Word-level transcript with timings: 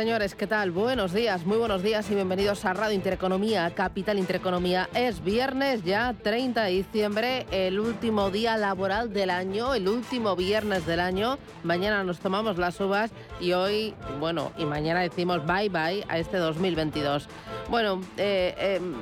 Señores, 0.00 0.34
¿qué 0.34 0.46
tal? 0.46 0.70
Buenos 0.70 1.12
días, 1.12 1.44
muy 1.44 1.58
buenos 1.58 1.82
días 1.82 2.10
y 2.10 2.14
bienvenidos 2.14 2.64
a 2.64 2.72
Radio 2.72 2.94
Intereconomía, 2.94 3.70
Capital 3.74 4.18
Intereconomía. 4.18 4.88
Es 4.94 5.22
viernes 5.22 5.84
ya 5.84 6.14
30 6.14 6.62
de 6.62 6.70
diciembre, 6.70 7.46
el 7.50 7.78
último 7.78 8.30
día 8.30 8.56
laboral 8.56 9.12
del 9.12 9.28
año, 9.28 9.74
el 9.74 9.86
último 9.88 10.36
viernes 10.36 10.86
del 10.86 11.00
año. 11.00 11.36
Mañana 11.64 12.02
nos 12.02 12.18
tomamos 12.18 12.56
las 12.56 12.80
uvas 12.80 13.10
y 13.40 13.52
hoy, 13.52 13.94
bueno, 14.18 14.52
y 14.56 14.64
mañana 14.64 15.00
decimos 15.00 15.44
bye 15.44 15.68
bye 15.68 16.02
a 16.08 16.16
este 16.16 16.38
2022. 16.38 17.28
Bueno, 17.68 18.00
eh, 18.16 18.54
em, 18.58 18.94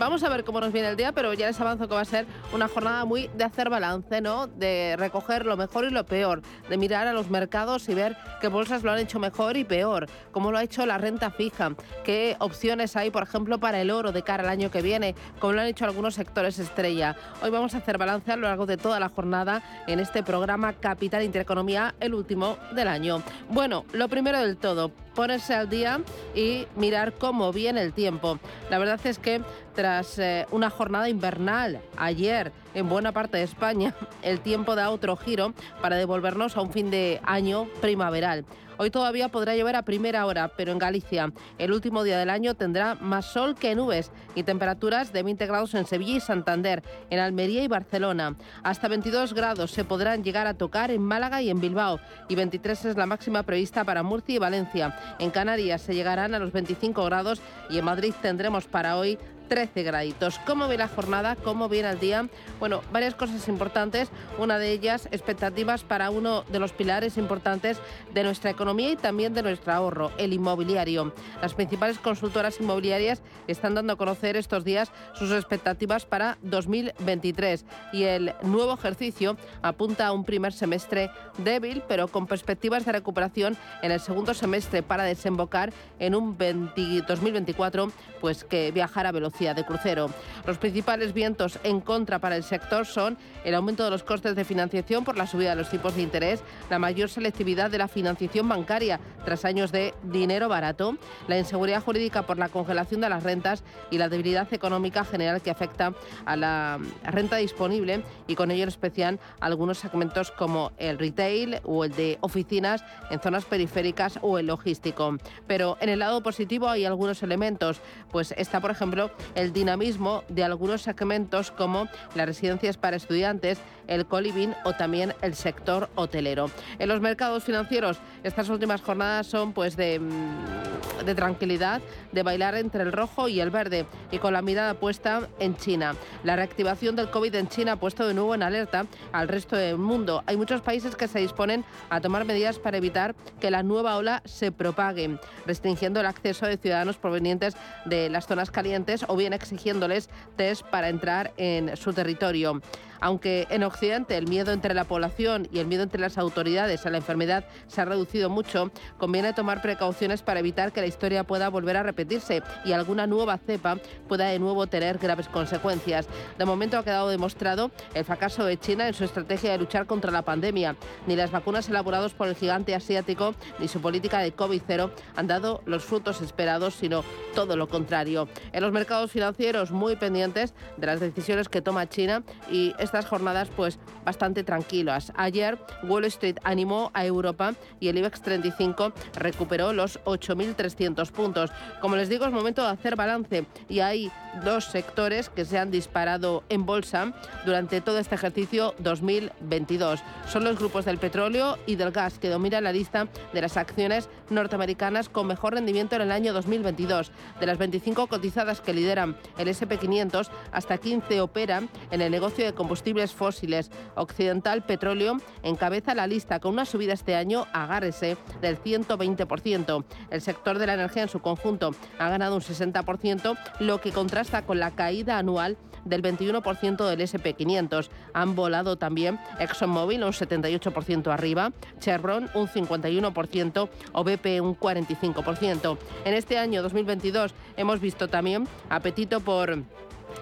vamos 0.00 0.24
a 0.24 0.28
ver 0.28 0.42
cómo 0.42 0.60
nos 0.60 0.72
viene 0.72 0.88
el 0.88 0.96
día, 0.96 1.12
pero 1.12 1.32
ya 1.34 1.46
les 1.46 1.60
avanzo 1.60 1.86
que 1.86 1.94
va 1.94 2.00
a 2.00 2.04
ser 2.04 2.26
una 2.52 2.66
jornada 2.66 3.04
muy 3.04 3.30
de 3.36 3.44
hacer 3.44 3.70
balance, 3.70 4.20
¿no? 4.20 4.48
De 4.48 4.96
recoger 4.98 5.46
lo 5.46 5.56
mejor 5.56 5.84
y 5.84 5.90
lo 5.90 6.04
peor, 6.04 6.42
de 6.68 6.76
mirar 6.76 7.06
a 7.06 7.12
los 7.12 7.30
mercados 7.30 7.88
y 7.88 7.94
ver 7.94 8.16
qué 8.40 8.48
bolsas 8.48 8.82
lo 8.82 8.90
han 8.90 8.98
hecho 8.98 9.20
mejor 9.20 9.56
y 9.56 9.64
peor 9.64 10.08
cómo 10.32 10.50
lo 10.50 10.58
ha 10.58 10.62
hecho 10.62 10.84
la 10.86 10.98
renta 10.98 11.30
fija, 11.30 11.74
qué 12.04 12.36
opciones 12.40 12.96
hay, 12.96 13.10
por 13.10 13.22
ejemplo, 13.22 13.58
para 13.58 13.80
el 13.80 13.90
oro 13.90 14.10
de 14.12 14.22
cara 14.22 14.42
al 14.42 14.48
año 14.48 14.70
que 14.70 14.82
viene, 14.82 15.14
como 15.38 15.52
lo 15.52 15.60
han 15.60 15.68
hecho 15.68 15.84
algunos 15.84 16.14
sectores 16.14 16.58
estrella. 16.58 17.16
Hoy 17.42 17.50
vamos 17.50 17.74
a 17.74 17.78
hacer 17.78 17.98
balance 17.98 18.32
a 18.32 18.36
lo 18.36 18.48
largo 18.48 18.66
de 18.66 18.76
toda 18.76 18.98
la 18.98 19.08
jornada 19.08 19.62
en 19.86 20.00
este 20.00 20.22
programa 20.22 20.72
Capital 20.72 21.22
Intereconomía, 21.22 21.94
el 22.00 22.14
último 22.14 22.56
del 22.74 22.88
año. 22.88 23.22
Bueno, 23.48 23.84
lo 23.92 24.08
primero 24.08 24.40
del 24.40 24.56
todo, 24.56 24.90
ponerse 25.14 25.54
al 25.54 25.68
día 25.68 26.00
y 26.34 26.66
mirar 26.76 27.12
cómo 27.14 27.52
viene 27.52 27.82
el 27.82 27.92
tiempo. 27.92 28.38
La 28.70 28.78
verdad 28.78 29.00
es 29.04 29.18
que 29.18 29.42
tras 29.74 30.18
eh, 30.18 30.46
una 30.50 30.70
jornada 30.70 31.08
invernal 31.08 31.80
ayer 31.96 32.52
en 32.74 32.88
buena 32.88 33.12
parte 33.12 33.38
de 33.38 33.44
España, 33.44 33.94
el 34.22 34.40
tiempo 34.40 34.74
da 34.74 34.90
otro 34.90 35.16
giro 35.16 35.54
para 35.80 35.96
devolvernos 35.96 36.56
a 36.56 36.62
un 36.62 36.72
fin 36.72 36.90
de 36.90 37.20
año 37.24 37.68
primaveral. 37.80 38.44
Hoy 38.82 38.90
todavía 38.90 39.28
podrá 39.28 39.54
llover 39.54 39.76
a 39.76 39.82
primera 39.82 40.26
hora, 40.26 40.48
pero 40.56 40.72
en 40.72 40.78
Galicia 40.80 41.32
el 41.56 41.70
último 41.70 42.02
día 42.02 42.18
del 42.18 42.30
año 42.30 42.56
tendrá 42.56 42.96
más 42.96 43.26
sol 43.26 43.54
que 43.54 43.76
nubes 43.76 44.10
y 44.34 44.42
temperaturas 44.42 45.12
de 45.12 45.22
20 45.22 45.46
grados 45.46 45.72
en 45.74 45.86
Sevilla 45.86 46.16
y 46.16 46.20
Santander, 46.20 46.82
en 47.08 47.20
Almería 47.20 47.62
y 47.62 47.68
Barcelona. 47.68 48.34
Hasta 48.64 48.88
22 48.88 49.34
grados 49.34 49.70
se 49.70 49.84
podrán 49.84 50.24
llegar 50.24 50.48
a 50.48 50.54
tocar 50.54 50.90
en 50.90 51.00
Málaga 51.00 51.40
y 51.42 51.50
en 51.50 51.60
Bilbao 51.60 52.00
y 52.28 52.34
23 52.34 52.86
es 52.86 52.96
la 52.96 53.06
máxima 53.06 53.44
prevista 53.44 53.84
para 53.84 54.02
Murcia 54.02 54.34
y 54.34 54.38
Valencia. 54.38 54.98
En 55.20 55.30
Canarias 55.30 55.82
se 55.82 55.94
llegarán 55.94 56.34
a 56.34 56.40
los 56.40 56.50
25 56.50 57.04
grados 57.04 57.40
y 57.70 57.78
en 57.78 57.84
Madrid 57.84 58.14
tendremos 58.20 58.66
para 58.66 58.96
hoy 58.96 59.16
13 59.52 59.82
graditos. 59.82 60.38
¿Cómo 60.46 60.66
ve 60.66 60.78
la 60.78 60.88
jornada? 60.88 61.36
¿Cómo 61.36 61.68
viene 61.68 61.90
el 61.90 62.00
día? 62.00 62.26
Bueno, 62.58 62.80
varias 62.90 63.14
cosas 63.14 63.46
importantes. 63.48 64.08
Una 64.38 64.56
de 64.56 64.72
ellas, 64.72 65.08
expectativas 65.10 65.84
para 65.84 66.08
uno 66.08 66.42
de 66.44 66.58
los 66.58 66.72
pilares 66.72 67.18
importantes 67.18 67.76
de 68.14 68.24
nuestra 68.24 68.48
economía 68.48 68.92
y 68.92 68.96
también 68.96 69.34
de 69.34 69.42
nuestro 69.42 69.74
ahorro, 69.74 70.10
el 70.16 70.32
inmobiliario. 70.32 71.12
Las 71.42 71.52
principales 71.52 71.98
consultoras 71.98 72.60
inmobiliarias 72.60 73.20
están 73.46 73.74
dando 73.74 73.92
a 73.92 73.96
conocer 73.96 74.38
estos 74.38 74.64
días 74.64 74.90
sus 75.12 75.30
expectativas 75.32 76.06
para 76.06 76.38
2023 76.40 77.66
y 77.92 78.04
el 78.04 78.32
nuevo 78.40 78.72
ejercicio 78.72 79.36
apunta 79.60 80.06
a 80.06 80.12
un 80.12 80.24
primer 80.24 80.54
semestre 80.54 81.10
débil, 81.36 81.82
pero 81.86 82.08
con 82.08 82.26
perspectivas 82.26 82.86
de 82.86 82.92
recuperación 82.92 83.58
en 83.82 83.92
el 83.92 84.00
segundo 84.00 84.32
semestre 84.32 84.82
para 84.82 85.04
desembocar 85.04 85.74
en 85.98 86.14
un 86.14 86.38
2024 86.38 87.92
pues 88.22 88.44
que 88.44 88.70
viajará 88.70 89.10
a 89.10 89.12
velocidad 89.12 89.41
de 89.42 89.64
crucero. 89.64 90.08
Los 90.46 90.58
principales 90.58 91.12
vientos 91.12 91.58
en 91.64 91.80
contra 91.80 92.20
para 92.20 92.36
el 92.36 92.44
sector 92.44 92.86
son 92.86 93.18
el 93.44 93.54
aumento 93.56 93.84
de 93.84 93.90
los 93.90 94.04
costes 94.04 94.36
de 94.36 94.44
financiación 94.44 95.04
por 95.04 95.16
la 95.16 95.26
subida 95.26 95.50
de 95.50 95.56
los 95.56 95.68
tipos 95.68 95.96
de 95.96 96.02
interés, 96.02 96.42
la 96.70 96.78
mayor 96.78 97.08
selectividad 97.08 97.70
de 97.70 97.78
la 97.78 97.88
financiación 97.88 98.48
bancaria 98.48 99.00
tras 99.24 99.44
años 99.44 99.72
de 99.72 99.94
dinero 100.04 100.48
barato, 100.48 100.96
la 101.26 101.38
inseguridad 101.38 101.82
jurídica 101.82 102.22
por 102.22 102.38
la 102.38 102.48
congelación 102.48 103.00
de 103.00 103.08
las 103.08 103.24
rentas 103.24 103.64
y 103.90 103.98
la 103.98 104.08
debilidad 104.08 104.52
económica 104.54 105.04
general 105.04 105.42
que 105.42 105.50
afecta 105.50 105.92
a 106.24 106.36
la 106.36 106.78
renta 107.04 107.36
disponible 107.36 108.04
y 108.28 108.36
con 108.36 108.52
ello 108.52 108.62
en 108.62 108.68
especial 108.68 109.18
algunos 109.40 109.78
segmentos 109.78 110.30
como 110.30 110.70
el 110.78 110.98
retail 110.98 111.60
o 111.64 111.84
el 111.84 111.92
de 111.92 112.18
oficinas 112.20 112.84
en 113.10 113.20
zonas 113.20 113.44
periféricas 113.44 114.20
o 114.22 114.38
el 114.38 114.46
logístico. 114.46 115.16
Pero 115.46 115.76
en 115.80 115.88
el 115.88 115.98
lado 115.98 116.22
positivo 116.22 116.68
hay 116.68 116.84
algunos 116.84 117.22
elementos, 117.22 117.80
pues 118.10 118.32
está 118.36 118.60
por 118.60 118.70
ejemplo 118.70 119.10
el 119.34 119.52
dinamismo 119.52 120.24
de 120.28 120.44
algunos 120.44 120.82
segmentos 120.82 121.50
como 121.50 121.88
las 122.14 122.26
residencias 122.26 122.76
para 122.76 122.96
estudiantes, 122.96 123.58
el 123.86 124.06
coliving 124.06 124.54
o 124.64 124.72
también 124.72 125.14
el 125.22 125.34
sector 125.34 125.90
hotelero. 125.94 126.50
En 126.78 126.88
los 126.88 127.00
mercados 127.00 127.44
financieros, 127.44 127.98
estas 128.22 128.48
últimas 128.48 128.82
jornadas 128.82 129.26
son 129.26 129.52
pues 129.52 129.76
de, 129.76 129.98
mm, 129.98 131.04
de 131.04 131.14
tranquilidad, 131.14 131.80
de 132.12 132.22
bailar 132.22 132.54
entre 132.54 132.82
el 132.82 132.92
rojo 132.92 133.28
y 133.28 133.40
el 133.40 133.50
verde 133.50 133.86
y 134.10 134.18
con 134.18 134.32
la 134.32 134.42
mirada 134.42 134.74
puesta 134.74 135.28
en 135.38 135.56
China. 135.56 135.94
La 136.24 136.36
reactivación 136.36 136.96
del 136.96 137.10
COVID 137.10 137.34
en 137.34 137.48
China 137.48 137.72
ha 137.72 137.76
puesto 137.76 138.06
de 138.06 138.14
nuevo 138.14 138.34
en 138.34 138.42
alerta 138.42 138.86
al 139.12 139.28
resto 139.28 139.56
del 139.56 139.78
mundo. 139.78 140.22
Hay 140.26 140.36
muchos 140.36 140.60
países 140.60 140.96
que 140.96 141.08
se 141.08 141.18
disponen 141.18 141.64
a 141.90 142.00
tomar 142.00 142.24
medidas 142.24 142.58
para 142.58 142.76
evitar 142.76 143.14
que 143.40 143.50
la 143.50 143.62
nueva 143.62 143.96
ola 143.96 144.22
se 144.24 144.52
propague, 144.52 145.18
restringiendo 145.46 146.00
el 146.00 146.06
acceso 146.06 146.46
de 146.46 146.56
ciudadanos 146.56 146.96
provenientes 146.96 147.56
de 147.84 148.08
las 148.08 148.26
zonas 148.26 148.50
calientes 148.50 149.04
o 149.08 149.16
bien 149.16 149.32
exigiéndoles 149.32 150.08
test 150.36 150.62
para 150.66 150.88
entrar 150.88 151.32
en 151.36 151.76
su 151.76 151.92
territorio. 151.92 152.60
Aunque 153.02 153.48
en 153.50 153.64
Occidente 153.64 154.16
el 154.16 154.28
miedo 154.28 154.52
entre 154.52 154.74
la 154.74 154.84
población 154.84 155.48
y 155.50 155.58
el 155.58 155.66
miedo 155.66 155.82
entre 155.82 156.00
las 156.00 156.18
autoridades 156.18 156.86
a 156.86 156.90
la 156.90 156.98
enfermedad 156.98 157.44
se 157.66 157.80
ha 157.80 157.84
reducido 157.84 158.30
mucho, 158.30 158.70
conviene 158.96 159.32
tomar 159.32 159.60
precauciones 159.60 160.22
para 160.22 160.38
evitar 160.38 160.72
que 160.72 160.80
la 160.80 160.86
historia 160.86 161.24
pueda 161.24 161.48
volver 161.48 161.76
a 161.76 161.82
repetirse 161.82 162.44
y 162.64 162.70
alguna 162.70 163.08
nueva 163.08 163.38
cepa 163.38 163.78
pueda 164.06 164.26
de 164.26 164.38
nuevo 164.38 164.68
tener 164.68 164.98
graves 164.98 165.26
consecuencias. 165.26 166.06
De 166.38 166.44
momento 166.44 166.78
ha 166.78 166.84
quedado 166.84 167.08
demostrado 167.08 167.72
el 167.92 168.04
fracaso 168.04 168.44
de 168.44 168.56
China 168.56 168.86
en 168.86 168.94
su 168.94 169.02
estrategia 169.02 169.50
de 169.50 169.58
luchar 169.58 169.86
contra 169.86 170.12
la 170.12 170.22
pandemia. 170.22 170.76
Ni 171.08 171.16
las 171.16 171.32
vacunas 171.32 171.68
elaboradas 171.68 172.12
por 172.12 172.28
el 172.28 172.36
gigante 172.36 172.72
asiático 172.72 173.34
ni 173.58 173.66
su 173.66 173.80
política 173.80 174.20
de 174.20 174.32
COVID-0 174.32 174.92
han 175.16 175.26
dado 175.26 175.60
los 175.66 175.82
frutos 175.82 176.20
esperados, 176.20 176.74
sino 176.74 177.02
todo 177.34 177.56
lo 177.56 177.68
contrario. 177.68 178.28
En 178.52 178.62
los 178.62 178.70
mercados 178.70 179.10
financieros 179.10 179.72
muy 179.72 179.96
pendientes 179.96 180.54
de 180.76 180.86
las 180.86 181.00
decisiones 181.00 181.48
que 181.48 181.62
toma 181.62 181.88
China 181.88 182.22
y 182.48 182.72
estas 182.92 183.06
jornadas 183.06 183.48
pues 183.56 183.78
bastante 184.04 184.44
tranquilas. 184.44 185.12
Ayer 185.16 185.58
Wall 185.84 186.04
Street 186.04 186.36
animó 186.44 186.90
a 186.92 187.06
Europa 187.06 187.54
y 187.80 187.88
el 187.88 187.96
IBEX 187.96 188.20
35 188.20 188.92
recuperó 189.14 189.72
los 189.72 189.98
8.300 190.04 191.10
puntos. 191.10 191.50
Como 191.80 191.96
les 191.96 192.10
digo, 192.10 192.26
es 192.26 192.32
momento 192.32 192.62
de 192.62 192.68
hacer 192.68 192.94
balance 192.94 193.46
y 193.70 193.80
hay 193.80 194.12
dos 194.44 194.66
sectores 194.66 195.30
que 195.30 195.46
se 195.46 195.58
han 195.58 195.70
disparado 195.70 196.44
en 196.50 196.66
bolsa 196.66 197.14
durante 197.46 197.80
todo 197.80 197.98
este 197.98 198.14
ejercicio 198.14 198.74
2022. 198.78 200.00
Son 200.28 200.44
los 200.44 200.58
grupos 200.58 200.84
del 200.84 200.98
petróleo 200.98 201.58
y 201.66 201.76
del 201.76 201.92
gas 201.92 202.18
que 202.18 202.28
dominan 202.28 202.64
la 202.64 202.72
lista 202.72 203.08
de 203.32 203.40
las 203.40 203.56
acciones 203.56 204.10
norteamericanas 204.28 205.08
con 205.08 205.26
mejor 205.26 205.54
rendimiento 205.54 205.96
en 205.96 206.02
el 206.02 206.12
año 206.12 206.34
2022. 206.34 207.10
De 207.40 207.46
las 207.46 207.56
25 207.56 208.06
cotizadas 208.06 208.60
que 208.60 208.74
lideran 208.74 209.16
el 209.38 209.48
SP500, 209.48 210.28
hasta 210.52 210.76
15 210.76 211.22
operan 211.22 211.70
en 211.90 212.02
el 212.02 212.10
negocio 212.10 212.44
de 212.44 212.52
combustible 212.52 212.81
combustibles 212.82 213.12
fósiles. 213.12 213.70
Occidental 213.94 214.64
Petróleo 214.64 215.18
encabeza 215.44 215.94
la 215.94 216.08
lista 216.08 216.40
con 216.40 216.54
una 216.54 216.64
subida 216.64 216.94
este 216.94 217.14
año, 217.14 217.46
agárrese, 217.52 218.16
del 218.40 218.60
120%. 218.60 219.84
El 220.10 220.20
sector 220.20 220.58
de 220.58 220.66
la 220.66 220.74
energía 220.74 221.02
en 221.02 221.08
su 221.08 221.20
conjunto 221.20 221.76
ha 222.00 222.08
ganado 222.08 222.34
un 222.34 222.40
60%, 222.40 223.38
lo 223.60 223.80
que 223.80 223.92
contrasta 223.92 224.42
con 224.42 224.58
la 224.58 224.72
caída 224.72 225.18
anual 225.18 225.56
del 225.84 226.02
21% 226.02 226.88
del 226.88 227.00
SP500. 227.00 227.88
Han 228.14 228.34
volado 228.34 228.76
también 228.76 229.20
ExxonMobil 229.38 230.02
un 230.02 230.12
78% 230.12 231.12
arriba, 231.12 231.52
Chevron 231.78 232.30
un 232.34 232.48
51% 232.48 233.68
o 233.92 234.04
BP 234.04 234.42
un 234.42 234.58
45%. 234.58 235.78
En 236.04 236.14
este 236.14 236.38
año 236.38 236.62
2022 236.62 237.32
hemos 237.56 237.80
visto 237.80 238.08
también 238.08 238.48
apetito 238.68 239.20
por 239.20 239.62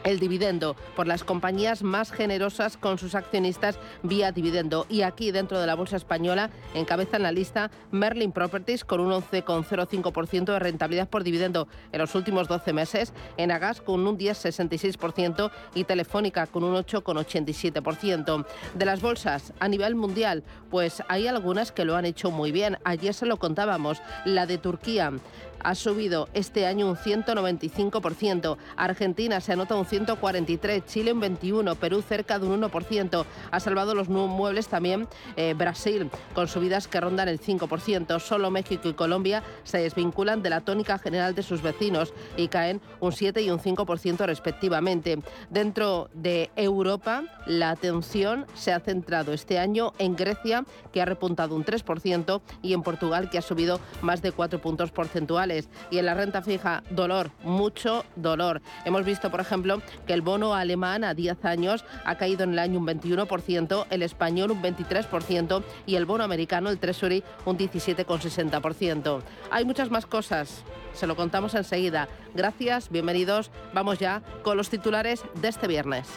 el 0.05 0.19
dividendo 0.19 0.77
por 0.97 1.07
las 1.07 1.25
compañías 1.25 1.83
más 1.83 2.13
generosas 2.13 2.77
con 2.77 2.99
sus 2.99 3.15
accionistas 3.15 3.79
vía 4.03 4.33
dividendo. 4.33 4.87
Y 4.89 5.03
aquí 5.03 5.31
dentro 5.31 5.61
de 5.61 5.67
la 5.67 5.75
Bolsa 5.75 5.97
Española 5.97 6.51
encabezan 6.75 7.23
la 7.23 7.33
lista 7.33 7.71
Merlin 7.91 8.33
Properties 8.33 8.85
con 8.85 9.01
un 9.01 9.13
11,05% 9.13 10.45
de 10.45 10.59
rentabilidad 10.59 11.09
por 11.09 11.25
dividendo 11.25 11.69
en 11.93 12.01
los 12.01 12.15
últimos 12.15 12.49
12 12.49 12.73
meses, 12.73 13.13
Enagas 13.37 13.81
con 13.81 14.07
un 14.07 14.19
10,66% 14.19 15.51
y 15.75 15.85
Telefónica 15.85 16.47
con 16.47 16.65
un 16.65 16.75
8,87%. 16.75 18.47
De 18.75 18.85
las 18.85 19.01
bolsas 19.01 19.53
a 19.61 19.69
nivel 19.69 19.95
mundial, 19.95 20.43
pues 20.71 21.03
hay 21.09 21.27
algunas 21.27 21.73
que 21.73 21.85
lo 21.85 21.97
han 21.97 22.05
hecho 22.05 22.31
muy 22.31 22.53
bien. 22.53 22.79
Ayer 22.85 23.15
se 23.15 23.27
lo 23.27 23.39
contábamos, 23.39 24.03
la 24.25 24.47
de 24.47 24.59
Turquía 24.59 25.13
ha 25.62 25.75
subido 25.75 26.29
este 26.35 26.67
año 26.67 26.89
un 26.89 26.97
195%, 26.97 28.57
Argentina 28.77 29.41
se 29.41 29.53
anota 29.53 29.75
un 29.75 29.85
143%, 29.85 30.85
Chile 30.87 31.12
un 31.12 31.21
21%, 31.21 31.77
Perú 31.77 32.03
cerca 32.03 32.39
de 32.39 32.47
un 32.47 32.61
1%. 32.61 33.25
Ha 33.51 33.61
salvado 33.61 33.95
los 33.95 34.09
muebles 34.09 34.69
también 34.69 35.09
eh, 35.37 35.55
Brasil, 35.57 36.11
con 36.35 36.49
subidas 36.49 36.89
que 36.89 37.01
rondan 37.01 37.29
el 37.29 37.41
5%. 37.41 38.21
Solo 38.21 38.51
México 38.51 38.89
y 38.89 38.95
Colombia 38.95 39.43
se 39.65 39.79
desvinculan 39.79 40.43
de 40.43 40.51
la 40.51 40.61
tónica 40.61 40.99
general 40.99 41.35
de 41.35 41.43
sus 41.43 41.63
vecinos 41.63 42.13
y 42.37 42.49
caen 42.49 42.81
un 43.01 43.13
7 43.13 43.43
y 43.43 43.51
un 43.51 43.59
5% 43.59 44.27
respectivamente. 44.27 45.19
Dentro 45.51 46.11
de 46.15 46.51
Europa, 46.56 47.25
la 47.47 47.71
atención 47.71 48.47
se 48.55 48.73
ha 48.73 48.81
centrado 48.81 49.33
este 49.33 49.59
año 49.59 49.93
en 49.99 50.17
Grecia, 50.17 50.65
que 50.93 51.03
ha 51.03 51.05
repuntado 51.05 51.55
un 51.55 51.65
3%, 51.65 52.41
y 52.63 52.73
en 52.73 52.83
Portugal, 52.83 53.31
que 53.31 53.39
ha 53.39 53.43
subido 53.43 53.81
más 54.03 54.23
de 54.23 54.33
4 54.33 54.61
puntos 54.61 54.91
porcentuales. 54.91 55.50
Y 55.91 55.99
en 55.99 56.06
la 56.06 56.14
renta 56.14 56.43
fija, 56.43 56.82
dolor, 56.91 57.31
mucho 57.43 58.05
dolor. 58.17 58.62
Hemos 58.85 59.05
visto, 59.05 59.31
por 59.31 59.41
ejemplo, 59.41 59.82
que 60.06 60.12
el 60.12 60.23
bono 60.23 60.55
alemán 60.55 61.05
a 61.05 61.14
10 61.14 61.44
años 61.44 61.85
ha 62.05 62.17
caído 62.17 62.44
en 62.44 62.52
el 62.52 62.58
año 62.58 62.79
un 62.79 62.87
21%, 62.87 63.87
el 63.91 64.02
español 64.02 64.52
un 64.52 64.62
23% 64.62 65.62
y 65.87 65.97
el 65.97 66.06
bono 66.06 66.25
americano, 66.25 66.70
el 66.70 66.79
Treasury, 66.79 67.25
un 67.44 67.58
17,60%. 67.58 69.23
Hay 69.50 69.64
muchas 69.64 69.91
más 69.91 70.06
cosas. 70.06 70.62
Se 70.93 71.06
lo 71.06 71.17
contamos 71.17 71.55
enseguida. 71.55 72.08
Gracias, 72.35 72.91
bienvenidos. 72.91 73.50
Vamos 73.73 73.99
ya 73.99 74.23
con 74.43 74.56
los 74.56 74.70
titulares 74.70 75.23
de 75.41 75.49
este 75.49 75.67
viernes. 75.67 76.08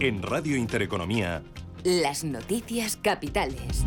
En 0.00 0.22
Radio 0.22 0.56
Intereconomía. 0.56 1.42
Las 1.84 2.24
noticias 2.24 2.96
capitales. 2.96 3.86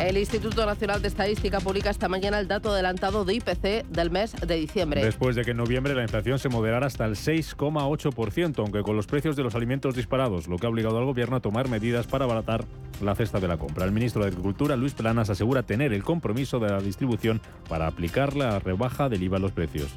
El 0.00 0.18
Instituto 0.18 0.66
Nacional 0.66 1.00
de 1.00 1.08
Estadística 1.08 1.60
publica 1.60 1.88
esta 1.88 2.08
mañana 2.08 2.40
el 2.40 2.48
dato 2.48 2.72
adelantado 2.72 3.24
de 3.24 3.34
IPC 3.34 3.86
del 3.88 4.10
mes 4.10 4.32
de 4.32 4.56
diciembre. 4.56 5.04
Después 5.04 5.36
de 5.36 5.44
que 5.44 5.52
en 5.52 5.56
noviembre 5.56 5.94
la 5.94 6.02
inflación 6.02 6.38
se 6.40 6.48
moderara 6.48 6.86
hasta 6.86 7.04
el 7.04 7.14
6,8%, 7.14 8.58
aunque 8.58 8.82
con 8.82 8.96
los 8.96 9.06
precios 9.06 9.36
de 9.36 9.44
los 9.44 9.54
alimentos 9.54 9.94
disparados, 9.94 10.48
lo 10.48 10.58
que 10.58 10.66
ha 10.66 10.68
obligado 10.70 10.98
al 10.98 11.04
gobierno 11.04 11.36
a 11.36 11.40
tomar 11.40 11.68
medidas 11.68 12.06
para 12.08 12.24
abaratar 12.24 12.64
la 13.00 13.14
cesta 13.14 13.38
de 13.38 13.46
la 13.46 13.56
compra. 13.56 13.84
El 13.84 13.92
ministro 13.92 14.22
de 14.22 14.28
Agricultura, 14.28 14.76
Luis 14.76 14.94
Planas, 14.94 15.30
asegura 15.30 15.62
tener 15.62 15.92
el 15.92 16.02
compromiso 16.02 16.58
de 16.58 16.70
la 16.70 16.80
distribución 16.80 17.40
para 17.68 17.86
aplicar 17.86 18.36
la 18.36 18.58
rebaja 18.58 19.08
del 19.08 19.22
IVA 19.22 19.36
a 19.36 19.40
los 19.40 19.52
precios. 19.52 19.90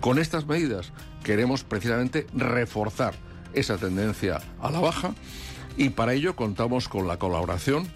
Con 0.00 0.18
estas 0.18 0.46
medidas 0.46 0.92
queremos 1.24 1.64
precisamente 1.64 2.26
reforzar 2.32 3.14
esa 3.54 3.76
tendencia 3.76 4.40
a 4.60 4.70
la 4.70 4.80
baja 4.80 5.14
y 5.76 5.90
para 5.90 6.14
ello 6.14 6.36
contamos 6.36 6.88
con 6.88 7.08
la 7.08 7.18
colaboración 7.18 7.88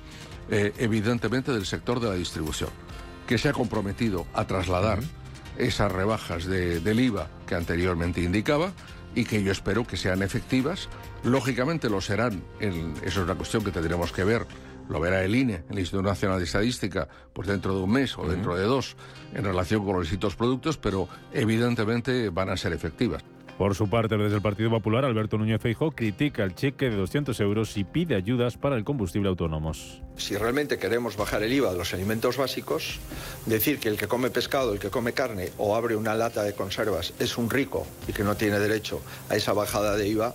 eh, 0.51 0.73
evidentemente 0.79 1.53
del 1.53 1.67
sector 1.67 2.01
de 2.01 2.09
la 2.09 2.15
distribución, 2.15 2.71
que 3.27 3.39
se 3.39 3.49
ha 3.49 3.53
comprometido 3.53 4.27
a 4.35 4.47
trasladar 4.47 5.01
esas 5.59 5.91
rebajas 5.91 6.47
del 6.47 7.01
IVA 7.01 7.29
que 7.47 7.55
anteriormente 7.55 8.21
indicaba 8.21 8.73
y 9.15 9.25
que 9.25 9.43
yo 9.43 9.51
espero 9.51 9.87
que 9.87 9.97
sean 9.97 10.23
efectivas. 10.23 10.89
Lógicamente 11.25 11.89
lo 11.89 12.01
serán, 12.01 12.43
eso 12.61 12.97
es 13.03 13.17
una 13.17 13.35
cuestión 13.35 13.65
que 13.65 13.73
tendremos 13.73 14.13
que 14.13 14.25
ver, 14.25 14.47
lo 14.89 15.01
verá 15.01 15.25
el 15.25 15.35
INE, 15.35 15.65
el 15.71 15.79
Instituto 15.79 16.09
Nacional 16.09 16.39
de 16.39 16.45
Estadística, 16.45 17.09
pues 17.33 17.49
dentro 17.49 17.75
de 17.75 17.83
un 17.83 17.91
mes 17.91 18.17
o 18.19 18.29
dentro 18.29 18.55
de 18.55 18.65
dos, 18.65 18.97
en 19.35 19.45
relación 19.45 19.85
con 19.85 19.95
los 19.95 20.03
distintos 20.03 20.37
productos, 20.37 20.77
pero 20.77 21.09
evidentemente 21.33 22.29
van 22.29 22.51
a 22.51 22.57
ser 22.57 22.73
efectivas. 22.73 23.25
Por 23.59 23.75
su 23.75 23.89
parte, 23.89 24.19
desde 24.19 24.37
el 24.37 24.43
Partido 24.43 24.69
Popular, 24.69 25.07
Alberto 25.07 25.39
Núñez 25.39 25.63
Feijóo 25.63 25.93
critica 25.93 26.45
el 26.45 26.55
cheque 26.55 26.91
de 26.91 26.97
200 26.97 27.41
euros 27.41 27.75
y 27.79 27.85
pide 27.85 28.15
ayudas 28.15 28.59
para 28.59 28.77
el 28.77 28.85
combustible 28.85 29.31
autónomos. 29.31 30.03
Si 30.19 30.37
realmente 30.37 30.79
queremos 30.79 31.17
bajar 31.17 31.43
el 31.43 31.55
IVA 31.55 31.73
de 31.73 31.79
los 31.79 31.95
alimentos 31.95 32.37
básicos, 32.37 32.99
decir 33.47 33.79
que 33.79 33.89
el 33.89 33.97
que 33.97 34.09
come 34.09 34.29
pescado, 34.29 34.75
el 34.75 34.79
que 34.79 34.91
come 34.91 35.15
carne 35.15 35.53
o 35.57 35.75
abre 35.75 35.97
una 35.97 36.15
lata 36.15 36.43
de 36.43 36.53
conservas 36.53 37.15
es 37.19 37.39
un 37.39 37.49
rico 37.49 37.87
y 38.07 38.13
que 38.13 38.25
no 38.25 38.37
tiene 38.37 38.59
derecho 38.59 39.01
a 39.31 39.37
esa 39.37 39.55
bajada 39.55 39.97
de 39.97 40.07
IVA, 40.07 40.35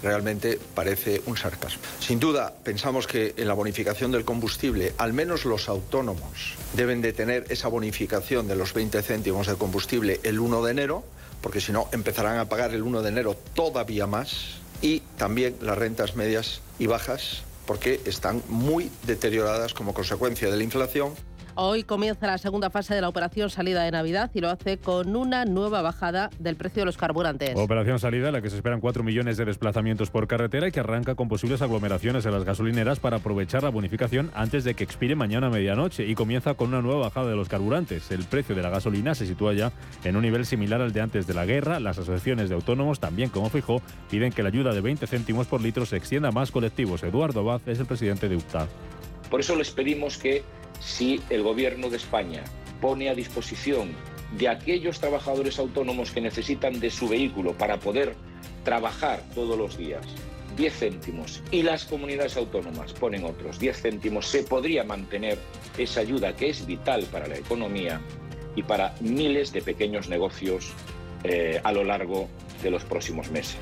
realmente 0.00 0.60
parece 0.72 1.22
un 1.26 1.36
sarcasmo. 1.36 1.82
Sin 1.98 2.20
duda, 2.20 2.54
pensamos 2.62 3.08
que 3.08 3.34
en 3.36 3.48
la 3.48 3.54
bonificación 3.54 4.12
del 4.12 4.24
combustible, 4.24 4.94
al 4.96 5.12
menos 5.12 5.44
los 5.44 5.68
autónomos 5.68 6.54
deben 6.74 7.02
de 7.02 7.12
tener 7.12 7.46
esa 7.48 7.66
bonificación 7.66 8.46
de 8.46 8.54
los 8.54 8.74
20 8.74 9.02
céntimos 9.02 9.48
de 9.48 9.56
combustible 9.56 10.20
el 10.22 10.38
1 10.38 10.62
de 10.62 10.70
enero 10.70 11.04
porque 11.40 11.60
si 11.60 11.72
no 11.72 11.88
empezarán 11.92 12.38
a 12.38 12.48
pagar 12.48 12.72
el 12.74 12.82
1 12.82 13.02
de 13.02 13.08
enero 13.08 13.36
todavía 13.54 14.06
más 14.06 14.60
y 14.82 15.00
también 15.16 15.56
las 15.60 15.78
rentas 15.78 16.16
medias 16.16 16.60
y 16.78 16.86
bajas 16.86 17.42
porque 17.66 18.00
están 18.04 18.42
muy 18.48 18.90
deterioradas 19.06 19.74
como 19.74 19.94
consecuencia 19.94 20.50
de 20.50 20.56
la 20.56 20.64
inflación 20.64 21.14
Hoy 21.62 21.82
comienza 21.82 22.26
la 22.26 22.38
segunda 22.38 22.70
fase 22.70 22.94
de 22.94 23.02
la 23.02 23.10
operación 23.10 23.50
salida 23.50 23.84
de 23.84 23.90
Navidad 23.90 24.30
y 24.32 24.40
lo 24.40 24.48
hace 24.48 24.78
con 24.78 25.14
una 25.14 25.44
nueva 25.44 25.82
bajada 25.82 26.30
del 26.38 26.56
precio 26.56 26.80
de 26.80 26.86
los 26.86 26.96
carburantes. 26.96 27.54
Operación 27.54 27.98
salida 27.98 28.28
en 28.28 28.32
la 28.32 28.40
que 28.40 28.48
se 28.48 28.56
esperan 28.56 28.80
4 28.80 29.02
millones 29.02 29.36
de 29.36 29.44
desplazamientos 29.44 30.08
por 30.08 30.26
carretera 30.26 30.68
y 30.68 30.72
que 30.72 30.80
arranca 30.80 31.16
con 31.16 31.28
posibles 31.28 31.60
aglomeraciones 31.60 32.24
en 32.24 32.32
las 32.32 32.44
gasolineras 32.44 32.98
para 32.98 33.18
aprovechar 33.18 33.62
la 33.62 33.68
bonificación 33.68 34.30
antes 34.32 34.64
de 34.64 34.72
que 34.72 34.84
expire 34.84 35.16
mañana 35.16 35.48
a 35.48 35.50
medianoche 35.50 36.06
y 36.06 36.14
comienza 36.14 36.54
con 36.54 36.68
una 36.68 36.80
nueva 36.80 37.00
bajada 37.00 37.28
de 37.28 37.36
los 37.36 37.50
carburantes. 37.50 38.10
El 38.10 38.24
precio 38.24 38.54
de 38.54 38.62
la 38.62 38.70
gasolina 38.70 39.14
se 39.14 39.26
sitúa 39.26 39.52
ya 39.52 39.70
en 40.04 40.16
un 40.16 40.22
nivel 40.22 40.46
similar 40.46 40.80
al 40.80 40.94
de 40.94 41.02
antes 41.02 41.26
de 41.26 41.34
la 41.34 41.44
guerra. 41.44 41.78
Las 41.78 41.98
asociaciones 41.98 42.48
de 42.48 42.54
autónomos, 42.54 43.00
también 43.00 43.28
como 43.28 43.50
fijó, 43.50 43.82
piden 44.10 44.32
que 44.32 44.42
la 44.42 44.48
ayuda 44.48 44.72
de 44.72 44.80
20 44.80 45.06
céntimos 45.06 45.46
por 45.46 45.60
litro 45.60 45.84
se 45.84 45.98
extienda 45.98 46.30
a 46.30 46.32
más 46.32 46.50
colectivos. 46.50 47.02
Eduardo 47.02 47.40
Abad 47.40 47.60
es 47.68 47.78
el 47.78 47.84
presidente 47.84 48.30
de 48.30 48.36
UPTA. 48.36 48.66
Por 49.28 49.40
eso 49.40 49.54
les 49.56 49.70
pedimos 49.70 50.16
que 50.16 50.42
si 50.80 51.20
el 51.30 51.42
Gobierno 51.42 51.90
de 51.90 51.98
España 51.98 52.42
pone 52.80 53.08
a 53.08 53.14
disposición 53.14 53.94
de 54.36 54.48
aquellos 54.48 55.00
trabajadores 55.00 55.58
autónomos 55.58 56.10
que 56.10 56.20
necesitan 56.20 56.80
de 56.80 56.90
su 56.90 57.08
vehículo 57.08 57.52
para 57.52 57.78
poder 57.78 58.14
trabajar 58.64 59.22
todos 59.34 59.58
los 59.58 59.76
días 59.76 60.06
10 60.56 60.74
céntimos 60.74 61.42
y 61.50 61.62
las 61.62 61.84
comunidades 61.84 62.36
autónomas 62.36 62.92
ponen 62.92 63.24
otros 63.24 63.58
10 63.58 63.80
céntimos, 63.80 64.26
se 64.26 64.42
podría 64.42 64.84
mantener 64.84 65.38
esa 65.78 66.00
ayuda 66.00 66.34
que 66.36 66.50
es 66.50 66.66
vital 66.66 67.04
para 67.10 67.26
la 67.26 67.36
economía 67.36 68.00
y 68.56 68.62
para 68.62 68.94
miles 69.00 69.52
de 69.52 69.62
pequeños 69.62 70.08
negocios 70.08 70.72
eh, 71.24 71.60
a 71.62 71.72
lo 71.72 71.84
largo 71.84 72.28
de 72.62 72.70
los 72.70 72.84
próximos 72.84 73.30
meses. 73.30 73.60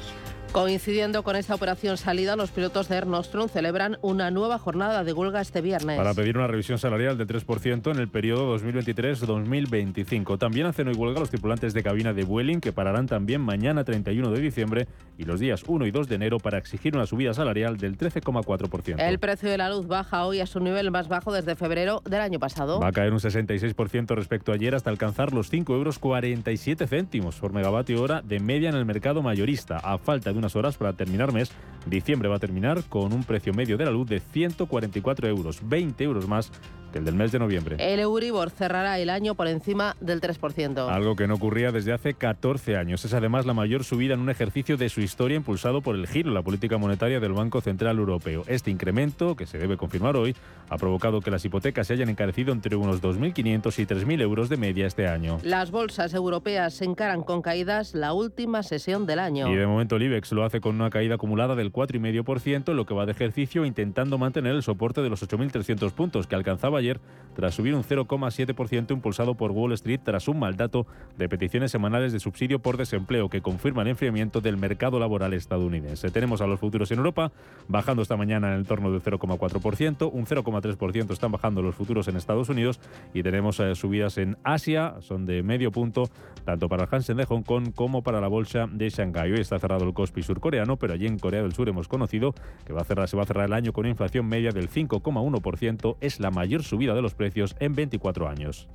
Coincidiendo 0.52 1.22
con 1.22 1.36
esta 1.36 1.54
operación 1.54 1.98
salida, 1.98 2.34
los 2.34 2.50
pilotos 2.50 2.88
de 2.88 2.96
Air 2.96 3.06
Nostrum 3.06 3.48
celebran 3.48 3.98
una 4.00 4.30
nueva 4.30 4.58
jornada 4.58 5.04
de 5.04 5.12
huelga 5.12 5.42
este 5.42 5.60
viernes. 5.60 5.98
Para 5.98 6.14
pedir 6.14 6.38
una 6.38 6.46
revisión 6.46 6.78
salarial 6.78 7.18
del 7.18 7.26
3% 7.26 7.90
en 7.90 7.98
el 7.98 8.08
periodo 8.08 8.58
2023-2025. 8.58 10.38
También 10.38 10.66
hacen 10.66 10.88
hoy 10.88 10.94
huelga 10.94 11.20
los 11.20 11.28
tripulantes 11.28 11.74
de 11.74 11.82
cabina 11.82 12.14
de 12.14 12.24
Vueling, 12.24 12.60
que 12.60 12.72
pararán 12.72 13.06
también 13.06 13.42
mañana 13.42 13.84
31 13.84 14.30
de 14.30 14.40
diciembre 14.40 14.88
y 15.18 15.24
los 15.24 15.38
días 15.38 15.64
1 15.66 15.86
y 15.86 15.90
2 15.90 16.08
de 16.08 16.14
enero 16.14 16.38
para 16.38 16.56
exigir 16.56 16.96
una 16.96 17.04
subida 17.04 17.34
salarial 17.34 17.76
del 17.76 17.98
13,4%. 17.98 18.96
El 18.98 19.18
precio 19.18 19.50
de 19.50 19.58
la 19.58 19.68
luz 19.68 19.86
baja 19.86 20.24
hoy 20.24 20.40
a 20.40 20.46
su 20.46 20.60
nivel 20.60 20.90
más 20.90 21.08
bajo 21.08 21.30
desde 21.30 21.56
febrero 21.56 22.00
del 22.06 22.22
año 22.22 22.38
pasado. 22.38 22.80
Va 22.80 22.88
a 22.88 22.92
caer 22.92 23.12
un 23.12 23.20
66% 23.20 24.14
respecto 24.14 24.52
a 24.52 24.54
ayer 24.54 24.74
hasta 24.74 24.88
alcanzar 24.88 25.34
los 25.34 25.52
5,47 25.52 27.14
euros 27.14 27.36
por 27.38 27.52
megavatio 27.52 28.02
hora 28.02 28.22
de 28.22 28.40
media 28.40 28.70
en 28.70 28.76
el 28.76 28.86
mercado 28.86 29.22
mayorista, 29.22 29.76
a 29.76 29.98
falta 29.98 30.32
de 30.32 30.37
unas 30.38 30.56
horas 30.56 30.76
para 30.76 30.92
terminar 30.92 31.32
mes. 31.32 31.50
Diciembre 31.86 32.28
va 32.28 32.36
a 32.36 32.40
terminar 32.40 32.84
con 32.84 33.12
un 33.12 33.24
precio 33.24 33.52
medio 33.52 33.76
de 33.76 33.84
la 33.84 33.90
luz 33.90 34.08
de 34.08 34.20
144 34.20 35.28
euros, 35.28 35.60
20 35.62 36.04
euros 36.04 36.28
más 36.28 36.50
que 36.92 36.98
el 36.98 37.04
del 37.04 37.14
mes 37.14 37.32
de 37.32 37.38
noviembre. 37.38 37.76
El 37.78 38.00
Euribor 38.00 38.50
cerrará 38.50 38.98
el 38.98 39.10
año 39.10 39.34
por 39.34 39.48
encima 39.48 39.96
del 40.00 40.20
3%. 40.20 40.88
Algo 40.88 41.16
que 41.16 41.26
no 41.26 41.34
ocurría 41.34 41.72
desde 41.72 41.92
hace 41.92 42.14
14 42.14 42.76
años. 42.76 43.04
Es 43.04 43.14
además 43.14 43.46
la 43.46 43.54
mayor 43.54 43.84
subida 43.84 44.14
en 44.14 44.20
un 44.20 44.30
ejercicio 44.30 44.76
de 44.76 44.88
su 44.88 45.00
historia 45.00 45.36
impulsado 45.36 45.80
por 45.80 45.94
el 45.94 46.06
giro, 46.06 46.30
la 46.30 46.42
política 46.42 46.78
monetaria 46.78 47.20
del 47.20 47.32
Banco 47.32 47.60
Central 47.60 47.98
Europeo. 47.98 48.44
Este 48.46 48.70
incremento, 48.70 49.36
que 49.36 49.46
se 49.46 49.58
debe 49.58 49.76
confirmar 49.76 50.16
hoy, 50.16 50.34
ha 50.68 50.76
provocado 50.76 51.20
que 51.20 51.30
las 51.30 51.44
hipotecas 51.44 51.86
se 51.86 51.94
hayan 51.94 52.08
encarecido 52.08 52.52
entre 52.52 52.76
unos 52.76 53.02
2.500 53.02 53.78
y 53.78 53.86
3.000 53.86 54.20
euros 54.20 54.48
de 54.48 54.56
media 54.56 54.86
este 54.86 55.08
año. 55.08 55.38
Las 55.42 55.70
bolsas 55.70 56.14
europeas 56.14 56.74
se 56.74 56.84
encaran 56.84 57.22
con 57.22 57.42
caídas 57.42 57.94
la 57.94 58.12
última 58.12 58.62
sesión 58.62 59.06
del 59.06 59.18
año. 59.18 59.52
Y 59.52 59.56
de 59.56 59.66
momento 59.66 59.96
el 59.96 60.02
IBEX 60.02 60.32
lo 60.32 60.44
hace 60.44 60.60
con 60.60 60.74
una 60.74 60.90
caída 60.90 61.16
acumulada 61.16 61.54
del 61.54 61.72
4,5%, 61.72 62.72
lo 62.72 62.86
que 62.86 62.94
va 62.94 63.06
de 63.06 63.12
ejercicio 63.12 63.64
intentando 63.64 64.18
mantener 64.18 64.54
el 64.54 64.62
soporte 64.62 65.02
de 65.02 65.08
los 65.08 65.26
8.300 65.26 65.92
puntos 65.92 66.26
que 66.26 66.34
alcanzaba 66.34 66.77
ayer 66.78 67.00
tras 67.38 67.54
subir 67.54 67.72
un 67.76 67.84
0,7% 67.84 68.90
impulsado 68.90 69.36
por 69.36 69.52
Wall 69.52 69.72
Street 69.74 70.00
tras 70.02 70.26
un 70.26 70.40
mal 70.40 70.56
dato 70.56 70.88
de 71.16 71.28
peticiones 71.28 71.70
semanales 71.70 72.12
de 72.12 72.18
subsidio 72.18 72.58
por 72.58 72.76
desempleo 72.76 73.28
que 73.28 73.42
confirman 73.42 73.86
enfriamiento 73.86 74.40
del 74.40 74.56
mercado 74.56 74.98
laboral 74.98 75.32
estadounidense. 75.34 76.10
Tenemos 76.10 76.40
a 76.40 76.48
los 76.48 76.58
futuros 76.58 76.90
en 76.90 76.98
Europa 76.98 77.30
bajando 77.68 78.02
esta 78.02 78.16
mañana 78.16 78.48
en 78.48 78.54
el 78.54 78.66
torno 78.66 78.90
del 78.90 79.00
0,4%, 79.00 80.10
un 80.12 80.26
0,3% 80.26 81.12
están 81.12 81.30
bajando 81.30 81.62
los 81.62 81.76
futuros 81.76 82.08
en 82.08 82.16
Estados 82.16 82.48
Unidos 82.48 82.80
y 83.14 83.22
tenemos 83.22 83.60
eh, 83.60 83.76
subidas 83.76 84.18
en 84.18 84.36
Asia, 84.42 84.96
son 84.98 85.24
de 85.24 85.44
medio 85.44 85.70
punto, 85.70 86.10
tanto 86.44 86.68
para 86.68 86.82
el 86.82 86.88
Hansen 86.90 87.18
de 87.18 87.24
Hong 87.24 87.42
Kong 87.42 87.72
como 87.72 88.02
para 88.02 88.20
la 88.20 88.26
bolsa 88.26 88.66
de 88.68 88.90
Shanghái. 88.90 89.30
Hoy 89.30 89.40
está 89.42 89.60
cerrado 89.60 89.84
el 89.84 89.94
Kospi 89.94 90.24
surcoreano, 90.24 90.76
pero 90.76 90.94
allí 90.94 91.06
en 91.06 91.20
Corea 91.20 91.42
del 91.42 91.52
Sur 91.52 91.68
hemos 91.68 91.86
conocido 91.86 92.34
que 92.66 92.72
va 92.72 92.80
a 92.80 92.84
cerrar, 92.84 93.08
se 93.08 93.16
va 93.16 93.22
a 93.22 93.26
cerrar 93.26 93.46
el 93.46 93.52
año 93.52 93.72
con 93.72 93.82
una 93.82 93.90
inflación 93.90 94.26
media 94.26 94.50
del 94.50 94.68
5,1%, 94.68 95.96
es 96.00 96.18
la 96.18 96.32
mayor 96.32 96.64
subida 96.68 96.94
de 96.94 97.02
los 97.02 97.14
precios 97.14 97.56
en 97.58 97.74
24 97.74 98.28
años. 98.28 98.68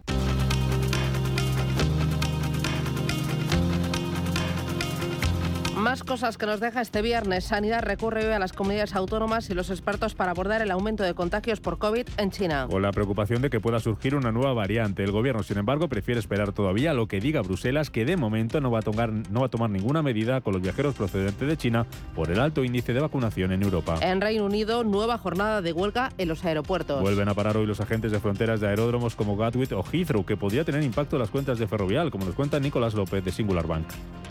Más 5.93 6.03
cosas 6.03 6.39
que 6.39 6.47
nos 6.47 6.59
deja 6.59 6.81
este 6.81 7.03
viernes. 7.03 7.43
Sanidad 7.43 7.83
recurre 7.83 8.25
hoy 8.25 8.33
a 8.33 8.39
las 8.39 8.51
comunidades 8.51 8.95
autónomas 8.95 9.51
y 9.51 9.53
los 9.53 9.69
expertos 9.69 10.15
para 10.15 10.31
abordar 10.31 10.63
el 10.63 10.71
aumento 10.71 11.03
de 11.03 11.13
contagios 11.13 11.59
por 11.59 11.77
COVID 11.77 12.07
en 12.17 12.31
China. 12.31 12.65
Con 12.67 12.81
la 12.81 12.91
preocupación 12.91 13.43
de 13.43 13.51
que 13.51 13.59
pueda 13.59 13.79
surgir 13.79 14.15
una 14.15 14.31
nueva 14.31 14.53
variante. 14.53 15.03
El 15.03 15.11
gobierno, 15.11 15.43
sin 15.43 15.59
embargo, 15.59 15.89
prefiere 15.89 16.19
esperar 16.19 16.51
todavía 16.51 16.89
a 16.89 16.93
lo 16.95 17.07
que 17.07 17.19
diga 17.19 17.43
Bruselas, 17.43 17.91
que 17.91 18.05
de 18.05 18.17
momento 18.17 18.59
no 18.59 18.71
va, 18.71 18.79
a 18.79 18.81
tomar, 18.81 19.11
no 19.11 19.41
va 19.41 19.45
a 19.45 19.49
tomar 19.49 19.69
ninguna 19.69 20.01
medida 20.01 20.41
con 20.41 20.53
los 20.53 20.63
viajeros 20.63 20.95
procedentes 20.95 21.47
de 21.47 21.57
China 21.57 21.85
por 22.15 22.31
el 22.31 22.39
alto 22.39 22.63
índice 22.63 22.91
de 22.93 22.99
vacunación 22.99 23.51
en 23.51 23.61
Europa. 23.61 23.99
En 24.01 24.19
Reino 24.19 24.45
Unido, 24.45 24.83
nueva 24.83 25.19
jornada 25.19 25.61
de 25.61 25.73
huelga 25.73 26.09
en 26.17 26.27
los 26.27 26.43
aeropuertos. 26.43 27.01
Vuelven 27.01 27.29
a 27.29 27.35
parar 27.35 27.55
hoy 27.55 27.67
los 27.67 27.81
agentes 27.81 28.11
de 28.11 28.19
fronteras 28.19 28.59
de 28.59 28.67
aeródromos 28.67 29.15
como 29.15 29.37
Gatwick 29.37 29.71
o 29.73 29.83
Heathrow, 29.83 30.25
que 30.25 30.37
podría 30.37 30.63
tener 30.63 30.81
impacto 30.81 31.17
en 31.17 31.19
las 31.19 31.29
cuentas 31.29 31.59
de 31.59 31.67
Ferrovial, 31.67 32.09
como 32.09 32.25
nos 32.25 32.33
cuenta 32.33 32.59
Nicolás 32.59 32.95
López 32.95 33.23
de 33.23 33.31
Singular 33.31 33.67
Bank. 33.67 33.85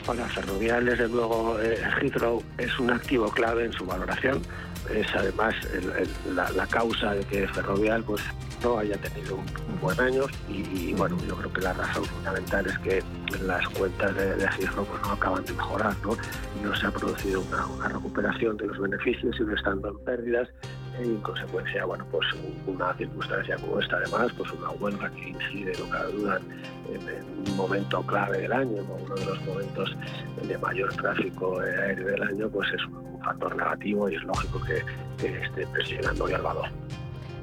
Para 0.05 0.27
Ferrovial, 0.27 0.85
desde 0.85 1.07
luego, 1.07 1.52
eh, 1.61 1.79
Heathrow 2.01 2.43
es 2.59 2.79
un 2.79 2.91
activo 2.91 3.31
clave 3.31 3.65
en 3.65 3.73
su 3.73 3.85
valoración. 3.85 4.43
Es 4.93 5.07
además 5.15 5.55
la, 6.35 6.67
causa 6.67 7.15
de 7.15 7.25
que 7.25 7.47
Ferrovial 7.49 8.03
pues, 8.03 8.21
no 8.63 8.79
haya 8.79 8.97
tenido 8.97 9.37
un, 9.37 9.81
buen 9.81 9.99
año 10.01 10.25
y, 10.49 10.93
bueno, 10.93 11.17
yo 11.27 11.37
creo 11.37 11.53
que 11.53 11.61
la 11.61 11.73
razón 11.73 12.05
fundamental 12.05 12.67
es 12.67 12.79
que 12.79 13.03
las 13.45 13.67
cuentas 13.71 14.15
de, 14.15 14.37
de 14.37 14.45
Heathrow 14.45 14.85
pues, 14.85 15.03
no 15.03 15.13
acaban 15.13 15.45
de 15.45 15.53
mejorar, 15.53 15.97
¿no? 16.03 16.17
No 16.63 16.77
se 16.77 16.87
ha 16.87 16.91
producido 16.91 17.41
una, 17.41 17.67
una 17.67 17.89
recuperación 17.89 18.57
de 18.57 18.67
los 18.67 18.79
beneficios, 18.79 19.37
sino 19.37 19.55
estando 19.55 19.89
en 19.89 19.99
pérdidas 20.05 20.49
en 20.99 21.17
consecuencia, 21.21 21.85
bueno, 21.85 22.05
pues 22.11 22.27
una 22.67 22.95
circunstancia 22.95 23.57
como 23.57 23.81
esta, 23.81 23.97
además, 23.97 24.33
pues 24.37 24.51
una 24.53 24.71
huelga 24.71 25.11
que 25.11 25.31
incide, 25.31 25.73
no 25.79 25.89
cabe 25.89 26.13
duda, 26.13 26.41
en, 26.89 27.51
un 27.51 27.57
momento 27.57 28.03
clave 28.03 28.39
del 28.39 28.53
año, 28.53 28.83
uno 28.83 29.15
de 29.15 29.25
los 29.25 29.41
momentos 29.45 29.97
de 30.43 30.59
mayor 30.59 30.93
tráfico 30.95 31.61
aéreo 31.61 32.09
del 32.09 32.23
año, 32.23 32.49
pues 32.49 32.69
es 32.73 32.85
un 32.87 33.21
factor 33.23 33.57
negativo 33.57 34.09
y 34.09 34.17
es 34.17 34.23
lógico 34.25 34.61
que, 34.63 34.83
que 35.19 35.43
esté 35.43 35.67
presionando 35.69 36.25
hoy 36.25 36.33
al 36.33 36.43
valor. 36.43 36.69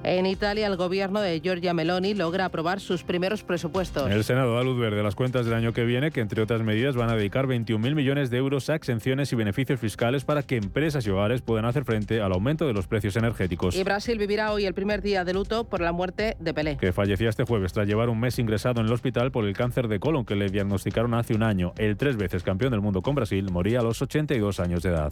En 0.03 0.25
Italia, 0.25 0.68
el 0.68 0.77
gobierno 0.77 1.20
de 1.20 1.41
Giorgia 1.41 1.74
Meloni 1.74 2.13
logra 2.13 2.46
aprobar 2.46 2.79
sus 2.79 3.03
primeros 3.03 3.44
presupuestos. 3.44 4.10
El 4.10 4.24
Senado 4.24 4.56
da 4.56 4.63
luz 4.63 4.79
verde 4.79 5.01
a 5.01 5.03
las 5.03 5.15
cuentas 5.15 5.46
del 5.46 5.56
año 5.56 5.74
que 5.74 5.84
viene, 5.84 6.12
que 6.12 6.22
entre 6.22 6.41
otras 6.41 6.62
medidas 6.62 6.96
van 6.96 7.10
a 7.10 7.15
dedicar 7.15 7.48
21.000 7.48 7.96
millones 7.96 8.29
de 8.29 8.38
euros 8.38 8.70
a 8.70 8.75
exenciones 8.75 9.34
y 9.34 9.36
beneficios 9.36 9.79
fiscales 9.79 10.24
para 10.24 10.44
que 10.44 10.56
empresas 10.56 11.06
y 11.06 11.10
hogares 11.10 11.41
puedan 11.41 11.65
hacer 11.65 11.84
frente 11.84 12.22
al 12.22 12.32
aumento 12.32 12.65
de 12.65 12.74
los 12.74 12.88
precios 12.88 13.18
energéticos. 13.18 13.75
Y 13.75 13.84
Brasil 13.84 14.18
vivirá 14.18 14.53
hoy 14.53 14.65
el 14.65 14.74
primer 14.74 15.01
día 15.01 15.25
de 15.25 15.34
luto 15.34 15.65
por 15.65 15.82
la 15.82 15.91
muerte 15.91 16.38
de 16.39 16.53
Pelé. 16.53 16.77
Que 16.77 16.94
fallecía 16.94 17.29
este 17.29 17.44
jueves 17.44 17.74
tras 17.74 17.88
llevar 17.88 18.10
un 18.10 18.20
mes 18.20 18.39
ingresado 18.39 18.79
en 18.79 18.88
el 18.88 18.94
hospital 18.94 19.32
por 19.32 19.46
el 19.46 19.56
cáncer 19.56 19.89
de 19.89 20.00
colon 20.00 20.25
que 20.25 20.36
le 20.36 20.48
diagnosticaron 20.48 21.13
hace 21.13 21.34
un 21.34 21.44
año. 21.44 21.74
El 21.77 21.98
tres 21.98 22.15
veces 22.15 22.44
campeón 22.44 22.72
del 22.72 22.82
mundo 22.82 23.01
con 23.01 23.15
Brasil 23.15 23.50
moría 23.51 23.79
a 23.79 23.84
los 23.84 24.01
82 24.01 24.60
años 24.60 24.82
de 24.82 24.89
edad. 24.89 25.12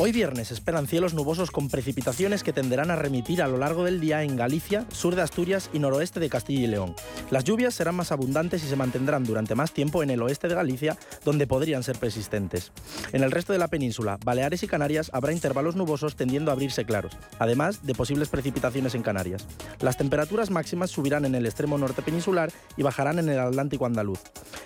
Hoy 0.00 0.12
viernes 0.12 0.52
esperan 0.52 0.86
cielos 0.86 1.12
nubosos 1.12 1.50
con 1.50 1.68
precipitaciones 1.68 2.44
que 2.44 2.52
tenderán 2.52 2.92
a 2.92 2.94
remitir 2.94 3.42
a 3.42 3.48
lo 3.48 3.58
largo 3.58 3.82
del 3.82 3.98
día 3.98 4.22
en 4.22 4.36
Galicia, 4.36 4.86
sur 4.92 5.16
de 5.16 5.22
Asturias 5.22 5.70
y 5.72 5.80
noroeste 5.80 6.20
de 6.20 6.28
Castilla 6.28 6.60
y 6.60 6.66
León. 6.68 6.94
Las 7.32 7.42
lluvias 7.42 7.74
serán 7.74 7.96
más 7.96 8.12
abundantes 8.12 8.62
y 8.62 8.68
se 8.68 8.76
mantendrán 8.76 9.24
durante 9.24 9.56
más 9.56 9.72
tiempo 9.72 10.04
en 10.04 10.10
el 10.10 10.22
oeste 10.22 10.46
de 10.46 10.54
Galicia, 10.54 10.96
donde 11.24 11.48
podrían 11.48 11.82
ser 11.82 11.98
persistentes. 11.98 12.70
En 13.12 13.24
el 13.24 13.32
resto 13.32 13.52
de 13.52 13.58
la 13.58 13.66
península, 13.66 14.20
Baleares 14.24 14.62
y 14.62 14.68
Canarias 14.68 15.10
habrá 15.12 15.32
intervalos 15.32 15.74
nubosos 15.74 16.14
tendiendo 16.14 16.52
a 16.52 16.54
abrirse 16.54 16.84
claros, 16.84 17.16
además 17.40 17.84
de 17.84 17.96
posibles 17.96 18.28
precipitaciones 18.28 18.94
en 18.94 19.02
Canarias. 19.02 19.48
Las 19.80 19.96
temperaturas 19.96 20.50
máximas 20.50 20.92
subirán 20.92 21.24
en 21.24 21.34
el 21.34 21.44
extremo 21.44 21.76
norte 21.76 22.02
peninsular 22.02 22.52
y 22.76 22.84
bajarán 22.84 23.18
en 23.18 23.30
el 23.30 23.40
Atlántico 23.40 23.84
andaluz. 23.84 24.20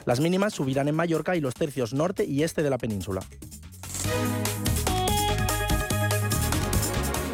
Las 0.04 0.20
mínimas 0.20 0.52
subirán 0.52 0.88
en 0.88 0.94
Mallorca 0.94 1.36
y 1.36 1.40
los 1.40 1.54
tercios 1.54 1.94
norte 1.94 2.26
y 2.26 2.42
este 2.42 2.62
de 2.62 2.68
la 2.68 2.76
península. 2.76 3.22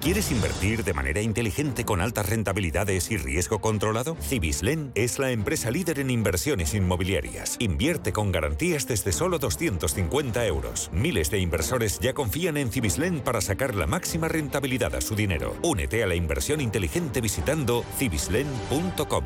¿Quieres 0.00 0.30
invertir 0.30 0.82
de 0.82 0.94
manera 0.94 1.20
inteligente 1.20 1.84
con 1.84 2.00
altas 2.00 2.26
rentabilidades 2.26 3.10
y 3.10 3.18
riesgo 3.18 3.60
controlado? 3.60 4.16
Cibislen 4.22 4.92
es 4.94 5.18
la 5.18 5.30
empresa 5.30 5.70
líder 5.70 5.98
en 5.98 6.08
inversiones 6.08 6.72
inmobiliarias. 6.72 7.56
Invierte 7.58 8.10
con 8.10 8.32
garantías 8.32 8.88
desde 8.88 9.12
solo 9.12 9.38
250 9.38 10.46
euros. 10.46 10.90
Miles 10.94 11.30
de 11.30 11.40
inversores 11.40 12.00
ya 12.00 12.14
confían 12.14 12.56
en 12.56 12.72
Cibislen 12.72 13.20
para 13.20 13.42
sacar 13.42 13.74
la 13.74 13.86
máxima 13.86 14.26
rentabilidad 14.28 14.94
a 14.94 15.02
su 15.02 15.14
dinero. 15.14 15.54
Únete 15.62 16.02
a 16.02 16.06
la 16.06 16.14
inversión 16.14 16.62
inteligente 16.62 17.20
visitando 17.20 17.84
cibislen.com. 17.98 19.24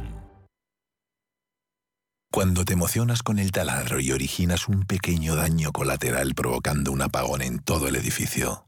Cuando 2.33 2.65
te 2.65 2.73
emocionas 2.73 3.23
con 3.23 3.39
el 3.39 3.53
taladro 3.53 4.01
y 4.01 4.11
originas 4.11 4.67
un 4.67 4.83
pequeño 4.87 5.37
daño 5.37 5.71
colateral 5.71 6.35
provocando 6.35 6.91
un 6.91 7.01
apagón 7.01 7.43
en 7.43 7.61
todo 7.61 7.87
el 7.87 7.95
edificio, 7.95 8.65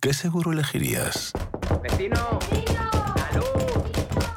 ¿qué 0.00 0.12
seguro 0.12 0.52
elegirías? 0.52 1.32
¡Vecino! 1.82 2.38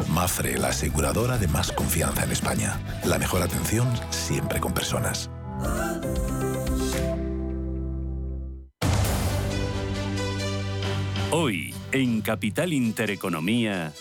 Mafre, 0.10 0.58
la 0.58 0.70
aseguradora 0.70 1.38
de 1.38 1.48
más 1.48 1.72
confianza 1.72 2.24
en 2.24 2.32
España. 2.32 2.80
La 3.06 3.18
mejor 3.18 3.42
atención 3.42 3.88
siempre 4.10 4.60
con 4.60 4.74
personas. 4.74 5.30
Hoy, 11.32 11.74
en 11.92 12.22
Capital 12.22 12.74
Intereconomía. 12.74 13.94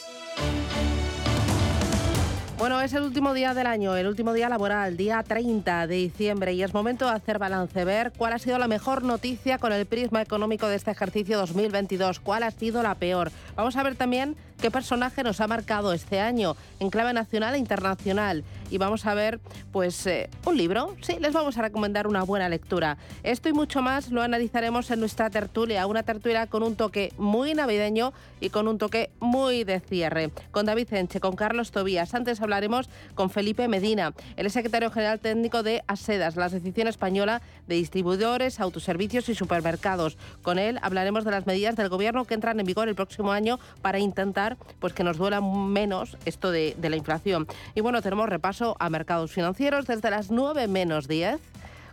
Bueno, 2.61 2.79
es 2.83 2.93
el 2.93 3.05
último 3.05 3.33
día 3.33 3.55
del 3.55 3.67
año, 3.67 3.97
el 3.97 4.07
último 4.07 4.35
día 4.35 4.51
laboral, 4.51 4.99
día 4.99 5.23
30 5.23 5.87
de 5.87 5.95
diciembre, 5.95 6.53
y 6.53 6.63
es 6.63 6.75
momento 6.75 7.07
de 7.07 7.13
hacer 7.13 7.39
balance, 7.39 7.87
ver 7.87 8.13
cuál 8.15 8.35
ha 8.35 8.39
sido 8.39 8.59
la 8.59 8.69
mejor 8.69 9.03
noticia 9.03 9.57
con 9.57 9.73
el 9.73 9.87
prisma 9.87 10.21
económico 10.21 10.69
de 10.69 10.77
este 10.77 10.91
ejercicio 10.91 11.39
2022, 11.39 12.21
cuál 12.21 12.43
ha 12.43 12.51
sido 12.51 12.83
la 12.83 12.97
peor. 12.97 13.33
Vamos 13.57 13.77
a 13.77 13.83
ver 13.83 13.97
también 13.97 14.37
qué 14.61 14.71
personaje 14.71 15.23
nos 15.23 15.41
ha 15.41 15.47
marcado 15.47 15.95
este 15.95 16.21
año 16.21 16.55
en 16.81 16.91
clave 16.91 17.15
nacional 17.15 17.55
e 17.55 17.59
internacional. 17.59 18.45
Y 18.71 18.79
vamos 18.79 19.07
a 19.07 19.15
ver 19.15 19.41
pues 19.73 20.07
eh, 20.07 20.31
un 20.47 20.57
libro. 20.57 20.97
Sí, 21.03 21.17
les 21.21 21.33
vamos 21.33 21.59
a 21.59 21.63
recomendar 21.63 22.07
una 22.07 22.23
buena 22.23 22.49
lectura. 22.49 22.97
Esto 23.23 23.49
y 23.49 23.53
mucho 23.53 23.83
más 23.83 24.11
lo 24.11 24.23
analizaremos 24.23 24.91
en 24.91 25.01
nuestra 25.01 25.29
tertulia, 25.31 25.87
una 25.87 26.03
tertulia 26.03 26.47
con 26.47 26.63
un 26.63 26.77
toque 26.77 27.13
muy 27.19 27.55
navideño 27.55 28.13
y 28.41 28.51
con 28.51 28.69
un 28.69 28.79
toque 28.79 29.11
muy 29.21 29.65
de 29.65 29.81
cierre. 29.81 30.31
Con 30.51 30.67
David 30.67 30.93
Enche, 30.93 31.21
con 31.21 31.37
Carlos 31.37 31.71
Tobías. 31.73 32.15
Antes 32.15 32.41
hablaremos 32.41 32.89
con 33.15 33.31
Felipe 33.31 33.69
Medina, 33.69 34.15
el 34.37 34.51
secretario 34.51 34.91
general 34.91 35.21
técnico 35.21 35.63
de 35.63 35.83
ASEDAS, 35.87 36.37
la 36.37 36.47
Asociación 36.47 36.89
Española 36.89 37.43
de 37.67 37.75
Distribuidores, 37.75 38.61
Autoservicios 38.61 39.29
y 39.29 39.35
Supermercados. 39.35 40.17
Con 40.43 40.59
él 40.59 40.79
hablaremos 40.83 41.25
de 41.25 41.33
las 41.33 41.47
medidas 41.47 41.77
del 41.77 41.89
gobierno 41.89 42.25
que 42.25 42.35
entran 42.35 42.59
en 42.61 42.67
vigor 42.67 42.89
el 42.89 42.95
próximo 42.95 43.33
año 43.33 43.59
para 43.83 43.99
intentar 43.99 44.57
pues, 44.79 44.93
que 44.93 45.05
nos 45.05 45.17
duela 45.17 45.41
menos 45.41 46.17
esto 46.25 46.51
de, 46.51 46.75
de 46.79 46.91
la 46.91 46.97
inflación. 46.97 47.47
Y 47.75 47.81
bueno, 47.81 48.03
tenemos 48.03 48.29
repaso 48.29 48.60
a 48.79 48.91
mercados 48.91 49.33
financieros 49.33 49.87
desde 49.87 50.11
las 50.11 50.31
9 50.31 50.69
menos 50.69 51.09
10 51.09 51.41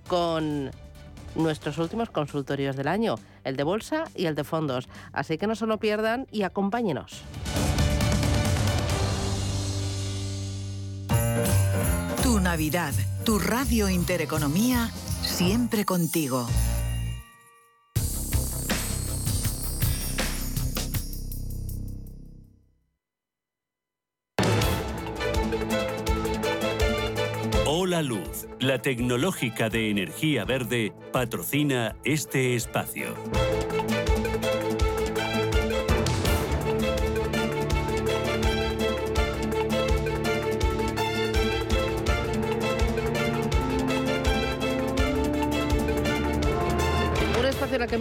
con 0.08 0.72
nuestros 1.36 1.78
últimos 1.78 2.10
consultorios 2.10 2.76
del 2.76 2.88
año, 2.88 3.16
el 3.44 3.56
de 3.56 3.64
bolsa 3.64 4.06
y 4.16 4.26
el 4.26 4.36
de 4.36 4.44
fondos. 4.44 4.90
Así 5.14 5.38
que 5.38 5.48
no 5.48 5.56
se 5.56 5.66
lo 5.66 5.78
pierdan 5.78 6.28
y 6.32 6.44
acompáñenos. 6.44 7.22
Tu 12.24 12.40
Navidad, 12.40 12.94
tu 13.24 13.40
Radio 13.40 13.90
Intereconomía, 13.90 14.90
siempre 15.22 15.86
contigo. 15.86 16.48
Hola 27.98 28.10
Luz, 28.10 28.48
la 28.60 28.80
tecnológica 28.80 29.70
de 29.70 29.90
energía 29.90 30.46
verde, 30.46 30.94
patrocina 31.12 31.96
este 32.04 32.54
espacio. 32.54 33.16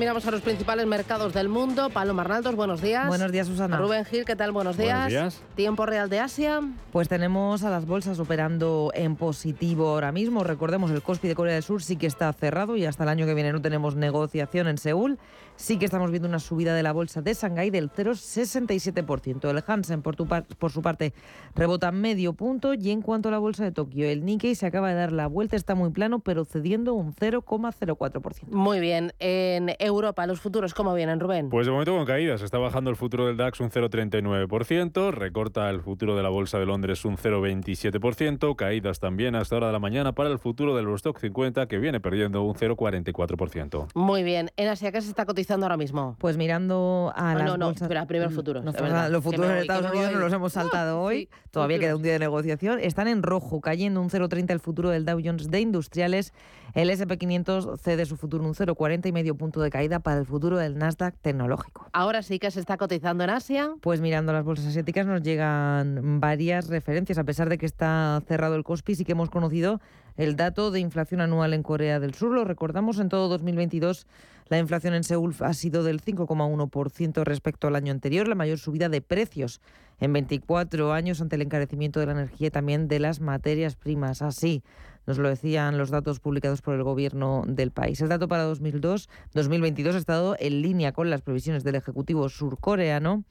Miramos 0.06 0.24
a 0.24 0.30
los 0.30 0.40
principales 0.40 0.86
mercados 0.86 1.34
del 1.34 1.48
mundo. 1.48 1.90
Paloma 1.90 2.22
Arnaldos, 2.22 2.54
buenos 2.54 2.80
días. 2.80 3.08
Buenos 3.08 3.32
días, 3.32 3.48
Susana. 3.48 3.76
Rubén 3.76 4.04
Gil, 4.04 4.24
¿qué 4.24 4.36
tal? 4.36 4.52
Buenos 4.52 4.76
días. 4.76 5.10
Buenos 5.10 5.10
días. 5.10 5.42
Tiempo 5.56 5.84
real 5.84 6.08
de 6.08 6.20
Asia. 6.20 6.60
Pues 6.92 7.08
tenemos 7.08 7.64
a 7.64 7.70
las 7.70 7.86
bolsas 7.86 8.20
operando 8.20 8.92
en 8.94 9.16
positivo 9.16 9.88
ahora 9.88 10.12
mismo. 10.12 10.44
Recordemos, 10.44 10.92
el 10.92 11.02
Kospi 11.02 11.26
de 11.26 11.34
Corea 11.34 11.54
del 11.54 11.64
Sur 11.64 11.82
sí 11.82 11.96
que 11.96 12.06
está 12.06 12.32
cerrado 12.32 12.76
y 12.76 12.86
hasta 12.86 13.02
el 13.02 13.08
año 13.08 13.26
que 13.26 13.34
viene 13.34 13.50
no 13.50 13.60
tenemos 13.60 13.96
negociación 13.96 14.68
en 14.68 14.78
Seúl. 14.78 15.18
Sí 15.58 15.78
que 15.78 15.86
estamos 15.86 16.10
viendo 16.10 16.28
una 16.28 16.38
subida 16.38 16.74
de 16.74 16.82
la 16.82 16.92
bolsa 16.92 17.22
de 17.22 17.32
Shanghái 17.32 17.70
del 17.70 17.90
0,67%. 17.90 19.48
El 19.50 19.64
Hansen, 19.66 20.02
por, 20.02 20.14
tu 20.14 20.26
par- 20.26 20.44
por 20.58 20.70
su 20.70 20.82
parte, 20.82 21.14
rebota 21.54 21.90
medio 21.92 22.34
punto. 22.34 22.74
Y 22.74 22.90
en 22.90 23.00
cuanto 23.00 23.30
a 23.30 23.32
la 23.32 23.38
bolsa 23.38 23.64
de 23.64 23.72
Tokio, 23.72 24.06
el 24.06 24.24
Nikkei 24.26 24.54
se 24.54 24.66
acaba 24.66 24.90
de 24.90 24.94
dar 24.96 25.12
la 25.12 25.26
vuelta, 25.28 25.56
está 25.56 25.74
muy 25.74 25.90
plano, 25.90 26.18
pero 26.18 26.44
cediendo 26.44 26.92
un 26.92 27.14
0,04%. 27.14 28.48
Muy 28.50 28.80
bien. 28.80 29.14
En 29.18 29.70
Europa, 29.78 30.26
los 30.26 30.40
futuros, 30.40 30.74
¿cómo 30.74 30.92
vienen, 30.94 31.20
Rubén? 31.20 31.48
Pues 31.48 31.64
de 31.66 31.72
momento 31.72 31.96
con 31.96 32.04
caídas. 32.04 32.42
Está 32.42 32.58
bajando 32.58 32.90
el 32.90 32.96
futuro 32.96 33.26
del 33.26 33.38
DAX 33.38 33.58
un 33.60 33.70
0,39%, 33.70 35.10
recorta 35.10 35.70
el 35.70 35.80
futuro 35.80 36.16
de 36.16 36.22
la 36.22 36.28
Bolsa 36.28 36.58
de 36.58 36.66
Londres 36.66 37.04
un 37.06 37.16
0,27%, 37.16 38.54
caídas 38.56 39.00
también 39.00 39.34
hasta 39.34 39.56
hora 39.56 39.68
de 39.68 39.72
la 39.72 39.78
mañana 39.78 40.12
para 40.12 40.28
el 40.28 40.38
futuro 40.38 40.76
del 40.76 40.84
Eurostock 40.84 41.18
50 41.18 41.66
que 41.66 41.78
viene 41.78 41.98
perdiendo 41.98 42.42
un 42.42 42.54
0,44%. 42.54 43.86
Muy 43.94 44.22
bien. 44.22 44.50
En 44.58 44.68
Asia, 44.68 44.92
¿qué 44.92 45.00
se 45.00 45.08
está 45.08 45.24
cotizando 45.24 45.45
ahora 45.50 45.76
mismo? 45.76 46.16
Pues 46.18 46.36
mirando 46.36 47.12
a 47.14 47.30
Ah, 47.30 47.34
las 47.34 47.44
no, 47.44 47.56
no, 47.56 47.66
bolsas... 47.66 47.82
espera, 47.82 48.06
primero 48.06 48.30
futuros, 48.30 48.64
Nos 48.64 48.74
verdad. 48.74 49.10
los 49.10 49.22
futuros 49.24 49.50
que 49.50 49.60
Estados 49.60 49.90
Unidos 49.90 50.12
nos 50.12 50.20
los 50.20 50.32
hemos 50.32 50.52
saltado 50.52 51.00
hoy. 51.00 51.28
Todavía 51.50 51.78
queda 51.78 51.96
un 51.96 52.02
día 52.02 52.12
de 52.12 52.18
negociación. 52.18 52.78
Están 52.80 53.08
en 53.08 53.22
rojo, 53.22 53.60
cayendo 53.60 54.00
un 54.00 54.10
0,30 54.10 54.50
el 54.50 54.60
futuro 54.60 54.90
del 54.90 55.04
Dow 55.04 55.20
Jones 55.24 55.50
de 55.50 55.60
Industriales. 55.60 56.32
El 56.74 56.90
SP500 56.90 57.78
cede 57.78 58.04
su 58.04 58.16
futuro 58.16 58.44
un 58.44 58.54
0,40 58.54 59.06
y 59.06 59.12
medio 59.12 59.34
punto 59.36 59.60
de 59.62 59.70
caída 59.70 60.00
para 60.00 60.18
el 60.20 60.26
futuro 60.26 60.58
del 60.58 60.76
Nasdaq 60.76 61.14
tecnológico. 61.22 61.86
Ahora 61.92 62.22
sí 62.22 62.38
que 62.38 62.50
se 62.50 62.60
está 62.60 62.76
cotizando 62.76 63.24
en 63.24 63.30
Asia. 63.30 63.70
Pues 63.80 64.00
mirando 64.00 64.32
las 64.32 64.44
bolsas 64.44 64.66
asiáticas 64.66 65.06
nos 65.06 65.22
llegan 65.22 66.20
varias 66.20 66.68
referencias. 66.68 67.16
A 67.18 67.24
pesar 67.24 67.48
de 67.48 67.56
que 67.58 67.66
está 67.66 68.22
cerrado 68.26 68.56
el 68.56 68.64
Kospi, 68.64 68.94
sí 68.94 69.04
que 69.04 69.12
hemos 69.12 69.30
conocido 69.30 69.80
el 70.16 70.36
dato 70.36 70.70
de 70.70 70.80
inflación 70.80 71.20
anual 71.20 71.54
en 71.54 71.62
Corea 71.62 72.00
del 72.00 72.14
Sur. 72.14 72.32
Lo 72.32 72.44
recordamos, 72.44 72.98
en 72.98 73.08
todo 73.08 73.28
2022 73.28 74.06
la 74.48 74.58
inflación 74.58 74.94
en 74.94 75.04
Seúl 75.04 75.34
ha 75.40 75.54
sido 75.54 75.82
del 75.82 76.00
5,1% 76.00 77.24
respecto 77.24 77.66
al 77.66 77.76
año 77.76 77.92
anterior, 77.92 78.28
la 78.28 78.34
mayor 78.34 78.58
subida 78.58 78.88
de 78.88 79.00
precios 79.00 79.60
en 79.98 80.12
24 80.12 80.92
años 80.92 81.20
ante 81.20 81.36
el 81.36 81.42
encarecimiento 81.42 82.00
de 82.00 82.06
la 82.06 82.12
energía 82.12 82.48
y 82.48 82.50
también 82.50 82.86
de 82.86 83.00
las 83.00 83.20
materias 83.20 83.76
primas. 83.76 84.22
Así 84.22 84.62
nos 85.06 85.18
lo 85.18 85.28
decían 85.28 85.78
los 85.78 85.90
datos 85.90 86.20
publicados 86.20 86.62
por 86.62 86.74
el 86.74 86.82
gobierno 86.82 87.42
del 87.46 87.70
país. 87.70 88.00
El 88.00 88.08
dato 88.08 88.28
para 88.28 88.42
2002, 88.44 89.08
2022 89.34 89.94
ha 89.94 89.98
estado 89.98 90.36
en 90.38 90.62
línea 90.62 90.92
con 90.92 91.10
las 91.10 91.22
previsiones 91.22 91.64
del 91.64 91.76
Ejecutivo 91.76 92.28
surcoreano 92.28 93.24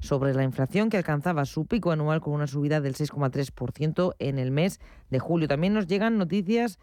sobre 0.00 0.34
la 0.34 0.44
inflación 0.44 0.90
que 0.90 0.98
alcanzaba 0.98 1.44
su 1.46 1.66
pico 1.66 1.90
anual 1.90 2.20
con 2.20 2.34
una 2.34 2.46
subida 2.46 2.80
del 2.80 2.94
6,3% 2.94 4.14
en 4.18 4.38
el 4.38 4.50
mes 4.50 4.80
de 5.10 5.18
julio. 5.18 5.48
También 5.48 5.74
nos 5.74 5.86
llegan 5.86 6.18
noticias 6.18 6.78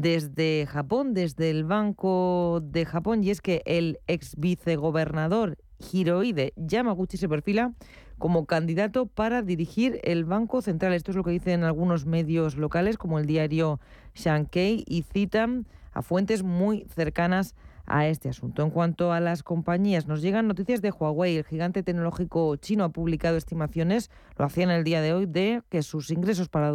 desde 0.00 0.66
Japón, 0.66 1.14
desde 1.14 1.50
el 1.50 1.64
Banco 1.64 2.60
de 2.62 2.84
Japón, 2.84 3.22
y 3.22 3.30
es 3.30 3.40
que 3.40 3.62
el 3.66 3.98
ex 4.06 4.36
vicegobernador 4.36 5.58
Hirohide 5.92 6.52
Yamaguchi 6.56 7.16
se 7.16 7.28
perfila 7.28 7.72
como 8.18 8.46
candidato 8.46 9.06
para 9.06 9.42
dirigir 9.42 10.00
el 10.04 10.24
Banco 10.24 10.62
Central. 10.62 10.94
Esto 10.94 11.10
es 11.10 11.16
lo 11.16 11.24
que 11.24 11.32
dicen 11.32 11.64
algunos 11.64 12.06
medios 12.06 12.56
locales 12.56 12.96
como 12.96 13.18
el 13.18 13.26
diario 13.26 13.80
Sankei 14.14 14.84
y 14.86 15.02
citan 15.02 15.66
a 15.92 16.02
fuentes 16.02 16.42
muy 16.42 16.86
cercanas 16.94 17.54
a 17.86 18.06
este 18.06 18.28
asunto. 18.28 18.62
En 18.62 18.70
cuanto 18.70 19.12
a 19.12 19.20
las 19.20 19.42
compañías, 19.42 20.06
nos 20.06 20.22
llegan 20.22 20.48
noticias 20.48 20.80
de 20.80 20.90
Huawei. 20.90 21.36
El 21.36 21.44
gigante 21.44 21.82
tecnológico 21.82 22.56
chino 22.56 22.84
ha 22.84 22.88
publicado 22.88 23.36
estimaciones, 23.36 24.10
lo 24.38 24.46
hacía 24.46 24.64
en 24.64 24.70
el 24.70 24.84
día 24.84 25.02
de 25.02 25.12
hoy, 25.12 25.26
de 25.26 25.62
que 25.68 25.82
sus 25.82 26.10
ingresos 26.10 26.48
para 26.48 26.70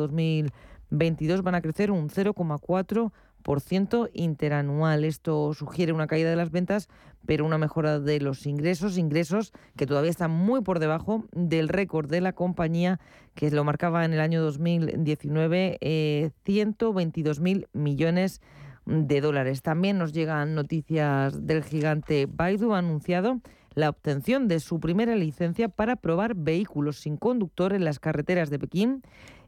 2022 0.89 1.43
van 1.43 1.56
a 1.56 1.62
crecer 1.62 1.91
un 1.91 2.10
0,4% 2.10 4.10
interanual. 4.13 5.04
Esto 5.04 5.54
sugiere 5.54 5.93
una 5.93 6.08
caída 6.08 6.30
de 6.30 6.36
las 6.36 6.52
ventas, 6.52 6.89
pero 7.25 7.45
una 7.45 7.58
mejora 7.58 7.99
de 7.99 8.19
los 8.19 8.45
ingresos, 8.45 8.97
ingresos 8.97 9.54
que 9.78 9.86
todavía 9.86 10.12
están 10.12 10.32
muy 10.32 10.62
por 10.62 10.80
debajo 10.80 11.25
del 11.32 11.69
récord 11.69 12.10
de 12.10 12.21
la 12.21 12.34
compañía 12.34 12.99
que 13.36 13.52
lo 13.52 13.63
marcaba 13.63 14.04
en 14.04 14.13
el 14.13 14.19
año 14.19 14.41
2019, 14.41 15.78
eh, 15.82 16.32
122.000 16.45 17.67
millones 17.73 18.41
de 18.86 19.21
dólares. 19.21 19.62
También 19.62 19.99
nos 19.99 20.13
llegan 20.13 20.56
noticias 20.56 21.45
del 21.45 21.63
gigante 21.63 22.28
Baidu, 22.28 22.73
ha 22.73 22.80
anunciado 22.80 23.39
la 23.75 23.89
obtención 23.89 24.47
de 24.47 24.60
su 24.60 24.80
primera 24.80 25.15
licencia 25.15 25.69
para 25.69 25.95
probar 25.95 26.36
vehículos 26.36 26.97
sin 26.97 27.17
conductor 27.17 27.73
en 27.73 27.86
las 27.86 27.99
carreteras 27.99 28.49
de 28.49 28.60
Pekín 28.60 29.04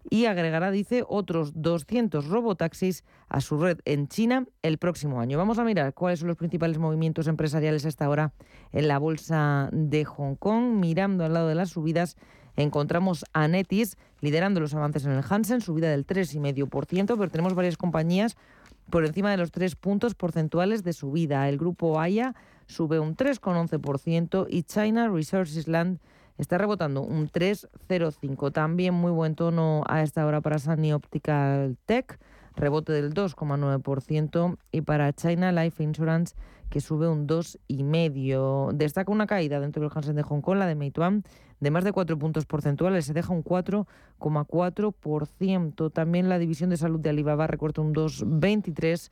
y 0.09 0.25
agregará, 0.25 0.71
dice, 0.71 1.03
otros 1.07 1.51
200 1.61 2.27
robotaxis 2.27 3.03
a 3.29 3.41
su 3.41 3.57
red 3.57 3.79
en 3.85 4.07
China 4.07 4.45
el 4.61 4.77
próximo 4.77 5.19
año. 5.19 5.37
Vamos 5.37 5.59
a 5.59 5.63
mirar 5.63 5.93
cuáles 5.93 6.19
son 6.19 6.27
los 6.27 6.37
principales 6.37 6.77
movimientos 6.77 7.27
empresariales 7.27 7.85
hasta 7.85 8.05
ahora 8.05 8.33
en 8.71 8.87
la 8.87 8.97
bolsa 8.97 9.69
de 9.71 10.05
Hong 10.05 10.35
Kong. 10.35 10.79
Mirando 10.79 11.23
al 11.23 11.33
lado 11.33 11.47
de 11.47 11.55
las 11.55 11.69
subidas, 11.69 12.17
encontramos 12.55 13.25
a 13.33 13.47
Netis 13.47 13.97
liderando 14.21 14.59
los 14.59 14.73
avances 14.73 15.05
en 15.05 15.11
el 15.11 15.23
Hansen, 15.27 15.61
subida 15.61 15.89
del 15.89 16.05
3,5%, 16.05 17.17
pero 17.17 17.29
tenemos 17.29 17.53
varias 17.53 17.77
compañías 17.77 18.37
por 18.89 19.05
encima 19.05 19.31
de 19.31 19.37
los 19.37 19.51
tres 19.51 19.75
puntos 19.75 20.15
porcentuales 20.15 20.83
de 20.83 20.93
subida. 20.93 21.47
El 21.49 21.57
grupo 21.57 21.99
Aya 21.99 22.35
sube 22.67 22.99
un 22.99 23.15
3,11% 23.15 24.47
y 24.49 24.63
China 24.63 25.09
Resources 25.09 25.67
Land 25.67 25.99
está 26.37 26.57
rebotando 26.57 27.01
un 27.01 27.29
3,05%. 27.29 28.51
También 28.51 28.93
muy 28.93 29.11
buen 29.11 29.35
tono 29.35 29.83
a 29.87 30.01
esta 30.01 30.25
hora 30.25 30.41
para 30.41 30.59
Sunny 30.59 30.93
Optical 30.93 31.77
Tech, 31.85 32.19
rebote 32.55 32.93
del 32.93 33.13
2,9% 33.13 34.57
y 34.71 34.81
para 34.81 35.13
China 35.13 35.51
Life 35.51 35.83
Insurance 35.83 36.35
que 36.71 36.81
sube 36.81 37.07
un 37.07 37.27
2,5%. 37.27 38.71
Destaca 38.71 39.11
una 39.11 39.27
caída 39.27 39.59
dentro 39.59 39.83
del 39.83 39.91
Hansen 39.93 40.15
de 40.15 40.23
Hong 40.23 40.41
Kong, 40.41 40.57
la 40.57 40.65
de 40.65 40.73
Meituan, 40.75 41.23
de 41.59 41.69
más 41.69 41.83
de 41.83 41.91
4 41.91 42.17
puntos 42.17 42.47
porcentuales, 42.47 43.05
se 43.05 43.13
deja 43.13 43.31
un 43.33 43.43
4,4%. 43.43 45.91
También 45.91 46.29
la 46.29 46.39
división 46.39 46.71
de 46.71 46.77
salud 46.77 46.99
de 46.99 47.09
Alibaba 47.09 47.45
recorta 47.45 47.81
un 47.81 47.93
2,23% 47.93 49.11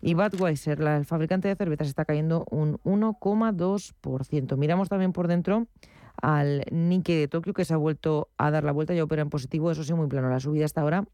y 0.00 0.14
Budweiser, 0.14 0.80
el 0.80 1.04
fabricante 1.04 1.48
de 1.48 1.56
cervezas, 1.56 1.88
está 1.88 2.04
cayendo 2.04 2.46
un 2.50 2.78
1,2%. 2.84 4.56
Miramos 4.56 4.88
también 4.88 5.12
por 5.12 5.26
dentro 5.28 5.66
al 6.20 6.64
Nikkei 6.70 7.16
de 7.16 7.28
Tokio, 7.28 7.54
que 7.54 7.64
se 7.64 7.74
ha 7.74 7.76
vuelto 7.76 8.28
a 8.36 8.50
dar 8.50 8.64
la 8.64 8.72
vuelta 8.72 8.94
y 8.94 9.00
opera 9.00 9.22
en 9.22 9.30
positivo, 9.30 9.70
eso 9.70 9.84
sí, 9.84 9.94
muy 9.94 10.08
plano. 10.08 10.28
La 10.28 10.40
subida 10.40 10.64
hasta 10.64 10.80
ahora 10.80 11.04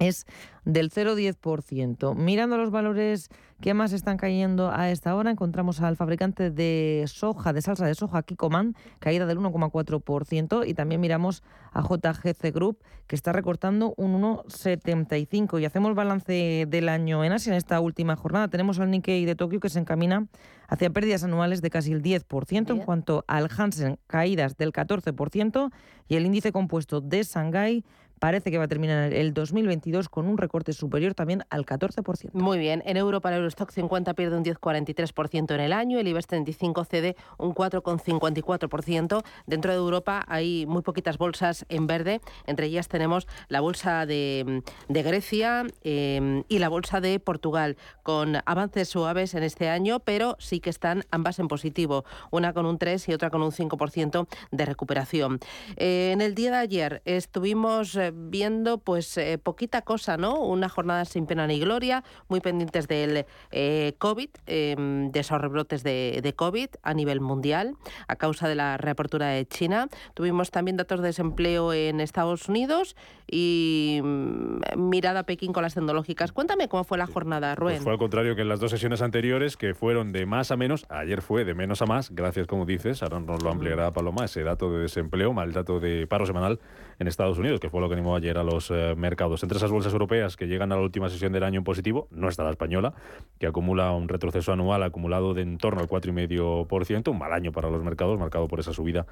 es 0.00 0.26
del 0.64 0.90
0,10%. 0.90 2.14
Mirando 2.16 2.56
los 2.56 2.70
valores 2.70 3.28
que 3.60 3.74
más 3.74 3.92
están 3.92 4.16
cayendo 4.16 4.70
a 4.72 4.90
esta 4.90 5.14
hora, 5.14 5.30
encontramos 5.30 5.80
al 5.80 5.96
fabricante 5.96 6.50
de 6.50 7.04
soja, 7.06 7.52
de 7.52 7.62
salsa 7.62 7.86
de 7.86 7.94
soja, 7.94 8.22
Kikoman, 8.22 8.74
caída 8.98 9.26
del 9.26 9.38
1,4%, 9.38 10.66
y 10.66 10.74
también 10.74 11.00
miramos 11.00 11.42
a 11.72 11.82
JGC 11.82 12.52
Group, 12.52 12.78
que 13.06 13.16
está 13.16 13.32
recortando 13.32 13.94
un 13.96 14.20
1,75%. 14.20 15.60
Y 15.60 15.66
hacemos 15.66 15.94
balance 15.94 16.66
del 16.66 16.88
año 16.88 17.22
en 17.22 17.32
Asia 17.32 17.52
en 17.52 17.58
esta 17.58 17.78
última 17.80 18.16
jornada. 18.16 18.48
Tenemos 18.48 18.80
al 18.80 18.90
Nikkei 18.90 19.26
de 19.26 19.34
Tokio 19.34 19.60
que 19.60 19.68
se 19.68 19.78
encamina 19.78 20.26
hacia 20.68 20.90
pérdidas 20.90 21.24
anuales 21.24 21.60
de 21.60 21.70
casi 21.70 21.92
el 21.92 22.02
10%, 22.02 22.70
en 22.70 22.78
cuanto 22.78 23.24
al 23.28 23.48
Hansen, 23.54 23.98
caídas 24.06 24.56
del 24.56 24.72
14%, 24.72 25.70
y 26.08 26.14
el 26.14 26.24
índice 26.24 26.52
compuesto 26.52 27.00
de 27.00 27.22
Shanghái 27.22 27.84
parece 28.20 28.50
que 28.50 28.58
va 28.58 28.64
a 28.64 28.68
terminar 28.68 29.12
el 29.12 29.34
2022 29.34 30.08
con 30.08 30.26
un 30.26 30.38
recorte 30.38 30.72
superior 30.72 31.14
también 31.14 31.42
al 31.50 31.66
14%. 31.66 32.30
Muy 32.34 32.58
bien, 32.58 32.82
en 32.86 32.96
Europa 32.96 33.30
el 33.30 33.36
Eurostock 33.36 33.72
50 33.72 34.14
pierde 34.14 34.36
un 34.36 34.44
10,43% 34.44 35.54
en 35.54 35.60
el 35.60 35.72
año, 35.72 35.98
el 35.98 36.06
IBEX 36.06 36.26
35 36.28 36.84
cede 36.84 37.16
un 37.38 37.54
4,54%. 37.54 39.24
Dentro 39.46 39.72
de 39.72 39.78
Europa 39.78 40.24
hay 40.28 40.66
muy 40.66 40.82
poquitas 40.82 41.18
bolsas 41.18 41.64
en 41.70 41.86
verde, 41.86 42.20
entre 42.46 42.66
ellas 42.66 42.88
tenemos 42.88 43.26
la 43.48 43.60
bolsa 43.60 44.06
de, 44.06 44.62
Grecia 44.88 45.64
eh, 45.82 46.44
y 46.48 46.58
la 46.58 46.68
bolsa 46.68 47.00
de 47.00 47.18
Portugal, 47.20 47.78
con 48.02 48.36
avances 48.44 48.88
suaves 48.88 49.34
en 49.34 49.42
este 49.42 49.70
año, 49.70 50.00
pero 50.00 50.36
sí 50.38 50.60
que 50.60 50.68
están 50.68 51.04
ambas 51.10 51.38
en 51.38 51.48
positivo, 51.48 52.04
una 52.30 52.52
con 52.52 52.66
un 52.66 52.76
3 52.76 53.08
y 53.08 53.14
otra 53.14 53.30
con 53.30 53.40
un 53.40 53.50
5% 53.50 54.28
de 54.50 54.64
recuperación. 54.66 55.40
Eh, 55.76 56.10
en 56.12 56.20
el 56.20 56.34
día 56.34 56.50
de 56.50 56.58
ayer 56.58 57.02
estuvimos 57.06 57.96
eh, 57.96 58.09
viendo 58.14 58.78
pues 58.78 59.16
eh, 59.16 59.38
poquita 59.38 59.82
cosa, 59.82 60.16
¿no? 60.16 60.40
Una 60.40 60.68
jornada 60.68 61.04
sin 61.04 61.26
pena 61.26 61.46
ni 61.46 61.60
gloria, 61.60 62.04
muy 62.28 62.40
pendientes 62.40 62.88
del 62.88 63.26
eh, 63.50 63.94
COVID, 63.98 64.30
em, 64.46 65.10
de 65.10 65.20
esos 65.20 65.40
rebrotes 65.40 65.82
de, 65.82 66.20
de, 66.22 66.32
COVID 66.32 66.68
a 66.82 66.94
nivel 66.94 67.20
mundial 67.20 67.76
a 68.08 68.16
causa 68.16 68.48
de 68.48 68.54
la 68.54 68.76
reapertura 68.76 69.28
de 69.28 69.46
China. 69.46 69.88
Tuvimos 70.14 70.50
también 70.50 70.76
datos 70.76 71.00
de 71.00 71.08
desempleo 71.08 71.72
en 71.72 72.00
Estados 72.00 72.48
Unidos 72.48 72.96
y 73.30 74.00
mm, 74.02 74.60
mirada 74.76 75.20
a 75.20 75.22
Pekín 75.24 75.52
con 75.52 75.62
las 75.62 75.74
tecnológicas. 75.74 76.32
Cuéntame 76.32 76.68
cómo 76.68 76.84
fue 76.84 76.98
la 76.98 77.06
jornada, 77.06 77.54
Rubén. 77.54 77.76
Pues 77.76 77.84
fue 77.84 77.92
al 77.92 77.98
contrario 77.98 78.34
que 78.34 78.42
en 78.42 78.48
las 78.48 78.60
dos 78.60 78.70
sesiones 78.70 79.02
anteriores, 79.02 79.56
que 79.56 79.74
fueron 79.74 80.12
de 80.12 80.26
más 80.26 80.50
a 80.50 80.56
menos. 80.56 80.86
Ayer 80.88 81.22
fue 81.22 81.44
de 81.44 81.54
menos 81.54 81.82
a 81.82 81.86
más, 81.86 82.10
gracias, 82.10 82.46
como 82.46 82.66
dices, 82.66 83.02
ahora 83.02 83.20
nos 83.20 83.42
lo 83.42 83.50
ampliará 83.50 83.92
Paloma, 83.92 84.24
ese 84.24 84.42
dato 84.42 84.72
de 84.72 84.80
desempleo, 84.80 85.32
mal 85.32 85.52
dato 85.52 85.80
de 85.80 86.06
paro 86.06 86.26
semanal 86.26 86.60
en 86.98 87.08
Estados 87.08 87.38
Unidos, 87.38 87.60
que 87.60 87.70
fue 87.70 87.80
lo 87.80 87.88
que 87.88 87.96
ayer 88.16 88.38
a 88.38 88.42
los 88.42 88.70
eh, 88.70 88.94
mercados. 88.96 89.42
Entre 89.42 89.58
esas 89.58 89.70
bolsas 89.70 89.92
europeas 89.92 90.36
que 90.36 90.46
llegan 90.46 90.72
a 90.72 90.76
la 90.76 90.82
última 90.82 91.08
sesión 91.08 91.32
del 91.32 91.44
año 91.44 91.58
en 91.58 91.64
positivo, 91.64 92.08
no 92.10 92.28
está 92.28 92.44
la 92.44 92.50
española, 92.50 92.94
que 93.38 93.46
acumula 93.46 93.92
un 93.92 94.08
retroceso 94.08 94.52
anual 94.52 94.82
acumulado 94.82 95.34
de 95.34 95.42
en 95.42 95.58
torno 95.58 95.80
al 95.80 95.88
4,5%, 95.88 97.10
un 97.10 97.18
mal 97.18 97.32
año 97.32 97.52
para 97.52 97.70
los 97.70 97.82
mercados, 97.82 98.18
marcado 98.18 98.48
por 98.48 98.60
esa 98.60 98.72
subida 98.72 99.06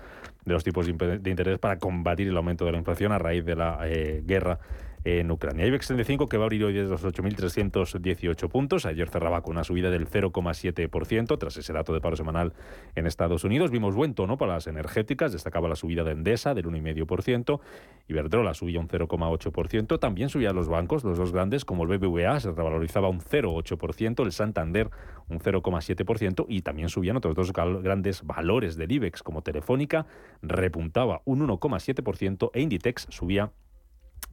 de 0.44 0.53
los 0.53 0.64
tipos 0.64 0.87
de 0.87 1.31
interés 1.31 1.59
para 1.59 1.79
combatir 1.79 2.29
el 2.29 2.37
aumento 2.37 2.64
de 2.64 2.72
la 2.72 2.79
inflación 2.79 3.12
a 3.12 3.18
raíz 3.18 3.44
de 3.44 3.57
la 3.57 3.81
eh, 3.85 4.22
guerra 4.24 4.59
en 5.04 5.30
Ucrania. 5.30 5.66
IBEX 5.66 5.87
35 5.87 6.28
que 6.28 6.37
va 6.37 6.44
a 6.44 6.46
abrir 6.46 6.64
hoy 6.64 6.72
desde 6.72 6.90
los 6.90 7.04
8.318 7.04 8.48
puntos. 8.48 8.87
Ayer 8.87 9.08
cerraba 9.08 9.42
con 9.42 9.52
una 9.52 9.64
subida 9.64 9.90
del 9.90 10.08
0,7% 10.08 11.38
tras 11.38 11.56
ese 11.56 11.72
dato 11.72 11.92
de 11.92 12.00
paro 12.00 12.16
semanal 12.16 12.52
en 12.94 13.06
Estados 13.06 13.44
Unidos. 13.44 13.70
Vimos 13.70 13.94
buen 13.94 14.14
tono 14.14 14.37
para 14.37 14.54
las 14.54 14.66
energéticas. 14.66 15.32
Destacaba 15.32 15.68
la 15.68 15.76
subida 15.76 16.04
de 16.04 16.12
Endesa 16.12 16.54
del 16.54 16.66
1,5%. 16.66 17.61
Iberdrola 18.08 18.54
subía 18.54 18.80
un 18.80 18.88
0,8%. 18.88 19.98
También 19.98 20.28
subían 20.28 20.54
los 20.54 20.68
bancos, 20.68 21.04
los 21.04 21.18
dos 21.18 21.32
grandes, 21.32 21.64
como 21.64 21.84
el 21.84 21.98
BBVA, 21.98 22.40
se 22.40 22.50
revalorizaba 22.50 23.08
un 23.08 23.20
0,8%. 23.20 24.24
El 24.24 24.32
Santander 24.32 24.90
un 25.28 25.40
0,7%. 25.40 26.46
Y 26.48 26.62
también 26.62 26.88
subían 26.88 27.16
otros 27.16 27.34
dos 27.34 27.52
grandes 27.52 28.22
valores 28.24 28.76
del 28.76 28.92
IBEX, 28.92 29.22
como 29.22 29.42
Telefónica, 29.42 30.06
repuntaba 30.42 31.22
un 31.24 31.46
1,7% 31.46 32.50
e 32.54 32.61
Inditex 32.61 33.06
subía 33.11 33.52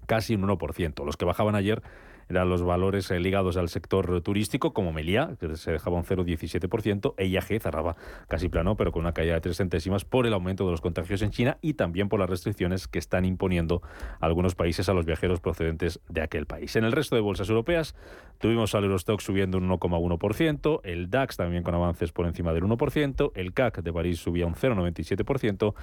casi 0.05 0.35
un 0.35 0.43
1%. 0.43 1.05
Los 1.05 1.17
que 1.17 1.25
bajaban 1.25 1.55
ayer 1.55 1.81
eran 2.29 2.49
los 2.49 2.63
valores 2.63 3.11
eh, 3.11 3.19
ligados 3.19 3.57
al 3.57 3.69
sector 3.69 4.21
turístico, 4.21 4.73
como 4.73 4.91
Meliá, 4.91 5.35
que 5.39 5.55
se 5.57 5.71
dejaba 5.71 5.97
un 5.97 6.03
0,17%, 6.03 7.13
e 7.17 7.27
IAG 7.27 7.61
cerraba 7.61 7.95
casi 8.27 8.49
plano, 8.49 8.75
pero 8.75 8.91
con 8.91 9.01
una 9.01 9.13
caída 9.13 9.35
de 9.35 9.41
3 9.41 9.57
centésimas 9.57 10.05
por 10.05 10.25
el 10.25 10.33
aumento 10.33 10.65
de 10.65 10.71
los 10.71 10.81
contagios 10.81 11.21
en 11.21 11.31
China 11.31 11.57
y 11.61 11.75
también 11.75 12.09
por 12.09 12.19
las 12.19 12.29
restricciones 12.29 12.87
que 12.87 12.99
están 12.99 13.25
imponiendo 13.25 13.81
algunos 14.19 14.55
países 14.55 14.89
a 14.89 14.93
los 14.93 15.05
viajeros 15.05 15.39
procedentes 15.39 15.99
de 16.09 16.21
aquel 16.21 16.45
país. 16.45 16.75
En 16.75 16.83
el 16.83 16.91
resto 16.91 17.15
de 17.15 17.21
bolsas 17.21 17.49
europeas 17.49 17.95
tuvimos 18.39 18.73
al 18.75 18.85
Eurostock 18.85 19.21
subiendo 19.21 19.57
un 19.57 19.69
1,1%, 19.69 20.81
el 20.83 21.09
DAX 21.09 21.37
también 21.37 21.63
con 21.63 21.75
avances 21.75 22.11
por 22.11 22.25
encima 22.25 22.53
del 22.53 22.63
1%, 22.63 23.31
el 23.35 23.53
CAC 23.53 23.81
de 23.81 23.93
París 23.93 24.19
subía 24.19 24.47
un 24.47 24.55
0,97%, 24.55 25.73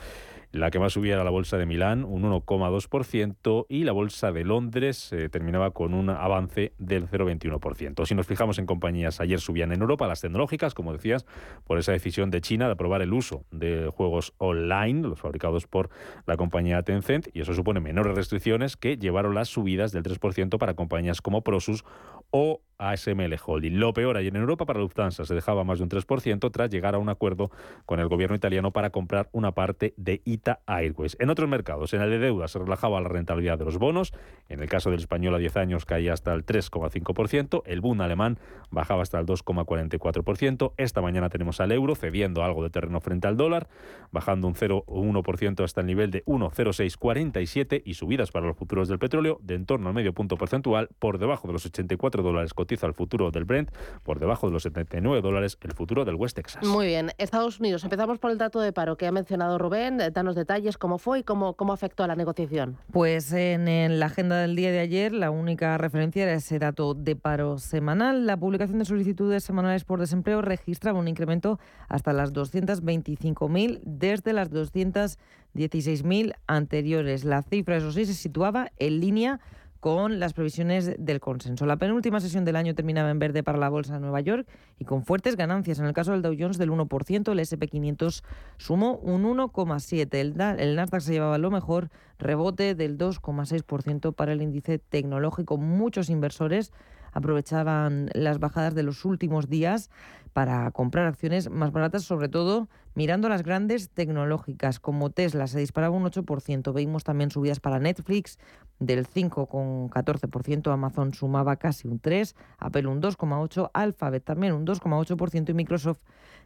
la 0.53 0.71
que 0.71 0.79
más 0.79 0.93
subía 0.93 1.15
era 1.15 1.25
la 1.25 1.31
bolsa 1.31 1.57
de 1.57 1.67
Milán, 1.67 2.05
un 2.05 2.23
1,2%, 2.23 3.67
y 3.69 3.85
la 3.85 3.93
bolsa 3.93 4.33
de 4.33 4.45
Londres 4.45 5.13
eh, 5.13 5.29
terminaba 5.29 5.71
con 5.71 5.95
un 5.95 6.11
avance 6.11 6.73
del 6.79 7.09
0,21%. 7.09 8.05
Si 8.07 8.15
nos 8.15 8.27
fijamos 8.27 8.59
en 8.59 8.67
compañías, 8.67 9.21
ayer 9.21 9.41
subían 9.41 9.73
en 9.73 9.81
Europa 9.81 10.07
las 10.07 10.21
tecnológicas, 10.21 10.75
como 10.75 10.93
decías, 10.93 11.25
por 11.65 11.79
esa 11.79 11.93
decisión 11.93 12.31
de 12.31 12.43
China 12.43 12.67
de 12.67 12.73
aprobar 12.73 13.01
el 13.03 13.13
uso 13.13 13.45
de 13.51 13.91
juegos 13.95 14.35
online, 14.39 15.09
los 15.09 15.21
fabricados 15.21 15.67
por 15.67 15.89
la 16.27 16.37
compañía 16.37 16.83
Tencent, 16.83 17.29
y 17.33 17.41
eso 17.41 17.55
supone 17.55 17.81
menores 17.81 18.15
restricciones 18.15 18.77
que 18.77 18.99
llevaron 18.99 19.35
las 19.35 19.49
subidas 19.49 19.93
del 19.93 20.03
3% 20.03 20.59
para 20.59 20.75
compañías 20.75 21.23
como 21.23 21.43
Prosus 21.43 21.85
o 22.33 22.61
ASML 22.83 23.37
Holding. 23.45 23.79
Lo 23.79 23.93
peor 23.93 24.17
ayer 24.17 24.35
en 24.35 24.41
Europa 24.41 24.67
para 24.67 24.81
Lufthansa 24.81 25.25
se 25.25 25.35
dejaba 25.35 25.63
más 25.63 25.79
de 25.79 25.85
un 25.85 25.91
3% 25.91 26.51
tras 26.51 26.71
llegar 26.71 26.95
a 26.95 26.99
un 26.99 27.09
acuerdo 27.09 27.51
con 27.87 28.01
el 28.01 28.09
gobierno 28.09 28.35
italiano 28.35 28.73
para 28.73 28.91
comprar 28.91 29.29
una 29.33 29.53
parte 29.53 29.95
de 29.97 30.21
ITA 30.25 30.61
Airways. 30.67 31.17
En 31.21 31.31
otros 31.31 31.49
mercados, 31.49 31.95
en 31.95 32.03
el 32.03 32.11
de 32.11 32.19
deuda 32.19 32.49
se 32.49 32.59
relajaba 32.59 33.01
la 33.01 33.09
rentabilidad 33.09 33.59
de 33.59 33.65
los 33.65 33.79
bonos. 33.79 34.13
En 34.49 34.61
el 34.61 34.69
caso 34.69 34.91
del 34.91 34.99
español 34.99 35.35
a 35.35 35.39
10 35.39 35.57
años 35.59 35.85
caía 35.85 36.13
hasta 36.13 36.35
el 36.35 36.45
3,5%. 36.45 37.63
El 37.67 37.81
Bund 37.81 38.03
alemán 38.03 38.39
bajaba 38.71 39.03
hasta 39.03 39.21
el 39.21 39.27
2,44%. 39.27 40.73
Esta 40.77 41.01
mañana 41.01 41.29
tenemos 41.29 41.61
al 41.61 41.71
euro 41.71 41.95
cediendo 41.95 42.43
algo 42.43 42.65
de 42.65 42.71
terreno 42.71 43.01
frente 43.01 43.29
al 43.29 43.37
dólar, 43.37 43.69
bajando 44.11 44.49
un 44.49 44.55
0,1% 44.55 45.63
hasta 45.63 45.83
el 45.83 45.87
nivel 45.87 46.11
de 46.11 46.25
1,0647 46.25 47.83
y 47.85 47.95
subidas 47.95 48.33
para 48.33 48.47
los 48.47 48.57
futuros 48.57 48.89
del 48.89 48.99
petróleo 48.99 49.39
de 49.41 49.53
en 49.55 49.67
torno 49.67 49.89
al 49.89 49.95
medio 49.95 50.13
punto 50.13 50.37
porcentual 50.37 50.89
por 50.99 51.19
debajo 51.19 51.47
de 51.47 51.53
los 51.53 51.67
84 51.67 52.22
dólares 52.23 52.55
cotiza 52.55 52.87
el 52.87 52.95
futuro 52.95 53.31
del 53.31 53.45
Brent, 53.45 53.71
por 54.03 54.19
debajo 54.19 54.47
de 54.47 54.53
los 54.53 54.63
79 54.63 55.21
dólares 55.21 55.59
el 55.61 55.73
futuro 55.73 56.05
del 56.05 56.15
West 56.15 56.37
Texas. 56.37 56.65
Muy 56.65 56.87
bien, 56.87 57.11
Estados 57.19 57.61
Unidos. 57.61 57.85
Empezamos 57.85 58.19
por 58.19 58.31
el 58.31 58.39
dato 58.39 58.61
de 58.61 58.73
paro 58.73 58.97
que 58.97 59.07
ha 59.07 59.13
mencionado 59.13 59.59
Rubén. 59.59 59.99
Danos 60.13 60.35
detalles, 60.35 60.79
cómo 60.79 60.99
fue 60.99 61.21
y 61.21 61.23
cómo, 61.23 61.55
cómo 61.55 61.73
afectó 61.73 62.05
a 62.05 62.07
la 62.07 62.17
negociación. 62.17 62.77
Pues 62.93 63.33
en, 63.33 63.69
en 63.69 64.01
la 64.01 64.07
agenda 64.07 64.37
del 64.39 64.57
día 64.57 64.71
de 64.71 64.81
ayer 64.81 65.13
la 65.13 65.31
única 65.31 65.79
referencia 65.79 66.23
era 66.25 66.35
ese 66.35 66.59
dato 66.59 66.95
de 66.95 67.17
paro 67.17 67.59
semanal. 67.59 68.27
La 68.27 68.37
publicación 68.37 68.79
de 68.79 68.85
solicitudes 68.85 69.45
semanales 69.45 69.85
por 69.85 70.01
desempleo 70.01 70.43
registraba 70.43 70.99
un 70.99 71.09
incremento 71.09 71.59
hasta 71.89 72.13
las 72.13 72.33
225.000 72.33 73.81
desde 73.85 74.33
las 74.33 74.51
216.000 74.51 76.35
anteriores. 76.47 77.25
La 77.25 77.43
cifra, 77.43 77.77
eso 77.77 77.93
sí, 77.93 78.07
se 78.07 78.15
situaba 78.15 78.71
en 78.79 79.01
línea 79.01 79.41
con 79.83 80.21
las 80.21 80.33
previsiones 80.33 80.95
del 80.97 81.19
consenso. 81.19 81.67
La 81.67 81.77
penúltima 81.77 82.21
sesión 82.21 82.45
del 82.45 82.55
año 82.55 82.73
terminaba 82.73 83.11
en 83.11 83.19
verde 83.19 83.43
para 83.43 83.59
la 83.59 83.69
Bolsa 83.69 83.95
de 83.95 83.99
Nueva 83.99 84.21
York 84.21 84.47
y 84.79 84.85
con 84.85 85.05
fuertes 85.05 85.35
ganancias. 85.35 85.81
En 85.81 85.87
el 85.87 85.93
caso 85.93 86.13
del 86.13 86.23
Dow 86.23 86.37
Jones 86.39 86.57
del 86.57 86.71
1%, 86.71 87.33
el 87.33 87.39
SP500 87.41 88.23
sumó 88.59 88.95
un 88.99 89.25
1,7%. 89.25 90.15
El, 90.15 90.41
el 90.61 90.77
Nasdaq 90.77 91.01
se 91.01 91.11
llevaba 91.11 91.37
lo 91.39 91.51
mejor, 91.51 91.91
rebote 92.21 92.77
del 92.77 92.97
2,6% 92.97 94.15
para 94.15 94.33
el 94.33 94.43
índice 94.43 94.79
tecnológico. 94.79 95.57
Muchos 95.57 96.11
inversores 96.11 96.71
aprovechaban 97.11 98.09
las 98.15 98.39
bajadas 98.39 98.77
de 98.77 98.85
los 98.85 99.05
últimos 99.05 99.49
días 99.49 99.91
para 100.33 100.71
comprar 100.71 101.07
acciones 101.07 101.51
más 101.51 101.73
baratas, 101.73 102.05
sobre 102.05 102.29
todo 102.29 102.69
mirando 102.95 103.29
las 103.29 103.43
grandes 103.43 103.91
tecnológicas 103.91 104.81
como 104.81 105.11
Tesla, 105.11 105.47
se 105.47 105.59
disparaba 105.59 105.97
un 105.97 106.05
8%. 106.05 106.73
Veimos 106.73 107.05
también 107.05 107.31
subidas 107.31 107.61
para 107.61 107.79
Netflix 107.79 108.39
del 108.79 109.07
5,14%, 109.07 110.73
Amazon 110.73 111.15
sumaba 111.15 111.57
casi 111.57 111.89
un 111.89 112.01
3%, 112.01 112.35
Apple 112.59 112.87
un 112.87 113.01
2,8%, 113.01 113.71
Alphabet 113.73 114.25
también 114.25 114.53
un 114.53 114.67
2,8% 114.67 115.51
y 115.51 115.55
Microsoft 115.55 116.01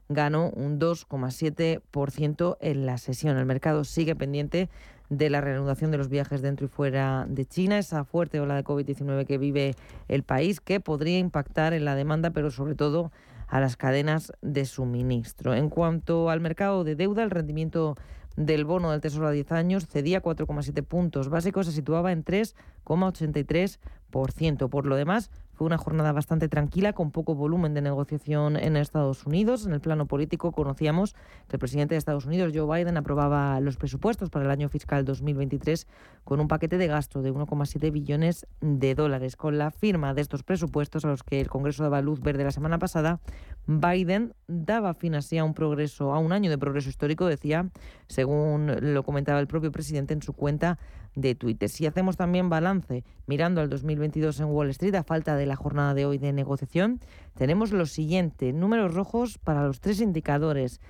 ganó 0.08 0.50
un 0.50 0.78
2,7% 0.78 2.56
en 2.60 2.86
la 2.86 2.98
sesión. 2.98 3.38
El 3.38 3.46
mercado 3.46 3.84
sigue 3.84 4.14
pendiente 4.14 4.68
de 5.08 5.30
la 5.30 5.40
reanudación 5.40 5.90
de 5.90 5.98
los 5.98 6.08
viajes 6.08 6.42
dentro 6.42 6.66
y 6.66 6.68
fuera 6.68 7.26
de 7.28 7.44
China, 7.44 7.78
esa 7.78 8.04
fuerte 8.04 8.40
ola 8.40 8.56
de 8.56 8.64
COVID-19 8.64 9.24
que 9.26 9.38
vive 9.38 9.74
el 10.08 10.22
país, 10.22 10.60
que 10.60 10.80
podría 10.80 11.18
impactar 11.18 11.72
en 11.72 11.84
la 11.84 11.94
demanda, 11.94 12.30
pero 12.30 12.50
sobre 12.50 12.74
todo 12.74 13.12
a 13.48 13.60
las 13.60 13.76
cadenas 13.76 14.32
de 14.42 14.64
suministro. 14.64 15.54
En 15.54 15.70
cuanto 15.70 16.30
al 16.30 16.40
mercado 16.40 16.82
de 16.82 16.96
deuda, 16.96 17.22
el 17.22 17.30
rendimiento 17.30 17.96
del 18.36 18.64
bono 18.64 18.92
del 18.92 19.00
Tesoro 19.00 19.26
a 19.26 19.32
10 19.32 19.50
años 19.52 19.86
cedía 19.86 20.22
4,7 20.22 20.84
puntos 20.84 21.28
básicos, 21.28 21.66
se 21.66 21.72
situaba 21.72 22.12
en 22.12 22.24
3,83%. 22.24 24.68
Por 24.68 24.86
lo 24.86 24.94
demás, 24.96 25.30
fue 25.56 25.66
una 25.66 25.78
jornada 25.78 26.12
bastante 26.12 26.48
tranquila, 26.48 26.92
con 26.92 27.10
poco 27.10 27.34
volumen 27.34 27.72
de 27.72 27.80
negociación 27.80 28.56
en 28.56 28.76
Estados 28.76 29.24
Unidos. 29.24 29.64
En 29.64 29.72
el 29.72 29.80
plano 29.80 30.04
político 30.04 30.52
conocíamos 30.52 31.14
que 31.48 31.56
el 31.56 31.58
presidente 31.58 31.94
de 31.94 31.98
Estados 31.98 32.26
Unidos, 32.26 32.52
Joe 32.54 32.66
Biden, 32.78 32.98
aprobaba 32.98 33.58
los 33.60 33.78
presupuestos 33.78 34.28
para 34.28 34.44
el 34.44 34.50
año 34.50 34.68
fiscal 34.68 35.06
2023 35.06 35.86
con 36.24 36.40
un 36.40 36.48
paquete 36.48 36.76
de 36.76 36.86
gasto 36.88 37.22
de 37.22 37.32
1,7 37.32 37.90
billones 37.90 38.46
de 38.60 38.94
dólares. 38.94 39.36
Con 39.36 39.56
la 39.56 39.70
firma 39.70 40.12
de 40.12 40.20
estos 40.20 40.42
presupuestos 40.42 41.06
a 41.06 41.08
los 41.08 41.22
que 41.22 41.40
el 41.40 41.48
Congreso 41.48 41.82
daba 41.82 42.02
luz 42.02 42.20
verde 42.20 42.44
la 42.44 42.50
semana 42.50 42.78
pasada, 42.78 43.20
Biden 43.66 44.34
daba 44.46 44.92
fin 44.92 45.14
así 45.14 45.38
a 45.38 45.44
un 45.44 45.54
progreso, 45.54 46.12
a 46.12 46.18
un 46.18 46.32
año 46.32 46.50
de 46.50 46.58
progreso 46.58 46.90
histórico, 46.90 47.24
decía, 47.26 47.70
según 48.08 48.94
lo 48.94 49.02
comentaba 49.04 49.40
el 49.40 49.46
propio 49.46 49.72
presidente 49.72 50.12
en 50.12 50.20
su 50.20 50.34
cuenta 50.34 50.78
de 51.16 51.34
Twitter. 51.34 51.68
Si 51.68 51.86
hacemos 51.86 52.16
también 52.16 52.48
balance 52.48 53.02
mirando 53.26 53.60
al 53.60 53.68
2022 53.68 54.38
en 54.40 54.46
Wall 54.46 54.70
Street, 54.70 54.94
a 54.94 55.02
falta 55.02 55.34
de 55.34 55.45
la 55.46 55.56
jornada 55.56 55.94
de 55.94 56.06
hoy 56.06 56.18
de 56.18 56.32
negociación, 56.32 57.00
tenemos 57.34 57.72
lo 57.72 57.86
siguiente, 57.86 58.52
números 58.52 58.94
rojos 58.94 59.38
para 59.38 59.66
los 59.66 59.80
tres 59.80 60.00
indicadores. 60.00 60.80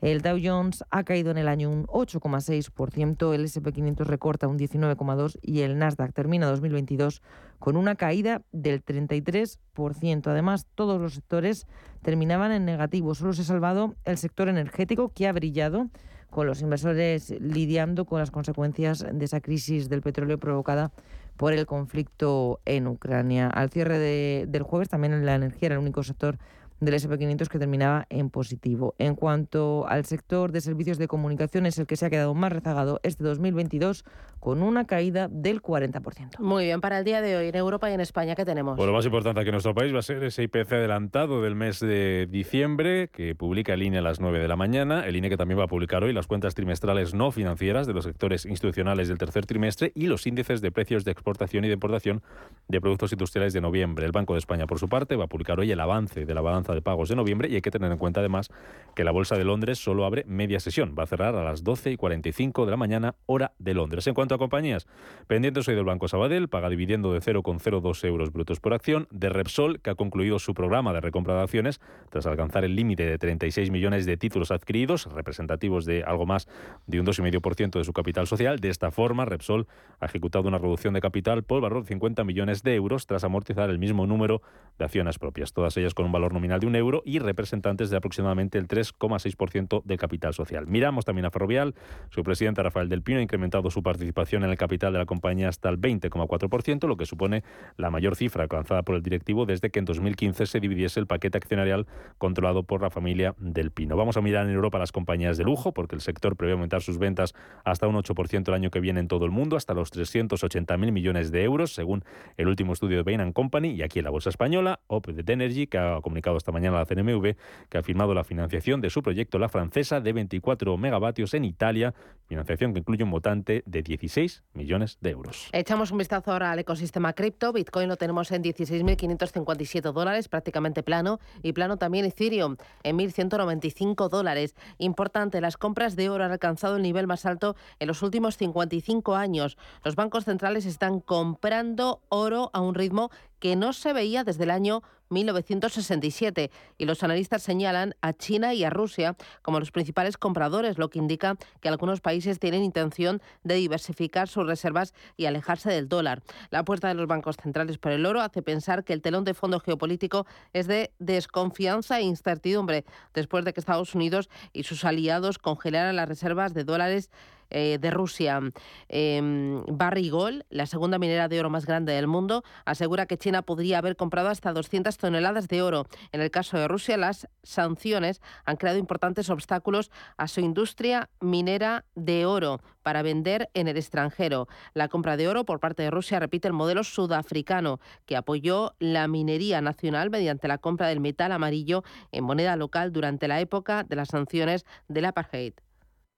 El 0.00 0.20
Dow 0.20 0.38
Jones 0.42 0.84
ha 0.90 1.02
caído 1.04 1.30
en 1.30 1.38
el 1.38 1.48
año 1.48 1.70
un 1.70 1.86
8,6%, 1.86 3.34
el 3.34 3.44
SP500 3.44 4.04
recorta 4.04 4.48
un 4.48 4.58
19,2% 4.58 5.38
y 5.40 5.60
el 5.60 5.78
Nasdaq 5.78 6.12
termina 6.12 6.46
2022 6.46 7.22
con 7.58 7.76
una 7.76 7.94
caída 7.94 8.42
del 8.52 8.84
33%. 8.84 10.26
Además, 10.26 10.66
todos 10.74 11.00
los 11.00 11.14
sectores 11.14 11.66
terminaban 12.02 12.52
en 12.52 12.66
negativo. 12.66 13.14
Solo 13.14 13.32
se 13.32 13.42
ha 13.42 13.46
salvado 13.46 13.94
el 14.04 14.18
sector 14.18 14.48
energético 14.50 15.08
que 15.08 15.26
ha 15.26 15.32
brillado 15.32 15.88
con 16.28 16.46
los 16.46 16.60
inversores 16.60 17.30
lidiando 17.40 18.04
con 18.04 18.18
las 18.18 18.30
consecuencias 18.30 19.06
de 19.10 19.24
esa 19.24 19.40
crisis 19.40 19.88
del 19.88 20.02
petróleo 20.02 20.36
provocada 20.36 20.92
por 21.36 21.52
el 21.52 21.66
conflicto 21.66 22.60
en 22.64 22.86
Ucrania. 22.86 23.48
Al 23.48 23.70
cierre 23.70 23.98
del 23.98 24.62
jueves 24.62 24.88
también 24.88 25.24
la 25.24 25.34
energía 25.34 25.66
era 25.66 25.74
el 25.76 25.80
único 25.80 26.02
sector 26.02 26.38
del 26.84 26.94
SP500 26.94 27.48
que 27.48 27.58
terminaba 27.58 28.06
en 28.10 28.30
positivo. 28.30 28.94
En 28.98 29.14
cuanto 29.14 29.86
al 29.88 30.04
sector 30.04 30.52
de 30.52 30.60
servicios 30.60 30.98
de 30.98 31.08
comunicación, 31.08 31.66
es 31.66 31.78
el 31.78 31.86
que 31.86 31.96
se 31.96 32.06
ha 32.06 32.10
quedado 32.10 32.34
más 32.34 32.52
rezagado 32.52 33.00
este 33.02 33.24
2022 33.24 34.04
con 34.40 34.62
una 34.62 34.86
caída 34.86 35.28
del 35.28 35.62
40%. 35.62 36.38
Muy 36.38 36.64
bien, 36.64 36.80
para 36.80 36.98
el 36.98 37.04
día 37.04 37.22
de 37.22 37.36
hoy 37.36 37.48
en 37.48 37.56
Europa 37.56 37.90
y 37.90 37.94
en 37.94 38.00
España, 38.00 38.34
¿qué 38.34 38.44
tenemos? 38.44 38.76
Bueno, 38.76 38.92
lo 38.92 38.98
más 38.98 39.06
importante 39.06 39.40
aquí 39.40 39.48
en 39.48 39.54
nuestro 39.54 39.74
país 39.74 39.94
va 39.94 40.00
a 40.00 40.02
ser 40.02 40.22
ese 40.22 40.42
IPC 40.42 40.72
adelantado 40.72 41.40
del 41.40 41.54
mes 41.54 41.80
de 41.80 42.26
diciembre 42.30 43.08
que 43.08 43.34
publica 43.34 43.72
el 43.72 43.82
INE 43.82 43.98
a 43.98 44.02
las 44.02 44.20
9 44.20 44.38
de 44.38 44.48
la 44.48 44.56
mañana. 44.56 45.06
El 45.06 45.16
INE 45.16 45.30
que 45.30 45.36
también 45.36 45.58
va 45.58 45.64
a 45.64 45.68
publicar 45.68 46.04
hoy 46.04 46.12
las 46.12 46.26
cuentas 46.26 46.54
trimestrales 46.54 47.14
no 47.14 47.30
financieras 47.30 47.86
de 47.86 47.94
los 47.94 48.04
sectores 48.04 48.44
institucionales 48.44 49.08
del 49.08 49.16
tercer 49.16 49.46
trimestre 49.46 49.92
y 49.94 50.06
los 50.06 50.26
índices 50.26 50.60
de 50.60 50.70
precios 50.70 51.04
de 51.04 51.12
exportación 51.12 51.64
y 51.64 51.68
de 51.68 51.74
importación 51.74 52.22
de 52.68 52.80
productos 52.80 53.12
industriales 53.12 53.52
de 53.54 53.60
noviembre. 53.62 54.04
El 54.04 54.12
Banco 54.12 54.34
de 54.34 54.40
España, 54.40 54.66
por 54.66 54.78
su 54.78 54.88
parte, 54.88 55.16
va 55.16 55.24
a 55.24 55.28
publicar 55.28 55.58
hoy 55.58 55.70
el 55.70 55.80
avance 55.80 56.26
de 56.26 56.34
la 56.34 56.42
balanza 56.42 56.73
de 56.74 56.82
pagos 56.82 57.08
de 57.08 57.16
noviembre 57.16 57.48
y 57.48 57.54
hay 57.54 57.62
que 57.62 57.70
tener 57.70 57.90
en 57.90 57.98
cuenta 57.98 58.20
además 58.20 58.50
que 58.94 59.04
la 59.04 59.10
Bolsa 59.10 59.36
de 59.36 59.44
Londres 59.44 59.78
solo 59.78 60.04
abre 60.04 60.24
media 60.26 60.60
sesión. 60.60 60.94
Va 60.98 61.04
a 61.04 61.06
cerrar 61.06 61.34
a 61.34 61.44
las 61.44 61.64
12 61.64 61.92
y 61.92 61.96
45 61.96 62.64
de 62.66 62.70
la 62.70 62.76
mañana, 62.76 63.14
hora 63.26 63.52
de 63.58 63.74
Londres. 63.74 64.06
En 64.06 64.14
cuanto 64.14 64.34
compañías. 64.38 64.86
Pendientes 65.26 65.66
hoy 65.68 65.74
del 65.74 65.84
Banco 65.84 66.08
Sabadell, 66.08 66.48
paga 66.48 66.68
dividiendo 66.68 67.12
de 67.12 67.20
0,02 67.20 68.04
euros 68.04 68.32
brutos 68.32 68.60
por 68.60 68.74
acción, 68.74 69.06
de 69.10 69.28
Repsol, 69.28 69.80
que 69.80 69.90
ha 69.90 69.94
concluido 69.94 70.38
su 70.38 70.54
programa 70.54 70.92
de 70.92 71.00
recompra 71.00 71.34
de 71.34 71.42
acciones 71.42 71.80
tras 72.10 72.26
alcanzar 72.26 72.64
el 72.64 72.74
límite 72.76 73.06
de 73.06 73.18
36 73.18 73.70
millones 73.70 74.06
de 74.06 74.16
títulos 74.16 74.50
adquiridos, 74.50 75.06
representativos 75.12 75.84
de 75.84 76.02
algo 76.04 76.26
más 76.26 76.48
de 76.86 77.00
un 77.00 77.06
2,5% 77.06 77.78
de 77.78 77.84
su 77.84 77.92
capital 77.92 78.26
social. 78.26 78.58
De 78.58 78.68
esta 78.68 78.90
forma, 78.90 79.24
Repsol 79.24 79.66
ha 80.00 80.06
ejecutado 80.06 80.48
una 80.48 80.58
reducción 80.58 80.94
de 80.94 81.00
capital 81.00 81.42
por 81.44 81.60
valor 81.60 81.82
de 81.82 81.88
50 81.88 82.24
millones 82.24 82.62
de 82.62 82.74
euros 82.74 83.06
tras 83.06 83.24
amortizar 83.24 83.70
el 83.70 83.78
mismo 83.78 84.06
número 84.06 84.42
de 84.78 84.84
acciones 84.84 85.18
propias, 85.18 85.52
todas 85.52 85.76
ellas 85.76 85.94
con 85.94 86.06
un 86.06 86.12
valor 86.12 86.32
nominal 86.32 86.53
de 86.58 86.66
un 86.66 86.76
euro 86.76 87.02
y 87.04 87.18
representantes 87.18 87.90
de 87.90 87.96
aproximadamente 87.96 88.58
el 88.58 88.68
3,6% 88.68 89.82
del 89.84 89.98
capital 89.98 90.34
social. 90.34 90.66
Miramos 90.66 91.04
también 91.04 91.26
a 91.26 91.30
Ferrovial. 91.30 91.74
Su 92.10 92.22
presidente 92.22 92.62
Rafael 92.62 92.88
del 92.88 93.02
Pino 93.02 93.18
ha 93.18 93.22
incrementado 93.22 93.70
su 93.70 93.82
participación 93.82 94.44
en 94.44 94.50
el 94.50 94.56
capital 94.56 94.92
de 94.92 94.98
la 94.98 95.06
compañía 95.06 95.48
hasta 95.48 95.68
el 95.68 95.80
20,4%, 95.80 96.86
lo 96.86 96.96
que 96.96 97.06
supone 97.06 97.42
la 97.76 97.90
mayor 97.90 98.16
cifra 98.16 98.42
alcanzada 98.44 98.82
por 98.82 98.96
el 98.96 99.02
directivo 99.02 99.46
desde 99.46 99.70
que 99.70 99.78
en 99.78 99.84
2015 99.84 100.46
se 100.46 100.60
dividiese 100.60 101.00
el 101.00 101.06
paquete 101.06 101.38
accionarial 101.38 101.86
controlado 102.18 102.62
por 102.62 102.82
la 102.82 102.90
familia 102.90 103.34
del 103.38 103.70
Pino. 103.70 103.96
Vamos 103.96 104.16
a 104.16 104.20
mirar 104.20 104.46
en 104.46 104.54
Europa 104.54 104.78
las 104.78 104.92
compañías 104.92 105.36
de 105.36 105.44
lujo, 105.44 105.72
porque 105.72 105.94
el 105.94 106.00
sector 106.00 106.36
prevé 106.36 106.52
aumentar 106.52 106.82
sus 106.82 106.98
ventas 106.98 107.34
hasta 107.64 107.86
un 107.86 107.96
8% 107.96 108.48
el 108.48 108.54
año 108.54 108.70
que 108.70 108.80
viene 108.80 109.00
en 109.00 109.08
todo 109.08 109.24
el 109.24 109.30
mundo, 109.30 109.56
hasta 109.56 109.74
los 109.74 109.92
380.000 109.92 110.92
millones 110.92 111.30
de 111.30 111.42
euros, 111.42 111.74
según 111.74 112.04
el 112.36 112.48
último 112.48 112.72
estudio 112.72 112.96
de 112.96 113.02
Bain 113.02 113.32
Company. 113.32 113.70
Y 113.70 113.82
aquí 113.82 113.98
en 113.98 114.04
la 114.04 114.10
bolsa 114.10 114.30
española, 114.30 114.80
Opet 114.86 115.28
Energy, 115.28 115.66
que 115.66 115.78
ha 115.78 116.00
comunicado 116.00 116.36
esta 116.44 116.52
mañana 116.52 116.76
la 116.76 116.84
CNMV, 116.84 117.36
que 117.70 117.78
ha 117.78 117.82
firmado 117.82 118.12
la 118.12 118.22
financiación 118.22 118.82
de 118.82 118.90
su 118.90 119.02
proyecto 119.02 119.38
La 119.38 119.48
Francesa 119.48 120.00
de 120.00 120.12
24 120.12 120.76
megavatios 120.76 121.32
en 121.32 121.46
Italia, 121.46 121.94
financiación 122.26 122.74
que 122.74 122.80
incluye 122.80 123.02
un 123.02 123.10
votante 123.10 123.62
de 123.64 123.82
16 123.82 124.42
millones 124.52 124.98
de 125.00 125.10
euros. 125.10 125.48
Echamos 125.52 125.90
un 125.90 125.96
vistazo 125.96 126.32
ahora 126.32 126.52
al 126.52 126.58
ecosistema 126.58 127.14
cripto. 127.14 127.54
Bitcoin 127.54 127.88
lo 127.88 127.96
tenemos 127.96 128.30
en 128.30 128.42
16.557 128.42 129.90
dólares, 129.92 130.28
prácticamente 130.28 130.82
plano, 130.82 131.18
y 131.42 131.54
plano 131.54 131.78
también 131.78 132.04
Ethereum 132.04 132.56
en 132.82 132.98
1.195 132.98 134.10
dólares. 134.10 134.54
Importante, 134.76 135.40
las 135.40 135.56
compras 135.56 135.96
de 135.96 136.10
oro 136.10 136.24
han 136.24 136.32
alcanzado 136.32 136.76
el 136.76 136.82
nivel 136.82 137.06
más 137.06 137.24
alto 137.24 137.56
en 137.78 137.88
los 137.88 138.02
últimos 138.02 138.36
55 138.36 139.14
años. 139.14 139.56
Los 139.82 139.96
bancos 139.96 140.26
centrales 140.26 140.66
están 140.66 141.00
comprando 141.00 142.02
oro 142.10 142.50
a 142.52 142.60
un 142.60 142.74
ritmo 142.74 143.10
que 143.38 143.56
no 143.56 143.72
se 143.72 143.92
veía 143.92 144.24
desde 144.24 144.44
el 144.44 144.50
año 144.50 144.82
1967 145.14 146.50
y 146.76 146.84
los 146.84 147.02
analistas 147.02 147.42
señalan 147.42 147.94
a 148.02 148.12
China 148.12 148.52
y 148.52 148.64
a 148.64 148.70
Rusia 148.70 149.16
como 149.40 149.60
los 149.60 149.70
principales 149.70 150.18
compradores, 150.18 150.76
lo 150.76 150.90
que 150.90 150.98
indica 150.98 151.36
que 151.60 151.68
algunos 151.68 152.00
países 152.00 152.38
tienen 152.38 152.62
intención 152.62 153.22
de 153.42 153.54
diversificar 153.54 154.28
sus 154.28 154.46
reservas 154.46 154.92
y 155.16 155.26
alejarse 155.26 155.70
del 155.70 155.88
dólar. 155.88 156.22
La 156.50 156.60
apuesta 156.60 156.88
de 156.88 156.94
los 156.94 157.06
bancos 157.06 157.36
centrales 157.42 157.78
por 157.78 157.92
el 157.92 158.04
oro 158.04 158.20
hace 158.20 158.42
pensar 158.42 158.84
que 158.84 158.92
el 158.92 159.00
telón 159.00 159.24
de 159.24 159.34
fondo 159.34 159.60
geopolítico 159.60 160.26
es 160.52 160.66
de 160.66 160.92
desconfianza 160.98 161.98
e 161.98 162.02
incertidumbre 162.02 162.84
después 163.14 163.44
de 163.44 163.52
que 163.52 163.60
Estados 163.60 163.94
Unidos 163.94 164.28
y 164.52 164.64
sus 164.64 164.84
aliados 164.84 165.38
congelaran 165.38 165.96
las 165.96 166.08
reservas 166.08 166.54
de 166.54 166.64
dólares 166.64 167.10
eh, 167.56 167.78
de 167.80 167.90
Rusia. 167.92 168.40
Eh, 168.88 169.62
Barrigol, 169.68 170.44
la 170.50 170.66
segunda 170.66 170.98
minera 170.98 171.28
de 171.28 171.38
oro 171.38 171.50
más 171.50 171.66
grande 171.66 171.92
del 171.92 172.08
mundo, 172.08 172.42
asegura 172.64 173.06
que 173.06 173.16
China 173.16 173.42
podría 173.42 173.78
haber 173.78 173.94
comprado 173.94 174.28
hasta 174.28 174.52
200 174.52 174.96
toneladas 174.98 175.46
de 175.46 175.62
oro. 175.62 175.86
En 176.10 176.20
el 176.20 176.32
caso 176.32 176.58
de 176.58 176.66
Rusia, 176.66 176.96
las 176.96 177.28
sanciones 177.44 178.20
han 178.44 178.56
creado 178.56 178.78
importantes 178.78 179.30
obstáculos 179.30 179.92
a 180.16 180.26
su 180.26 180.40
industria 180.40 181.10
minera 181.20 181.84
de 181.94 182.26
oro 182.26 182.60
para 182.82 183.02
vender 183.02 183.48
en 183.54 183.68
el 183.68 183.76
extranjero. 183.76 184.48
La 184.74 184.88
compra 184.88 185.16
de 185.16 185.28
oro 185.28 185.44
por 185.44 185.60
parte 185.60 185.84
de 185.84 185.92
Rusia 185.92 186.18
repite 186.18 186.48
el 186.48 186.54
modelo 186.54 186.82
sudafricano 186.82 187.78
que 188.04 188.16
apoyó 188.16 188.74
la 188.80 189.06
minería 189.06 189.60
nacional 189.60 190.10
mediante 190.10 190.48
la 190.48 190.58
compra 190.58 190.88
del 190.88 190.98
metal 190.98 191.30
amarillo 191.30 191.84
en 192.10 192.24
moneda 192.24 192.56
local 192.56 192.92
durante 192.92 193.28
la 193.28 193.38
época 193.38 193.84
de 193.84 193.94
las 193.94 194.08
sanciones 194.08 194.66
del 194.88 195.04
apartheid. 195.04 195.54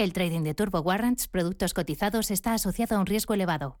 El 0.00 0.14
trading 0.14 0.44
de 0.44 0.54
Turbo 0.54 0.80
Warrants, 0.80 1.28
productos 1.28 1.74
cotizados, 1.74 2.30
está 2.30 2.54
asociado 2.54 2.96
a 2.96 3.00
un 3.00 3.04
riesgo 3.04 3.34
elevado. 3.34 3.80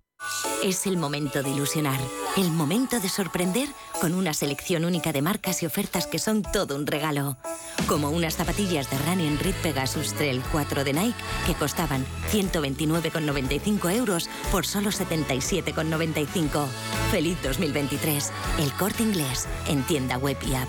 Es 0.62 0.86
el 0.86 0.98
momento 0.98 1.42
de 1.42 1.48
ilusionar, 1.48 1.98
el 2.36 2.50
momento 2.50 3.00
de 3.00 3.08
sorprender 3.08 3.70
con 4.02 4.12
una 4.12 4.34
selección 4.34 4.84
única 4.84 5.12
de 5.12 5.22
marcas 5.22 5.62
y 5.62 5.66
ofertas 5.66 6.06
que 6.06 6.18
son 6.18 6.42
todo 6.42 6.76
un 6.76 6.86
regalo. 6.86 7.38
Como 7.88 8.10
unas 8.10 8.36
zapatillas 8.36 8.90
de 8.90 8.98
Running 8.98 9.38
Reed 9.38 9.54
Pegasus 9.62 10.12
Trail 10.12 10.42
4 10.52 10.84
de 10.84 10.92
Nike 10.92 11.18
que 11.46 11.54
costaban 11.54 12.04
129,95 12.30 13.90
euros 13.90 14.28
por 14.52 14.66
solo 14.66 14.90
77,95. 14.90 16.66
Feliz 17.10 17.38
2023. 17.42 18.30
El 18.58 18.70
corte 18.74 19.04
inglés 19.04 19.48
en 19.68 19.82
tienda 19.84 20.18
web 20.18 20.36
y 20.46 20.54
app. 20.54 20.68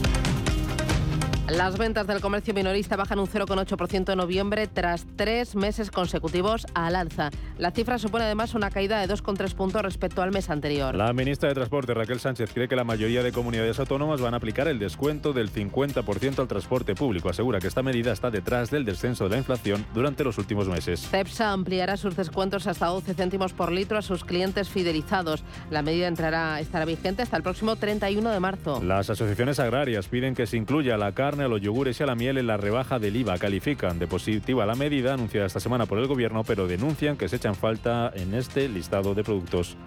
Las 1.51 1.77
ventas 1.77 2.07
del 2.07 2.21
comercio 2.21 2.53
minorista 2.53 2.95
bajan 2.95 3.19
un 3.19 3.27
0,8% 3.27 4.13
en 4.13 4.17
noviembre 4.17 4.67
tras 4.67 5.05
tres 5.17 5.53
meses 5.53 5.91
consecutivos 5.91 6.65
al 6.75 6.95
alza. 6.95 7.29
La 7.57 7.71
cifra 7.71 7.97
supone 7.97 8.23
además 8.23 8.53
una 8.55 8.69
caída 8.69 9.05
de 9.05 9.13
2,3 9.13 9.53
puntos 9.53 9.81
respecto 9.81 10.21
al 10.21 10.31
mes 10.31 10.49
anterior. 10.49 10.95
La 10.95 11.11
ministra 11.11 11.49
de 11.49 11.55
Transporte, 11.55 11.93
Raquel 11.93 12.21
Sánchez, 12.21 12.51
cree 12.53 12.69
que 12.69 12.77
la 12.77 12.85
mayoría 12.85 13.21
de 13.21 13.33
comunidades 13.33 13.79
autónomas 13.79 14.21
van 14.21 14.33
a 14.33 14.37
aplicar 14.37 14.69
el 14.69 14.79
descuento 14.79 15.33
del 15.33 15.51
50% 15.51 16.39
al 16.39 16.47
transporte 16.47 16.95
público. 16.95 17.27
Asegura 17.27 17.59
que 17.59 17.67
esta 17.67 17.83
medida 17.83 18.13
está 18.13 18.31
detrás 18.31 18.71
del 18.71 18.85
descenso 18.85 19.25
de 19.25 19.31
la 19.31 19.37
inflación 19.37 19.85
durante 19.93 20.23
los 20.23 20.37
últimos 20.37 20.69
meses. 20.69 21.01
CEPSA 21.01 21.51
ampliará 21.51 21.97
sus 21.97 22.15
descuentos 22.15 22.65
hasta 22.65 22.85
12 22.85 23.13
céntimos 23.13 23.51
por 23.51 23.73
litro 23.73 23.97
a 23.97 24.01
sus 24.01 24.23
clientes 24.23 24.69
fidelizados. 24.69 25.43
La 25.69 25.81
medida 25.81 26.07
entrará, 26.07 26.61
estará 26.61 26.85
vigente 26.85 27.23
hasta 27.23 27.35
el 27.35 27.43
próximo 27.43 27.75
31 27.75 28.29
de 28.29 28.39
marzo. 28.39 28.81
Las 28.81 29.09
asociaciones 29.09 29.59
agrarias 29.59 30.07
piden 30.07 30.33
que 30.33 30.47
se 30.47 30.55
incluya 30.55 30.95
la 30.95 31.11
carne, 31.11 31.40
a 31.41 31.47
los 31.47 31.61
yogures 31.61 31.99
y 31.99 32.03
a 32.03 32.05
la 32.05 32.15
miel 32.15 32.37
en 32.37 32.47
la 32.47 32.57
rebaja 32.57 32.99
del 32.99 33.15
IVA. 33.15 33.37
Califican 33.37 33.99
de 33.99 34.07
positiva 34.07 34.65
la 34.65 34.75
medida 34.75 35.13
anunciada 35.13 35.47
esta 35.47 35.59
semana 35.59 35.85
por 35.85 35.99
el 35.99 36.07
Gobierno, 36.07 36.43
pero 36.43 36.67
denuncian 36.67 37.17
que 37.17 37.29
se 37.29 37.37
echan 37.37 37.55
falta 37.55 38.11
en 38.15 38.33
este 38.33 38.69
listado 38.69 39.13
de 39.13 39.23
productos. 39.23 39.77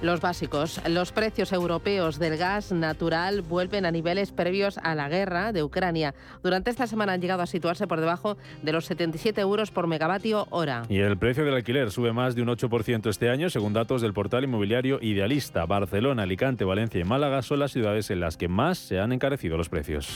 Los 0.00 0.20
básicos. 0.20 0.80
Los 0.88 1.10
precios 1.10 1.52
europeos 1.52 2.20
del 2.20 2.36
gas 2.36 2.70
natural 2.70 3.42
vuelven 3.42 3.84
a 3.84 3.90
niveles 3.90 4.30
previos 4.30 4.78
a 4.78 4.94
la 4.94 5.08
guerra 5.08 5.52
de 5.52 5.64
Ucrania. 5.64 6.14
Durante 6.40 6.70
esta 6.70 6.86
semana 6.86 7.14
han 7.14 7.20
llegado 7.20 7.42
a 7.42 7.46
situarse 7.46 7.88
por 7.88 7.98
debajo 7.98 8.36
de 8.62 8.72
los 8.72 8.84
77 8.84 9.40
euros 9.40 9.72
por 9.72 9.88
megavatio 9.88 10.46
hora. 10.50 10.84
Y 10.88 10.98
el 10.98 11.18
precio 11.18 11.44
del 11.44 11.54
alquiler 11.54 11.90
sube 11.90 12.12
más 12.12 12.36
de 12.36 12.42
un 12.42 12.48
8% 12.48 13.08
este 13.10 13.28
año, 13.28 13.50
según 13.50 13.72
datos 13.72 14.00
del 14.00 14.12
portal 14.12 14.44
inmobiliario 14.44 15.00
Idealista. 15.02 15.66
Barcelona, 15.66 16.22
Alicante, 16.22 16.64
Valencia 16.64 17.00
y 17.00 17.04
Málaga 17.04 17.42
son 17.42 17.58
las 17.58 17.72
ciudades 17.72 18.10
en 18.10 18.20
las 18.20 18.36
que 18.36 18.46
más 18.46 18.78
se 18.78 19.00
han 19.00 19.10
encarecido 19.10 19.56
los 19.56 19.68
precios. 19.68 20.08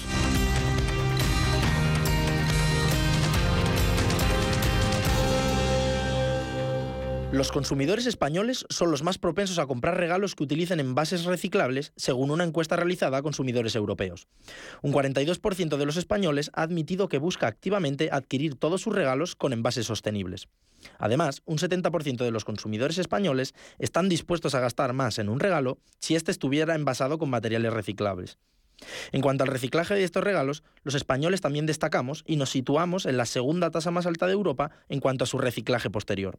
Los 7.33 7.51
consumidores 7.51 8.05
españoles 8.05 8.67
son 8.69 8.91
los 8.91 9.03
más 9.03 9.17
propensos 9.17 9.59
a 9.59 9.65
comprar 9.65 9.97
regalos 9.97 10.35
que 10.35 10.43
utilicen 10.43 10.81
envases 10.81 11.25
reciclables, 11.25 11.95
según 11.97 12.31
una 12.31 12.45
encuesta 12.45 12.77
realizada 12.77 13.17
a 13.17 13.23
consumidores 13.23 13.75
europeos. 13.75 14.29
Un 14.83 14.93
42% 14.93 15.79
de 15.79 15.87
los 15.87 15.97
españoles 15.97 16.51
ha 16.53 16.61
admitido 16.61 17.09
que 17.09 17.17
busca 17.17 17.47
activamente 17.47 18.11
adquirir 18.13 18.57
todos 18.57 18.83
sus 18.83 18.95
regalos 18.95 19.35
con 19.35 19.55
envases 19.55 19.87
sostenibles. 19.87 20.49
Además, 20.99 21.41
un 21.47 21.57
70% 21.57 22.19
de 22.19 22.31
los 22.31 22.45
consumidores 22.45 22.99
españoles 22.99 23.55
están 23.79 24.11
dispuestos 24.11 24.55
a 24.55 24.61
gastar 24.61 24.93
más 24.93 25.19
en 25.19 25.31
un 25.31 25.41
regalo 25.41 25.79
si 26.01 26.17
éste 26.17 26.33
estuviera 26.33 26.75
envasado 26.75 27.17
con 27.17 27.31
materiales 27.31 27.73
reciclables. 27.73 28.37
En 29.11 29.23
cuanto 29.23 29.45
al 29.45 29.49
reciclaje 29.49 29.95
de 29.95 30.05
estos 30.05 30.23
regalos, 30.23 30.65
los 30.83 30.95
españoles 30.95 31.41
también 31.41 31.65
destacamos 31.65 32.25
y 32.27 32.37
nos 32.37 32.51
situamos 32.51 33.07
en 33.07 33.17
la 33.17 33.25
segunda 33.25 33.71
tasa 33.71 33.91
más 33.91 34.05
alta 34.05 34.27
de 34.27 34.35
Europa 34.35 34.71
en 34.91 35.01
cuanto 35.01 35.25
a 35.25 35.27
su 35.27 35.39
reciclaje 35.39 35.89
posterior. 35.89 36.39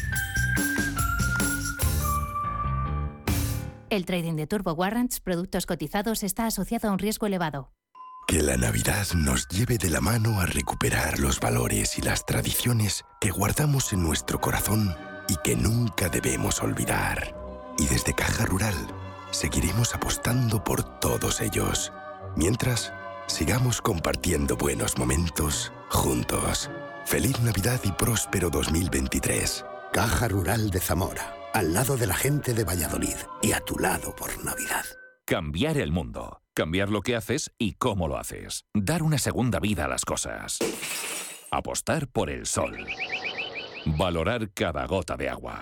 El 3.91 4.05
trading 4.05 4.37
de 4.37 4.47
Turbo 4.47 4.71
Warrants, 4.71 5.19
productos 5.19 5.65
cotizados, 5.65 6.23
está 6.23 6.45
asociado 6.45 6.87
a 6.87 6.93
un 6.93 6.97
riesgo 6.97 7.25
elevado. 7.25 7.73
Que 8.25 8.41
la 8.41 8.55
Navidad 8.55 9.05
nos 9.13 9.49
lleve 9.49 9.77
de 9.77 9.89
la 9.89 9.99
mano 9.99 10.39
a 10.39 10.45
recuperar 10.45 11.19
los 11.19 11.41
valores 11.41 11.99
y 11.99 12.01
las 12.01 12.25
tradiciones 12.25 13.03
que 13.19 13.31
guardamos 13.31 13.91
en 13.91 14.01
nuestro 14.01 14.39
corazón 14.39 14.95
y 15.27 15.35
que 15.43 15.57
nunca 15.57 16.07
debemos 16.07 16.61
olvidar. 16.61 17.35
Y 17.77 17.85
desde 17.87 18.13
Caja 18.13 18.45
Rural 18.45 18.75
seguiremos 19.31 19.93
apostando 19.93 20.63
por 20.63 21.01
todos 21.01 21.41
ellos. 21.41 21.91
Mientras, 22.37 22.93
sigamos 23.27 23.81
compartiendo 23.81 24.55
buenos 24.55 24.97
momentos 24.97 25.73
juntos. 25.89 26.71
Feliz 27.03 27.41
Navidad 27.41 27.81
y 27.83 27.91
próspero 27.91 28.49
2023. 28.49 29.65
Caja 29.91 30.29
Rural 30.29 30.69
de 30.69 30.79
Zamora 30.79 31.40
al 31.53 31.73
lado 31.73 31.97
de 31.97 32.07
la 32.07 32.15
gente 32.15 32.53
de 32.53 32.63
Valladolid 32.63 33.15
y 33.41 33.51
a 33.51 33.59
tu 33.59 33.77
lado 33.77 34.15
por 34.15 34.43
Navidad. 34.43 34.85
Cambiar 35.25 35.77
el 35.77 35.91
mundo. 35.91 36.41
Cambiar 36.53 36.89
lo 36.89 37.01
que 37.01 37.15
haces 37.15 37.51
y 37.57 37.73
cómo 37.73 38.07
lo 38.07 38.17
haces. 38.17 38.65
Dar 38.73 39.03
una 39.03 39.17
segunda 39.17 39.59
vida 39.59 39.85
a 39.85 39.87
las 39.87 40.03
cosas. 40.03 40.59
Apostar 41.49 42.07
por 42.07 42.29
el 42.29 42.45
sol. 42.45 42.85
Valorar 43.85 44.51
cada 44.53 44.85
gota 44.85 45.15
de 45.15 45.29
agua. 45.29 45.61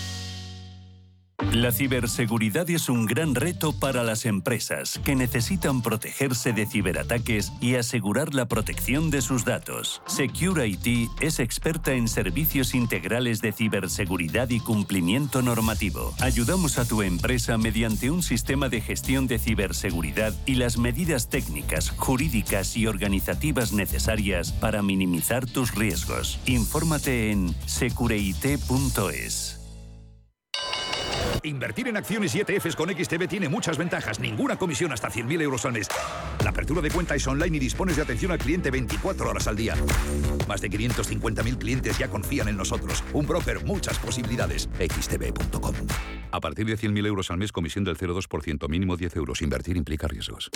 La 1.51 1.73
ciberseguridad 1.73 2.69
es 2.69 2.87
un 2.87 3.05
gran 3.05 3.35
reto 3.35 3.73
para 3.73 4.05
las 4.05 4.25
empresas 4.25 5.01
que 5.03 5.15
necesitan 5.15 5.81
protegerse 5.81 6.53
de 6.53 6.65
ciberataques 6.65 7.51
y 7.59 7.75
asegurar 7.75 8.33
la 8.33 8.45
protección 8.45 9.09
de 9.09 9.21
sus 9.21 9.43
datos. 9.43 10.01
Secure 10.07 10.65
IT 10.65 11.09
es 11.19 11.41
experta 11.41 11.91
en 11.91 12.07
servicios 12.07 12.73
integrales 12.73 13.41
de 13.41 13.51
ciberseguridad 13.51 14.49
y 14.49 14.61
cumplimiento 14.61 15.41
normativo. 15.41 16.13
Ayudamos 16.21 16.77
a 16.77 16.85
tu 16.85 17.01
empresa 17.01 17.57
mediante 17.57 18.09
un 18.11 18.23
sistema 18.23 18.69
de 18.69 18.79
gestión 18.79 19.27
de 19.27 19.37
ciberseguridad 19.37 20.33
y 20.45 20.55
las 20.55 20.77
medidas 20.77 21.27
técnicas, 21.27 21.89
jurídicas 21.89 22.77
y 22.77 22.87
organizativas 22.87 23.73
necesarias 23.73 24.53
para 24.53 24.81
minimizar 24.81 25.45
tus 25.45 25.75
riesgos. 25.75 26.39
Infórmate 26.45 27.31
en 27.31 27.53
secureit.es. 27.65 29.60
Invertir 31.43 31.87
en 31.87 31.97
acciones 31.97 32.35
y 32.35 32.39
ETFs 32.41 32.75
con 32.75 32.89
XTB 32.89 33.27
tiene 33.27 33.49
muchas 33.49 33.77
ventajas. 33.77 34.19
Ninguna 34.19 34.57
comisión 34.57 34.91
hasta 34.91 35.09
100.000 35.09 35.41
euros 35.41 35.65
al 35.65 35.73
mes. 35.73 35.87
La 36.43 36.51
apertura 36.51 36.81
de 36.81 36.91
cuenta 36.91 37.15
es 37.15 37.27
online 37.27 37.57
y 37.57 37.59
dispones 37.59 37.95
de 37.95 38.03
atención 38.03 38.31
al 38.31 38.39
cliente 38.39 38.71
24 38.71 39.29
horas 39.29 39.47
al 39.47 39.55
día. 39.55 39.75
Más 40.47 40.61
de 40.61 40.69
550.000 40.69 41.57
clientes 41.57 41.97
ya 41.97 42.07
confían 42.09 42.47
en 42.47 42.57
nosotros. 42.57 43.03
Un 43.13 43.27
broker, 43.27 43.63
muchas 43.65 43.97
posibilidades. 43.99 44.69
xtb.com. 44.79 45.75
A 46.31 46.39
partir 46.39 46.65
de 46.65 46.77
100.000 46.77 47.05
euros 47.07 47.29
al 47.29 47.37
mes, 47.37 47.51
comisión 47.51 47.83
del 47.83 47.97
0,2%, 47.97 48.69
mínimo 48.69 48.95
10 48.95 49.15
euros. 49.17 49.41
Invertir 49.41 49.75
implica 49.75 50.07
riesgos. 50.07 50.49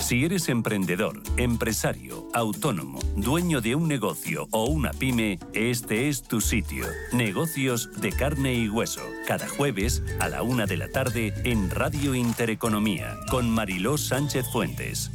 Si 0.00 0.24
eres 0.24 0.48
emprendedor, 0.48 1.22
empresario, 1.38 2.28
autónomo, 2.34 2.98
dueño 3.16 3.60
de 3.60 3.74
un 3.74 3.88
negocio 3.88 4.48
o 4.50 4.66
una 4.66 4.90
pyme, 4.90 5.38
este 5.54 6.08
es 6.08 6.22
tu 6.22 6.40
sitio. 6.40 6.86
Negocios 7.12 7.90
de 8.00 8.12
carne 8.12 8.54
y 8.54 8.68
hueso. 8.68 9.02
Cada 9.26 9.48
jueves 9.48 10.02
a 10.22 10.28
la 10.28 10.44
una 10.44 10.66
de 10.66 10.76
la 10.76 10.88
tarde 10.88 11.34
en 11.42 11.68
Radio 11.68 12.14
Intereconomía 12.14 13.16
con 13.28 13.50
Mariló 13.50 13.98
Sánchez 13.98 14.46
Fuentes. 14.52 15.10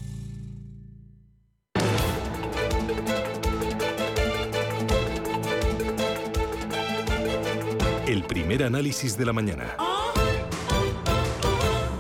El 8.06 8.24
primer 8.24 8.64
análisis 8.64 9.18
de 9.18 9.26
la 9.26 9.32
mañana. 9.32 9.78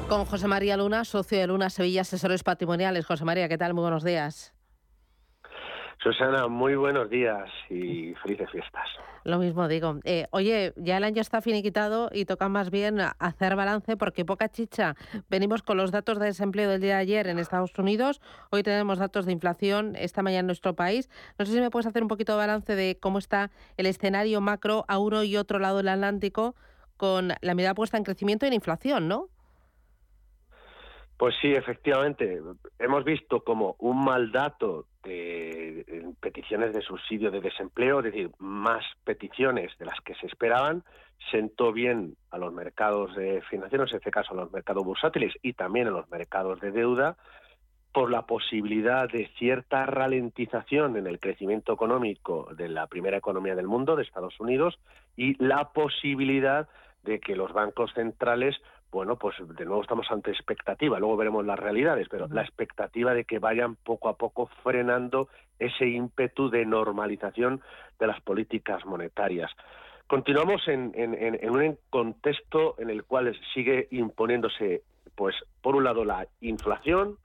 Con 0.10 0.26
José 0.26 0.49
María 0.49 0.76
Luna, 0.76 1.05
socio 1.05 1.39
de 1.39 1.47
Luna 1.47 1.70
Sevilla 1.70 2.01
Asesores 2.01 2.43
Patrimoniales. 2.43 3.05
José 3.05 3.24
María, 3.24 3.47
¿qué 3.47 3.58
tal? 3.58 3.74
Muy 3.74 3.84
buenos 3.84 4.03
días. 4.03 4.53
Susana, 6.03 6.49
muy 6.49 6.76
buenos 6.76 7.10
días 7.10 7.49
y 7.70 8.14
felices 8.16 8.51
fiestas. 8.51 8.88
Lo 9.28 9.39
mismo 9.39 9.67
digo. 9.67 9.99
Eh, 10.05 10.25
oye, 10.32 10.71
ya 10.78 10.95
el 10.95 11.03
año 11.03 11.19
está 11.19 11.41
finiquitado 11.41 12.09
y 12.13 12.23
toca 12.23 12.47
más 12.47 12.71
bien 12.71 13.01
hacer 13.19 13.57
balance 13.57 13.97
porque 13.97 14.23
poca 14.23 14.47
chicha. 14.47 14.95
Venimos 15.30 15.63
con 15.63 15.75
los 15.75 15.91
datos 15.91 16.17
de 16.17 16.28
desempleo 16.28 16.69
del 16.69 16.80
día 16.80 16.95
de 16.95 17.01
ayer 17.01 17.28
en 17.28 17.38
Estados 17.38 17.78
Unidos. 17.78 18.21
Hoy 18.51 18.63
tenemos 18.63 18.99
datos 18.99 19.25
de 19.25 19.34
inflación 19.34 19.97
esta 19.97 20.23
mañana 20.23 20.39
en 20.39 20.45
nuestro 20.45 20.78
país. 20.78 21.09
No 21.38 21.45
sé 21.45 21.51
si 21.51 21.59
me 21.59 21.69
puedes 21.69 21.88
hacer 21.88 22.03
un 22.03 22.07
poquito 22.07 22.32
de 22.32 22.38
balance 22.38 22.73
de 22.73 22.99
cómo 23.01 23.19
está 23.19 23.51
el 23.75 23.88
escenario 23.88 24.39
macro 24.39 24.86
a 24.88 24.97
uno 24.97 25.25
y 25.25 25.36
otro 25.36 25.59
lado 25.59 25.75
del 25.75 25.89
Atlántico 25.89 26.55
con 26.95 27.34
la 27.41 27.53
mirada 27.53 27.75
puesta 27.75 27.97
en 27.97 28.05
crecimiento 28.05 28.45
y 28.45 28.47
en 28.47 28.53
inflación, 28.53 29.09
¿no? 29.09 29.28
Pues 31.18 31.36
sí, 31.41 31.51
efectivamente. 31.53 32.41
Hemos 32.78 33.03
visto 33.03 33.43
como 33.43 33.76
un 33.80 34.03
mal 34.03 34.32
dato 34.32 34.86
de 35.03 36.13
peticiones 36.20 36.74
de 36.74 36.82
subsidio 36.82 37.32
de 37.32 37.41
desempleo, 37.41 37.99
es 37.99 38.05
decir, 38.05 38.30
más 38.38 38.86
peticiones 39.03 39.76
de 39.80 39.86
las 39.86 39.99
que 40.01 40.13
se 40.15 40.28
esperaban, 40.28 40.84
sentó 41.32 41.74
bien 41.74 42.15
a 42.30 42.38
los 42.38 42.53
mercados 42.53 43.11
financieros, 43.49 43.91
en 43.91 43.97
este 43.97 44.11
caso 44.11 44.34
a 44.34 44.38
los 44.38 44.51
mercados 44.51 44.84
bursátiles 44.84 45.34
y 45.41 45.53
también 45.53 45.88
a 45.88 45.91
los 45.91 46.09
mercados 46.11 46.59
de 46.61 46.72
deuda, 46.72 47.18
por 47.91 48.11
la 48.11 48.28
posibilidad 48.28 49.09
de 49.09 49.28
cierta 49.39 49.88
ralentización 49.88 50.97
en 50.97 51.07
el 51.07 51.20
crecimiento 51.20 51.74
económico 51.74 52.47
de 52.55 52.70
la 52.70 52.86
primera 52.86 53.18
economía 53.18 53.55
del 53.55 53.68
mundo, 53.68 53.95
de 53.95 54.03
Estados 54.03 54.39
Unidos, 54.39 54.78
y 55.15 55.41
la 55.43 55.70
posibilidad 55.70 56.68
de 57.03 57.20
que 57.20 57.36
los 57.36 57.53
bancos 57.53 57.91
centrales 57.95 58.55
bueno, 58.91 59.17
pues 59.17 59.35
de 59.39 59.65
nuevo 59.65 59.81
estamos 59.81 60.09
ante 60.09 60.31
expectativa, 60.31 60.99
luego 60.99 61.17
veremos 61.17 61.45
las 61.45 61.59
realidades, 61.59 62.07
pero 62.09 62.27
la 62.27 62.41
expectativa 62.41 63.13
de 63.13 63.25
que 63.25 63.39
vayan 63.39 63.75
poco 63.75 64.09
a 64.09 64.17
poco 64.17 64.49
frenando 64.63 65.27
ese 65.59 65.88
ímpetu 65.88 66.49
de 66.49 66.65
normalización 66.65 67.61
de 67.99 68.07
las 68.07 68.21
políticas 68.21 68.85
monetarias. 68.85 69.51
Continuamos 70.07 70.65
en, 70.67 70.93
un 71.49 71.77
contexto 71.89 72.75
en 72.79 72.89
el 72.89 73.03
cual 73.03 73.38
sigue 73.53 73.89
imponiéndose, 73.91 74.83
pues, 75.15 75.35
por 75.61 75.75
un 75.75 75.83
lado 75.83 76.05
la 76.05 76.27
inflación, 76.39 77.17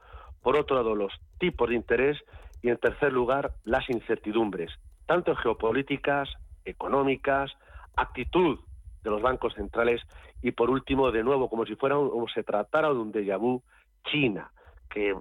por 0.43 0.57
otro 0.57 0.77
lado 0.77 0.97
los 0.97 1.13
tipos 1.39 1.69
de 1.69 1.77
interés 1.77 2.19
y, 2.61 2.71
en 2.71 2.79
tercer 2.79 3.13
lugar, 3.13 3.53
las 3.65 3.89
incertidumbres, 3.89 4.73
tanto 5.07 5.37
geopolíticas, 5.37 6.29
económicas, 6.65 7.53
actitud 7.95 8.59
de 9.03 9.11
los 9.11 9.23
bancos 9.23 9.55
centrales 9.55 10.01
y 10.43 10.53
por 10.53 10.71
último, 10.71 11.11
de 11.11 11.23
nuevo, 11.23 11.49
como 11.49 11.65
si 11.67 11.77
fuera 11.77 11.97
como 11.97 12.29
se 12.29 12.43
tratara 12.43 12.89
de 12.89 12.99
un 12.99 13.13
déjà 13.13 13.39
vu, 13.39 13.63
China, 14.11 14.51
que 14.91 15.15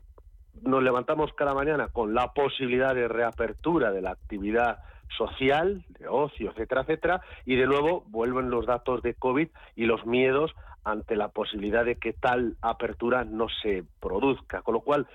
nos 0.61 0.83
levantamos 0.83 1.31
cada 1.33 1.53
mañana 1.53 1.87
con 1.87 2.13
la 2.13 2.33
posibilidad 2.33 2.93
de 2.93 3.07
reapertura 3.07 3.91
de 3.91 4.01
la 4.01 4.11
actividad 4.11 4.79
social, 5.17 5.83
de 5.99 6.07
ocio, 6.07 6.51
etcétera, 6.51 6.81
etcétera, 6.81 7.21
y 7.45 7.55
de 7.55 7.67
nuevo 7.67 8.03
vuelven 8.07 8.49
los 8.49 8.65
datos 8.65 9.01
de 9.01 9.13
COVID 9.13 9.49
y 9.75 9.85
los 9.85 10.05
miedos 10.05 10.51
ante 10.83 11.15
la 11.15 11.29
posibilidad 11.29 11.85
de 11.85 11.95
que 11.95 12.13
tal 12.13 12.57
apertura 12.61 13.23
no 13.23 13.47
se 13.61 13.83
produzca. 13.99 14.61
Con 14.61 14.73
lo 14.73 14.81
cual, 14.81 15.07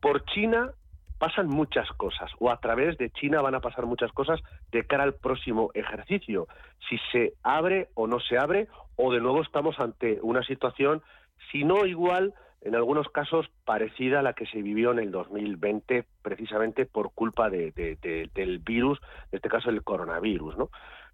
por 0.00 0.24
China 0.26 0.72
pasan 1.20 1.48
muchas 1.48 1.86
cosas, 1.98 2.32
o 2.38 2.50
a 2.50 2.60
través 2.60 2.96
de 2.96 3.10
China 3.10 3.42
van 3.42 3.54
a 3.54 3.60
pasar 3.60 3.84
muchas 3.84 4.10
cosas 4.10 4.40
de 4.72 4.86
cara 4.86 5.04
al 5.04 5.12
próximo 5.12 5.70
ejercicio, 5.74 6.48
si 6.88 6.96
se 7.12 7.34
abre 7.42 7.88
o 7.92 8.06
no 8.06 8.20
se 8.20 8.38
abre, 8.38 8.68
o 8.96 9.12
de 9.12 9.20
nuevo 9.20 9.42
estamos 9.42 9.78
ante 9.78 10.18
una 10.22 10.42
situación, 10.42 11.02
si 11.52 11.62
no 11.62 11.84
igual, 11.84 12.32
en 12.62 12.74
algunos 12.74 13.06
casos 13.10 13.50
parecida 13.66 14.20
a 14.20 14.22
la 14.22 14.32
que 14.32 14.46
se 14.46 14.62
vivió 14.62 14.92
en 14.92 14.98
el 14.98 15.10
2020, 15.10 16.06
precisamente 16.22 16.86
por 16.86 17.12
culpa 17.12 17.50
de, 17.50 17.70
del 18.34 18.58
virus, 18.60 18.98
en 19.30 19.36
este 19.36 19.50
caso 19.50 19.68
el 19.68 19.84
coronavirus, 19.84 20.56
¿no? 20.56 20.70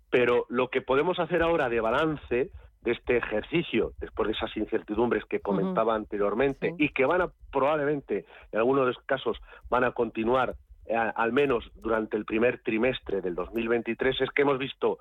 Pero 0.09 0.47
lo 0.49 0.69
que 0.69 0.83
podemos 0.83 1.19
hacer 1.19 1.43
ahora 1.43 1.69
de 1.69 1.81
balance 1.81 2.53
de 2.87 2.93
este 2.93 3.17
ejercicio, 3.17 3.95
después 3.99 4.29
de 4.29 4.35
esas 4.35 4.57
incertidumbres 4.57 5.25
que 5.25 5.41
comentaba 5.41 5.97
anteriormente 5.97 6.73
y 6.79 6.91
que 6.91 7.05
van 7.05 7.21
a 7.21 7.33
probablemente, 7.51 8.25
en 8.53 8.59
algunos 8.61 8.87
de 8.87 8.93
los 8.93 9.03
casos, 9.07 9.37
van 9.69 9.83
a 9.83 9.91
continuar 9.91 10.55
eh, 10.87 10.95
al 10.95 11.33
menos 11.33 11.69
durante 11.75 12.17
el 12.17 12.25
primer 12.25 12.63
trimestre 12.63 13.23
del 13.23 13.35
2023, 13.35 14.21
es 14.21 14.31
que 14.31 14.43
hemos 14.43 14.59
visto 14.59 15.01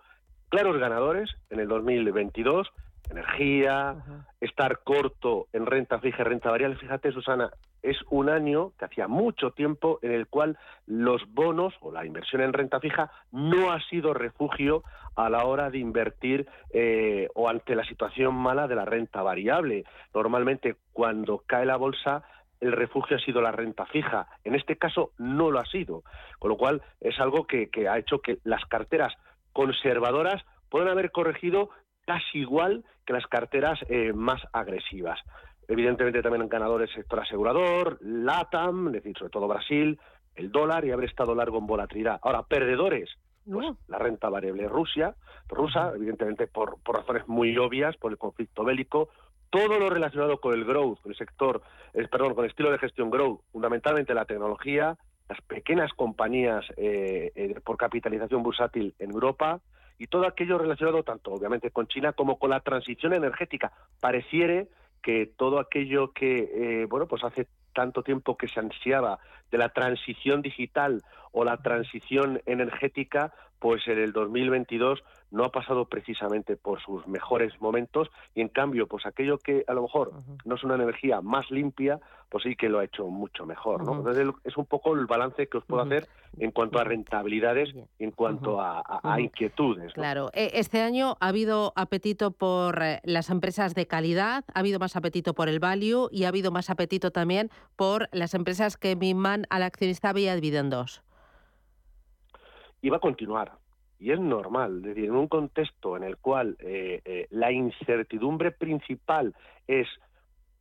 claros 0.50 0.80
ganadores 0.80 1.30
en 1.52 1.60
el 1.60 1.68
2022, 1.68 2.68
energía, 3.10 3.96
estar 4.40 4.80
corto 4.84 5.48
en 5.54 5.66
renta 5.66 6.00
fija 6.00 6.22
y 6.22 6.26
renta 6.26 6.52
variable. 6.52 6.78
Fíjate, 6.78 7.12
Susana, 7.12 7.52
es 7.82 7.98
un 8.10 8.30
año 8.30 8.72
que 8.80 8.86
hacía 8.86 9.08
mucho 9.08 9.52
tiempo 9.52 10.00
en 10.02 10.12
el 10.12 10.28
cual 10.28 10.58
los 10.88 11.22
bonos 11.34 11.74
o 11.82 11.92
la 11.92 12.06
inversión 12.06 12.42
en 12.42 12.54
renta 12.54 12.80
fija 12.80 13.12
no 13.32 13.72
ha 13.72 13.80
sido 13.90 14.14
refugio 14.14 14.84
a 15.16 15.30
la 15.30 15.46
hora 15.46 15.70
de 15.70 15.78
invertir 15.78 16.48
eh, 16.74 17.30
o 17.36 17.48
ante 17.48 17.76
la 17.76 17.86
situación 17.86 18.36
mala 18.36 18.68
de 18.68 18.76
la 18.76 18.86
renta 18.86 19.22
variable. 19.22 19.86
Normalmente 20.14 20.76
cuando 20.94 21.44
cae 21.46 21.66
la 21.66 21.78
bolsa 21.78 22.24
el 22.60 22.72
refugio 22.72 23.18
ha 23.18 23.20
sido 23.20 23.42
la 23.42 23.52
renta 23.52 23.86
fija. 23.86 24.28
En 24.44 24.56
este 24.56 24.78
caso 24.78 25.12
no 25.18 25.52
lo 25.52 25.60
ha 25.60 25.66
sido, 25.66 26.04
con 26.40 26.50
lo 26.50 26.58
cual 26.58 26.82
es 27.00 27.20
algo 27.20 27.46
que, 27.46 27.70
ha 27.88 27.98
hecho 27.98 28.20
que 28.20 28.40
las 28.44 28.66
carteras 28.66 29.14
conservadoras 29.54 30.44
puedan 30.70 30.90
haber 30.90 31.12
corregido 31.12 31.70
casi 32.06 32.40
igual 32.40 32.84
que 33.06 33.14
las 33.14 33.28
carteras 33.28 33.80
eh, 33.90 34.14
más 34.14 34.42
agresivas. 34.54 35.20
Evidentemente 35.68 36.22
también 36.22 36.44
han 36.44 36.50
ganador 36.50 36.82
el 36.82 36.94
sector 36.94 37.20
asegurador, 37.20 37.98
LATAM, 38.02 38.88
es 38.88 38.94
decir, 38.94 39.18
sobre 39.18 39.32
todo 39.32 39.48
Brasil, 39.48 40.00
el 40.36 40.52
dólar 40.52 40.86
y 40.86 40.92
haber 40.92 41.10
estado 41.10 41.34
largo 41.34 41.58
en 41.58 41.68
volatilidad. 41.68 42.20
Ahora, 42.22 42.44
perdedores, 42.44 43.10
pues, 43.50 43.68
la 43.88 43.98
renta 43.98 44.30
variable 44.30 44.68
Rusia, 44.68 45.16
rusa, 45.48 45.92
evidentemente 45.96 46.48
por, 46.48 46.82
por 46.82 46.98
razones 46.98 47.28
muy 47.28 47.58
obvias, 47.58 47.96
por 47.98 48.12
el 48.12 48.18
conflicto 48.18 48.64
bélico, 48.64 49.10
todo 49.50 49.80
lo 49.80 49.90
relacionado 49.90 50.40
con 50.40 50.54
el 50.54 50.66
growth, 50.66 51.02
con 51.02 51.12
el 51.12 51.18
sector, 51.18 51.62
eh, 51.94 52.08
perdón, 52.10 52.36
con 52.36 52.44
el 52.44 52.50
estilo 52.50 52.72
de 52.72 52.78
gestión 52.78 53.10
growth, 53.10 53.42
fundamentalmente 53.52 54.14
la 54.14 54.26
tecnología, 54.26 54.98
las 55.30 55.42
pequeñas 55.42 55.92
compañías 55.94 56.66
eh, 56.78 57.32
eh, 57.36 57.56
por 57.64 57.78
capitalización 57.78 58.44
bursátil 58.44 58.94
en 59.00 59.12
Europa 59.12 59.62
y 59.98 60.08
todo 60.08 60.28
aquello 60.28 60.58
relacionado 60.58 61.04
tanto 61.04 61.32
obviamente 61.32 61.72
con 61.72 61.88
China 61.88 62.14
como 62.14 62.38
con 62.38 62.50
la 62.50 62.60
transición 62.60 63.14
energética. 63.14 63.72
Pareciere 64.00 64.68
que 65.02 65.26
todo 65.38 65.60
aquello 65.60 66.12
que, 66.12 66.86
bueno, 66.90 67.08
pues 67.08 67.24
hace 67.24 67.48
tanto 67.74 68.04
tiempo 68.04 68.38
que 68.38 68.48
se 68.48 68.60
ansiaba 68.60 69.20
de 69.52 69.58
la 69.58 69.70
transición 69.70 70.42
digital 70.42 71.02
o 71.32 71.44
la 71.44 71.58
transición 71.58 72.42
energética, 72.46 73.34
pues 73.60 73.88
en 73.88 74.00
el 74.00 74.12
2022 74.14 75.04
no 75.32 75.44
ha 75.44 75.52
pasado 75.52 75.86
precisamente 75.86 76.56
por 76.56 76.82
sus 76.82 77.08
mejores 77.08 77.60
momentos 77.60 78.10
y 78.36 78.42
en 78.42 78.48
cambio, 78.50 78.88
pues 78.88 79.06
aquello 79.06 79.38
que 79.38 79.64
a 79.68 79.74
lo 79.74 79.82
mejor 79.82 80.12
no 80.46 80.56
es 80.56 80.64
una 80.64 80.76
energía 80.76 81.20
más 81.22 81.50
limpia, 81.52 82.00
pues 82.30 82.44
sí 82.44 82.56
que 82.56 82.70
lo 82.70 82.80
ha 82.80 82.84
hecho 82.86 83.08
mucho 83.08 83.46
mejor, 83.46 83.84
¿no? 83.86 83.98
Entonces 83.98 84.28
es 84.44 84.56
un 84.58 84.66
poco 84.66 84.94
el 84.94 85.06
balance 85.08 85.48
que 85.48 85.58
os 85.58 85.66
puedo 85.66 85.82
hacer 85.84 86.08
en 86.40 86.52
cuanto 86.52 86.80
a 86.80 86.84
rentabilidades 86.84 87.74
en 88.00 88.12
cuanto 88.12 88.62
a, 88.62 88.80
a- 88.80 89.14
a 89.14 89.20
inquietudes. 89.22 89.88
¿no? 89.88 89.94
Claro, 89.94 90.30
e- 90.34 90.52
este 90.56 90.82
año 90.82 91.18
ha 91.20 91.28
habido 91.30 91.74
apetito 91.76 92.32
por 92.32 92.82
eh, 92.84 93.00
las 93.04 93.30
empresas 93.30 93.74
de 93.74 93.88
calidad, 93.88 94.44
ha 94.54 94.60
habido 94.60 94.80
más 94.80 94.96
apetito 94.96 95.34
por 95.34 95.50
el 95.50 95.60
value 95.60 96.08
y 96.12 96.26
ha 96.26 96.30
habido 96.30 96.52
más 96.52 96.70
apetito 96.70 97.12
también 97.12 97.50
por 97.76 98.10
las 98.12 98.34
empresas 98.34 98.78
que 98.78 98.96
al 99.50 99.64
accionista 99.64 100.14
vía 100.14 100.36
dividendos. 100.36 101.02
y 102.82 102.90
va 102.90 102.98
a 102.98 103.00
continuar. 103.00 103.54
Y 103.98 104.12
es 104.12 104.20
normal, 104.20 104.78
es 104.78 104.84
decir, 104.84 105.06
en 105.06 105.16
un 105.16 105.28
contexto 105.28 105.98
en 105.98 106.04
el 106.04 106.18
cual 106.18 106.56
eh, 106.60 107.02
eh, 107.04 107.28
la 107.32 107.52
incertidumbre 107.52 108.52
principal 108.52 109.34
es 109.68 109.88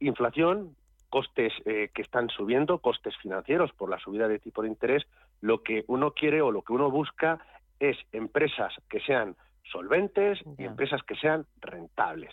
inflación, 0.00 0.74
costes 1.10 1.52
eh, 1.66 1.90
que 1.94 2.02
están 2.02 2.30
subiendo, 2.30 2.78
costes 2.78 3.14
financieros 3.18 3.72
por 3.72 3.90
la 3.90 3.98
subida 3.98 4.26
de 4.26 4.38
tipo 4.38 4.62
de 4.62 4.68
interés, 4.68 5.04
lo 5.42 5.62
que 5.62 5.84
uno 5.86 6.12
quiere 6.12 6.40
o 6.40 6.50
lo 6.50 6.62
que 6.62 6.72
uno 6.72 6.90
busca 6.90 7.38
es 7.78 7.98
empresas 8.12 8.72
que 8.88 9.00
sean 9.00 9.36
solventes 9.70 10.40
y 10.56 10.64
empresas 10.64 11.02
que 11.02 11.16
sean 11.16 11.44
rentables. 11.60 12.32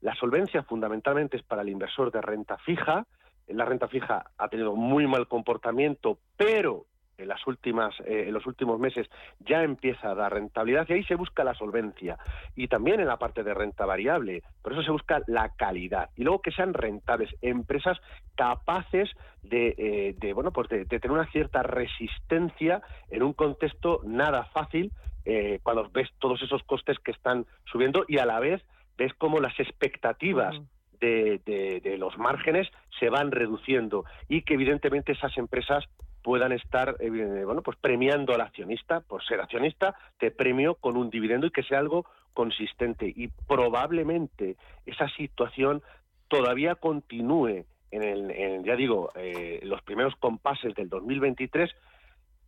La 0.00 0.14
solvencia 0.14 0.62
fundamentalmente 0.62 1.36
es 1.36 1.42
para 1.42 1.62
el 1.62 1.68
inversor 1.68 2.12
de 2.12 2.20
renta 2.20 2.58
fija. 2.58 3.06
La 3.48 3.64
renta 3.64 3.88
fija 3.88 4.30
ha 4.38 4.48
tenido 4.48 4.74
muy 4.74 5.06
mal 5.06 5.28
comportamiento, 5.28 6.18
pero 6.36 6.86
en 7.18 7.28
las 7.28 7.46
últimas 7.46 7.94
eh, 8.00 8.24
en 8.26 8.34
los 8.34 8.46
últimos 8.46 8.78
meses 8.78 9.08
ya 9.40 9.62
empieza 9.62 10.10
a 10.10 10.14
dar 10.14 10.32
rentabilidad 10.32 10.86
y 10.88 10.94
ahí 10.94 11.04
se 11.04 11.14
busca 11.14 11.44
la 11.44 11.54
solvencia. 11.54 12.18
Y 12.56 12.68
también 12.68 13.00
en 13.00 13.06
la 13.06 13.18
parte 13.18 13.42
de 13.42 13.54
renta 13.54 13.86
variable 13.86 14.42
por 14.62 14.72
eso 14.72 14.82
se 14.82 14.90
busca 14.90 15.22
la 15.26 15.50
calidad. 15.50 16.10
Y 16.16 16.24
luego 16.24 16.42
que 16.42 16.52
sean 16.52 16.74
rentables 16.74 17.30
empresas 17.40 17.98
capaces 18.34 19.10
de, 19.42 19.74
eh, 19.76 20.14
de, 20.18 20.32
bueno 20.32 20.52
pues 20.52 20.68
de, 20.68 20.84
tener 20.86 21.10
una 21.10 21.30
cierta 21.30 21.62
resistencia 21.62 22.82
en 23.10 23.22
un 23.22 23.32
contexto 23.32 24.00
nada 24.04 24.44
fácil 24.46 24.92
eh, 25.24 25.60
cuando 25.62 25.88
ves 25.90 26.08
todos 26.18 26.42
esos 26.42 26.62
costes 26.64 26.98
que 26.98 27.12
están 27.12 27.46
subiendo 27.64 28.04
y 28.08 28.18
a 28.18 28.26
la 28.26 28.40
vez 28.40 28.62
ves 28.96 29.12
cómo 29.14 29.40
las 29.40 29.58
expectativas 29.58 30.56
de, 31.02 31.96
los 31.98 32.16
márgenes 32.18 32.68
se 32.98 33.08
van 33.08 33.30
reduciendo 33.30 34.04
y 34.28 34.42
que 34.42 34.54
evidentemente 34.54 35.12
esas 35.12 35.36
empresas 35.36 35.84
puedan 36.22 36.52
estar 36.52 36.96
eh, 37.00 37.10
bueno 37.44 37.62
pues 37.62 37.76
premiando 37.78 38.32
al 38.32 38.40
accionista 38.40 39.00
por 39.00 39.24
ser 39.24 39.40
accionista 39.40 39.96
te 40.18 40.30
premio 40.30 40.76
con 40.76 40.96
un 40.96 41.10
dividendo 41.10 41.46
y 41.46 41.50
que 41.50 41.64
sea 41.64 41.80
algo 41.80 42.06
consistente. 42.32 43.12
Y 43.14 43.28
probablemente 43.46 44.56
esa 44.86 45.08
situación 45.16 45.82
todavía 46.28 46.76
continúe 46.76 47.64
en 47.90 48.02
el 48.02 48.30
en, 48.30 48.64
ya 48.64 48.76
digo 48.76 49.10
eh, 49.16 49.60
los 49.64 49.82
primeros 49.82 50.14
compases 50.16 50.74
del 50.74 50.88
2023 50.88 51.70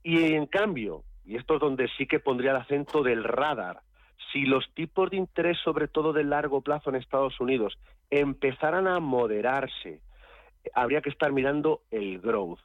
y 0.02 0.34
en 0.34 0.46
cambio 0.46 1.02
y 1.26 1.36
esto 1.36 1.54
es 1.54 1.60
donde 1.60 1.88
sí 1.96 2.06
que 2.06 2.20
pondría 2.20 2.52
el 2.52 2.58
acento 2.58 3.02
del 3.02 3.24
radar 3.24 3.80
si 4.32 4.42
los 4.42 4.72
tipos 4.74 5.10
de 5.10 5.16
interés, 5.16 5.58
sobre 5.62 5.88
todo 5.88 6.12
de 6.12 6.24
largo 6.24 6.60
plazo 6.60 6.90
en 6.90 6.96
Estados 6.96 7.40
Unidos, 7.40 7.78
empezaran 8.10 8.86
a 8.86 9.00
moderarse, 9.00 10.00
habría 10.74 11.00
que 11.00 11.10
estar 11.10 11.32
mirando 11.32 11.82
el 11.90 12.20
growth. 12.20 12.60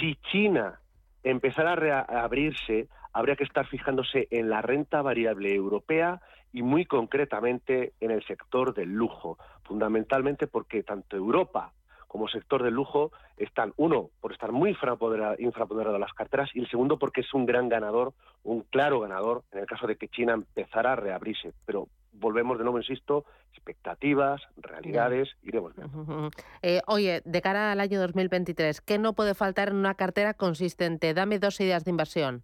Si 0.00 0.16
China 0.30 0.80
empezara 1.22 1.72
a 1.72 1.76
reabrirse, 1.76 2.88
habría 3.12 3.36
que 3.36 3.44
estar 3.44 3.66
fijándose 3.66 4.28
en 4.30 4.50
la 4.50 4.62
renta 4.62 5.02
variable 5.02 5.54
europea 5.54 6.20
y 6.52 6.62
muy 6.62 6.84
concretamente 6.84 7.92
en 8.00 8.10
el 8.10 8.24
sector 8.24 8.74
del 8.74 8.90
lujo, 8.90 9.38
fundamentalmente 9.64 10.46
porque 10.46 10.82
tanto 10.82 11.16
Europa 11.16 11.72
como 12.10 12.26
sector 12.26 12.64
del 12.64 12.74
lujo 12.74 13.12
están, 13.36 13.72
uno, 13.76 14.10
por 14.20 14.32
estar 14.32 14.50
muy 14.50 14.70
infrapodera- 14.74 15.36
infraponderadas 15.38 16.00
las 16.00 16.12
carteras 16.12 16.50
y 16.54 16.58
el 16.58 16.68
segundo 16.68 16.98
porque 16.98 17.20
es 17.20 17.32
un 17.32 17.46
gran 17.46 17.68
ganador, 17.68 18.14
un 18.42 18.62
claro 18.62 18.98
ganador 18.98 19.44
en 19.52 19.60
el 19.60 19.66
caso 19.66 19.86
de 19.86 19.94
que 19.94 20.08
China 20.08 20.32
empezara 20.32 20.94
a 20.94 20.96
reabrirse. 20.96 21.52
Pero 21.66 21.86
volvemos 22.12 22.58
de 22.58 22.64
nuevo, 22.64 22.78
insisto, 22.78 23.24
expectativas, 23.52 24.42
realidades, 24.56 25.28
iremos 25.44 25.72
viendo. 25.76 26.30
Eh, 26.62 26.82
oye, 26.88 27.22
de 27.24 27.40
cara 27.42 27.70
al 27.70 27.78
año 27.78 28.00
2023, 28.00 28.80
¿qué 28.80 28.98
no 28.98 29.12
puede 29.12 29.34
faltar 29.34 29.68
en 29.68 29.76
una 29.76 29.94
cartera 29.94 30.34
consistente? 30.34 31.14
Dame 31.14 31.38
dos 31.38 31.60
ideas 31.60 31.84
de 31.84 31.92
inversión. 31.92 32.42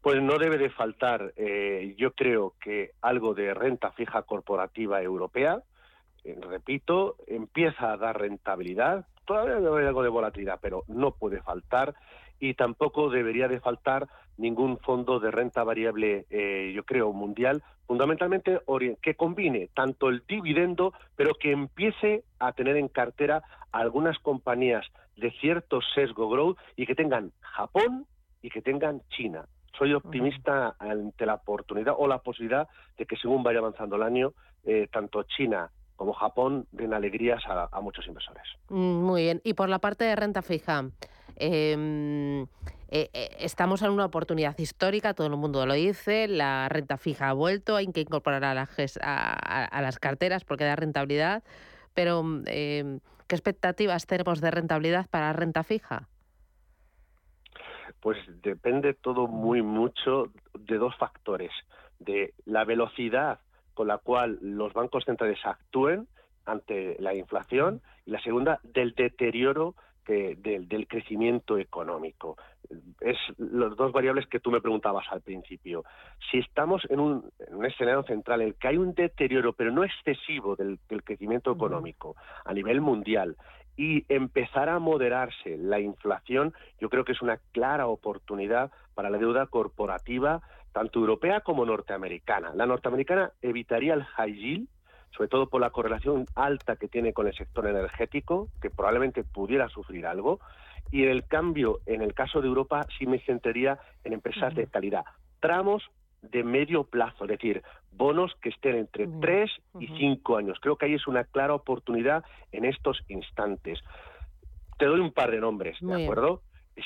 Pues 0.00 0.20
no 0.20 0.38
debe 0.38 0.58
de 0.58 0.70
faltar, 0.70 1.32
eh, 1.36 1.94
yo 1.96 2.14
creo 2.14 2.54
que 2.60 2.90
algo 3.00 3.32
de 3.32 3.54
renta 3.54 3.92
fija 3.92 4.22
corporativa 4.22 5.00
europea, 5.02 5.62
repito, 6.40 7.16
empieza 7.26 7.92
a 7.92 7.96
dar 7.96 8.20
rentabilidad, 8.20 9.06
todavía 9.24 9.56
debe 9.56 9.68
haber 9.68 9.86
algo 9.86 10.02
de 10.02 10.08
volatilidad, 10.08 10.58
pero 10.60 10.84
no 10.88 11.12
puede 11.12 11.42
faltar 11.42 11.94
y 12.38 12.54
tampoco 12.54 13.10
debería 13.10 13.48
de 13.48 13.60
faltar 13.60 14.08
ningún 14.36 14.78
fondo 14.78 15.18
de 15.20 15.30
renta 15.30 15.64
variable, 15.64 16.26
eh, 16.30 16.72
yo 16.74 16.84
creo, 16.84 17.12
mundial, 17.12 17.62
fundamentalmente 17.86 18.60
que 19.00 19.14
combine 19.14 19.68
tanto 19.74 20.08
el 20.08 20.22
dividendo, 20.26 20.92
pero 21.14 21.34
que 21.34 21.52
empiece 21.52 22.24
a 22.38 22.52
tener 22.52 22.76
en 22.76 22.88
cartera 22.88 23.42
algunas 23.72 24.18
compañías 24.18 24.86
de 25.16 25.30
cierto 25.40 25.80
sesgo 25.94 26.28
growth 26.28 26.58
y 26.76 26.86
que 26.86 26.94
tengan 26.94 27.32
Japón 27.40 28.06
y 28.42 28.50
que 28.50 28.60
tengan 28.60 29.00
China. 29.08 29.46
Soy 29.78 29.92
optimista 29.92 30.74
ante 30.78 31.26
la 31.26 31.34
oportunidad 31.34 31.94
o 31.98 32.06
la 32.06 32.18
posibilidad 32.18 32.68
de 32.96 33.06
que 33.06 33.16
según 33.16 33.42
vaya 33.42 33.58
avanzando 33.58 33.96
el 33.96 34.02
año, 34.02 34.32
eh, 34.64 34.88
tanto 34.90 35.22
China 35.24 35.70
como 35.96 36.12
Japón 36.12 36.66
den 36.72 36.94
alegrías 36.94 37.42
a, 37.46 37.68
a 37.72 37.80
muchos 37.80 38.06
inversores. 38.06 38.44
Mm, 38.68 39.02
Muy 39.02 39.22
bien. 39.22 39.40
Y 39.44 39.54
por 39.54 39.68
la 39.68 39.78
parte 39.78 40.04
de 40.04 40.14
renta 40.16 40.42
fija, 40.42 40.90
em, 41.36 42.42
eh, 42.88 43.10
eh, 43.12 43.28
estamos 43.40 43.82
en 43.82 43.90
una 43.90 44.04
oportunidad 44.04 44.56
histórica, 44.58 45.14
todo 45.14 45.26
el 45.26 45.36
mundo 45.36 45.66
lo 45.66 45.74
dice, 45.74 46.28
la 46.28 46.68
renta 46.68 46.96
fija 46.98 47.30
ha 47.30 47.32
vuelto, 47.32 47.76
hay 47.76 47.90
que 47.92 48.00
incorporar 48.02 48.44
a, 48.44 48.54
la 48.54 48.66
ges- 48.66 48.98
a- 49.02 49.32
a- 49.32 49.64
a 49.64 49.82
las 49.82 49.98
carteras 49.98 50.44
porque 50.44 50.64
da 50.64 50.76
rentabilidad, 50.76 51.42
pero 51.94 52.22
mm, 52.22 52.44
em, 52.46 53.00
¿qué 53.26 53.34
expectativas 53.34 54.06
tenemos 54.06 54.40
de 54.40 54.50
rentabilidad 54.50 55.06
para 55.10 55.26
la 55.28 55.32
renta 55.32 55.62
fija? 55.64 56.08
Pues 58.00 58.18
depende 58.42 58.94
todo 58.94 59.26
muy 59.26 59.62
mucho 59.62 60.32
de 60.58 60.76
dos 60.76 60.94
factores, 60.96 61.50
de 61.98 62.34
la 62.44 62.64
velocidad 62.64 63.40
con 63.76 63.86
la 63.88 63.98
cual 63.98 64.38
los 64.40 64.72
bancos 64.72 65.04
centrales 65.04 65.38
actúen 65.44 66.08
ante 66.46 66.96
la 66.98 67.14
inflación 67.14 67.82
y 68.06 68.10
la 68.10 68.20
segunda 68.22 68.58
del 68.64 68.94
deterioro 68.94 69.74
que- 70.04 70.34
del, 70.36 70.66
del 70.66 70.86
crecimiento 70.88 71.58
económico. 71.58 72.36
Es 73.00 73.18
las 73.36 73.76
dos 73.76 73.92
variables 73.92 74.26
que 74.28 74.40
tú 74.40 74.50
me 74.50 74.60
preguntabas 74.62 75.04
al 75.10 75.20
principio. 75.20 75.84
Si 76.30 76.38
estamos 76.38 76.82
en 76.88 77.00
un, 77.00 77.30
en 77.46 77.54
un 77.54 77.66
escenario 77.66 78.02
central 78.04 78.40
en 78.40 78.48
el 78.48 78.54
que 78.54 78.68
hay 78.68 78.78
un 78.78 78.94
deterioro, 78.94 79.52
pero 79.52 79.70
no 79.70 79.84
excesivo 79.84 80.56
del, 80.56 80.78
del 80.88 81.04
crecimiento 81.04 81.52
económico 81.52 82.16
a 82.44 82.54
nivel 82.54 82.80
mundial 82.80 83.36
y 83.76 84.04
empezar 84.08 84.70
a 84.70 84.78
moderarse 84.78 85.58
la 85.58 85.80
inflación, 85.80 86.54
yo 86.80 86.88
creo 86.88 87.04
que 87.04 87.12
es 87.12 87.20
una 87.20 87.38
clara 87.52 87.88
oportunidad 87.88 88.70
para 88.94 89.10
la 89.10 89.18
deuda 89.18 89.46
corporativa, 89.46 90.40
tanto 90.76 90.98
europea 90.98 91.40
como 91.40 91.64
norteamericana. 91.64 92.52
La 92.54 92.66
norteamericana 92.66 93.32
evitaría 93.40 93.94
el 93.94 94.04
high 94.04 94.34
yield, 94.34 94.68
sobre 95.10 95.30
todo 95.30 95.48
por 95.48 95.58
la 95.58 95.70
correlación 95.70 96.26
alta 96.34 96.76
que 96.76 96.86
tiene 96.86 97.14
con 97.14 97.26
el 97.26 97.34
sector 97.34 97.66
energético, 97.66 98.50
que 98.60 98.68
probablemente 98.68 99.24
pudiera 99.24 99.70
sufrir 99.70 100.04
algo, 100.06 100.38
y 100.90 101.04
en 101.04 101.08
el 101.08 101.24
cambio, 101.26 101.80
en 101.86 102.02
el 102.02 102.12
caso 102.12 102.42
de 102.42 102.48
Europa, 102.48 102.86
sí 102.98 103.06
me 103.06 103.20
centraría 103.20 103.78
en 104.04 104.12
empresas 104.12 104.54
de 104.54 104.66
calidad. 104.66 105.06
Tramos 105.40 105.82
de 106.20 106.44
medio 106.44 106.84
plazo, 106.84 107.24
es 107.24 107.30
decir, 107.30 107.62
bonos 107.92 108.34
que 108.42 108.50
estén 108.50 108.76
entre 108.76 109.08
tres 109.22 109.50
y 109.80 109.86
cinco 109.96 110.36
años. 110.36 110.58
Creo 110.60 110.76
que 110.76 110.84
ahí 110.84 110.94
es 110.94 111.06
una 111.06 111.24
clara 111.24 111.54
oportunidad 111.54 112.22
en 112.52 112.66
estos 112.66 113.02
instantes. 113.08 113.80
Te 114.76 114.84
doy 114.84 115.00
un 115.00 115.12
par 115.14 115.30
de 115.30 115.40
nombres, 115.40 115.80
Muy 115.80 115.92
¿de 115.92 115.96
bien. 116.00 116.10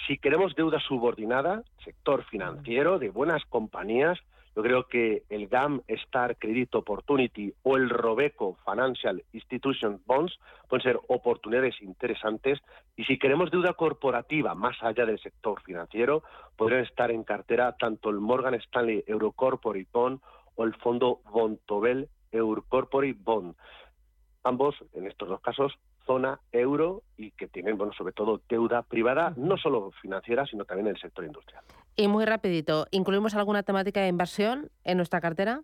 Si 0.07 0.19
queremos 0.19 0.55
deuda 0.55 0.79
subordinada, 0.81 1.65
sector 1.85 2.25
financiero, 2.25 2.99
de 2.99 3.11
buenas 3.11 3.45
compañías, 3.47 4.19
yo 4.55 4.63
creo 4.63 4.87
que 4.89 5.25
el 5.29 5.49
GAM 5.49 5.83
Star 5.89 6.37
Credit 6.37 6.75
Opportunity 6.75 7.55
o 7.63 7.77
el 7.77 7.89
Robeco 7.89 8.57
Financial 8.65 9.23
Institution 9.33 10.01
Bonds 10.07 10.39
pueden 10.69 10.83
ser 10.83 11.01
oportunidades 11.09 11.81
interesantes. 11.83 12.61
Y 12.97 13.05
si 13.05 13.19
queremos 13.19 13.51
deuda 13.51 13.75
corporativa 13.75 14.55
más 14.55 14.77
allá 14.83 15.07
del 15.07 15.21
sector 15.21 15.61
financiero, 15.63 16.23
podrían 16.57 16.83
estar 16.83 17.11
en 17.11 17.25
cartera 17.25 17.77
tanto 17.77 18.11
el 18.11 18.21
Morgan 18.21 18.55
Stanley 18.55 19.05
Eurocorporate 19.07 19.89
Bond 19.93 20.21
o 20.57 20.65
el 20.65 20.75
fondo 20.75 21.21
Bontobel 21.31 22.09
Eurocorporate 22.33 23.17
Bond. 23.19 23.55
Ambos, 24.43 24.77
en 24.95 25.07
estos 25.07 25.29
dos 25.29 25.41
casos, 25.41 25.73
zona 26.07 26.41
euro 26.53 27.03
y 27.17 27.31
que 27.33 27.47
tienen, 27.47 27.77
bueno, 27.77 27.93
sobre 27.93 28.13
todo 28.13 28.41
deuda 28.49 28.83
privada, 28.83 29.33
no 29.37 29.57
solo 29.57 29.91
financiera, 30.03 30.47
sino 30.47 30.65
también 30.65 30.89
en 30.89 30.95
el 30.95 31.01
sector 31.01 31.25
industrial. 31.25 31.65
Y 31.97 32.09
muy 32.09 32.25
rapidito, 32.25 32.87
¿incluimos 32.91 33.35
alguna 33.35 33.63
temática 33.63 34.01
de 34.01 34.09
inversión 34.09 34.71
en 34.85 34.97
nuestra 34.97 35.21
cartera? 35.21 35.63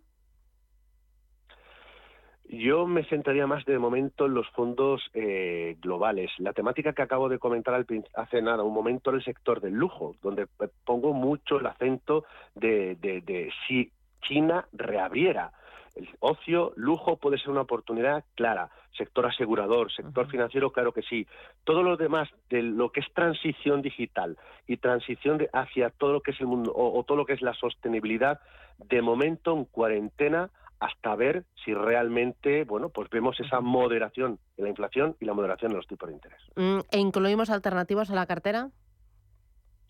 Yo 2.49 2.87
me 2.87 3.03
centraría 3.03 3.45
más 3.45 3.65
de 3.65 3.77
momento 3.77 4.25
en 4.25 4.33
los 4.33 4.47
fondos 4.51 5.01
eh, 5.13 5.75
globales. 5.81 6.31
La 6.37 6.53
temática 6.53 6.93
que 6.93 7.01
acabo 7.01 7.27
de 7.27 7.39
comentar 7.39 7.73
al, 7.73 7.85
hace 8.15 8.41
nada, 8.41 8.63
un 8.63 8.73
momento, 8.73 9.09
en 9.09 9.17
el 9.17 9.23
sector 9.23 9.59
del 9.59 9.73
lujo, 9.73 10.15
donde 10.21 10.43
eh, 10.43 10.69
pongo 10.85 11.11
mucho 11.11 11.59
el 11.59 11.65
acento 11.65 12.23
de, 12.55 12.95
de 12.95 13.51
si 13.67 13.91
China 14.21 14.65
reabriera. 14.71 15.51
El 15.97 16.07
ocio, 16.19 16.73
lujo 16.75 17.17
puede 17.17 17.39
ser 17.39 17.49
una 17.49 17.61
oportunidad 17.61 18.23
clara. 18.35 18.69
Sector 18.95 19.25
asegurador, 19.25 19.91
sector 19.91 20.29
financiero, 20.29 20.71
claro 20.71 20.91
que 20.91 21.01
sí. 21.01 21.25
Todo 21.63 21.81
lo 21.81 21.97
demás 21.97 22.29
de 22.49 22.61
lo 22.61 22.91
que 22.91 22.99
es 22.99 23.13
transición 23.13 23.81
digital 23.81 24.37
y 24.67 24.77
transición 24.77 25.47
hacia 25.53 25.89
todo 25.89 26.13
lo 26.13 26.21
que 26.21 26.31
es 26.31 26.39
el 26.39 26.47
mundo 26.47 26.71
o, 26.75 27.03
todo 27.03 27.17
lo 27.17 27.25
que 27.25 27.33
es 27.33 27.41
la 27.41 27.53
sostenibilidad, 27.53 28.39
de 28.77 29.01
momento 29.01 29.55
en 29.55 29.65
cuarentena 29.65 30.51
hasta 30.79 31.15
ver 31.15 31.45
si 31.65 31.73
realmente, 31.73 32.63
bueno, 32.63 32.89
pues 32.89 33.09
vemos 33.09 33.39
esa 33.39 33.59
moderación 33.61 34.37
en 34.57 34.63
la 34.63 34.69
inflación 34.69 35.15
y 35.19 35.25
la 35.25 35.33
moderación 35.33 35.71
en 35.71 35.77
los 35.77 35.87
tipos 35.87 36.09
de 36.09 36.15
interés. 36.15 36.39
Mm, 36.55 36.79
¿E 36.91 36.99
incluimos 36.99 37.49
alternativas 37.49 38.11
a 38.11 38.15
la 38.15 38.27
cartera? 38.27 38.69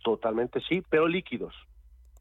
Totalmente 0.03 0.62
sí, 0.62 0.82
pero 0.89 1.08
líquidos. 1.08 1.53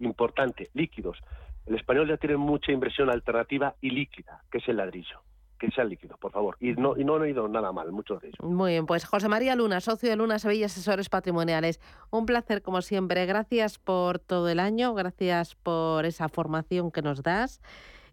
Importante, 0.00 0.70
líquidos. 0.74 1.18
El 1.66 1.74
español 1.74 2.08
ya 2.08 2.16
tiene 2.16 2.36
mucha 2.36 2.72
inversión 2.72 3.10
alternativa 3.10 3.74
y 3.80 3.90
líquida, 3.90 4.42
que 4.50 4.58
es 4.58 4.68
el 4.68 4.76
ladrillo. 4.76 5.20
Que 5.58 5.70
sea 5.70 5.84
líquido, 5.84 6.18
por 6.18 6.32
favor. 6.32 6.56
Y 6.60 6.72
no, 6.72 6.94
no 6.94 7.14
han 7.16 7.28
ido 7.28 7.48
nada 7.48 7.72
mal, 7.72 7.90
muchos 7.90 8.20
de 8.20 8.28
ellos. 8.28 8.38
Muy 8.40 8.72
bien, 8.72 8.84
pues 8.84 9.06
José 9.06 9.26
María 9.28 9.56
Luna, 9.56 9.80
socio 9.80 10.10
de 10.10 10.16
Luna 10.16 10.38
Sevilla 10.38 10.66
Asesores 10.66 11.08
Patrimoniales. 11.08 11.80
Un 12.10 12.26
placer, 12.26 12.60
como 12.60 12.82
siempre. 12.82 13.24
Gracias 13.24 13.78
por 13.78 14.18
todo 14.18 14.50
el 14.50 14.60
año, 14.60 14.92
gracias 14.94 15.54
por 15.54 16.04
esa 16.04 16.28
formación 16.28 16.90
que 16.90 17.00
nos 17.00 17.22
das. 17.22 17.62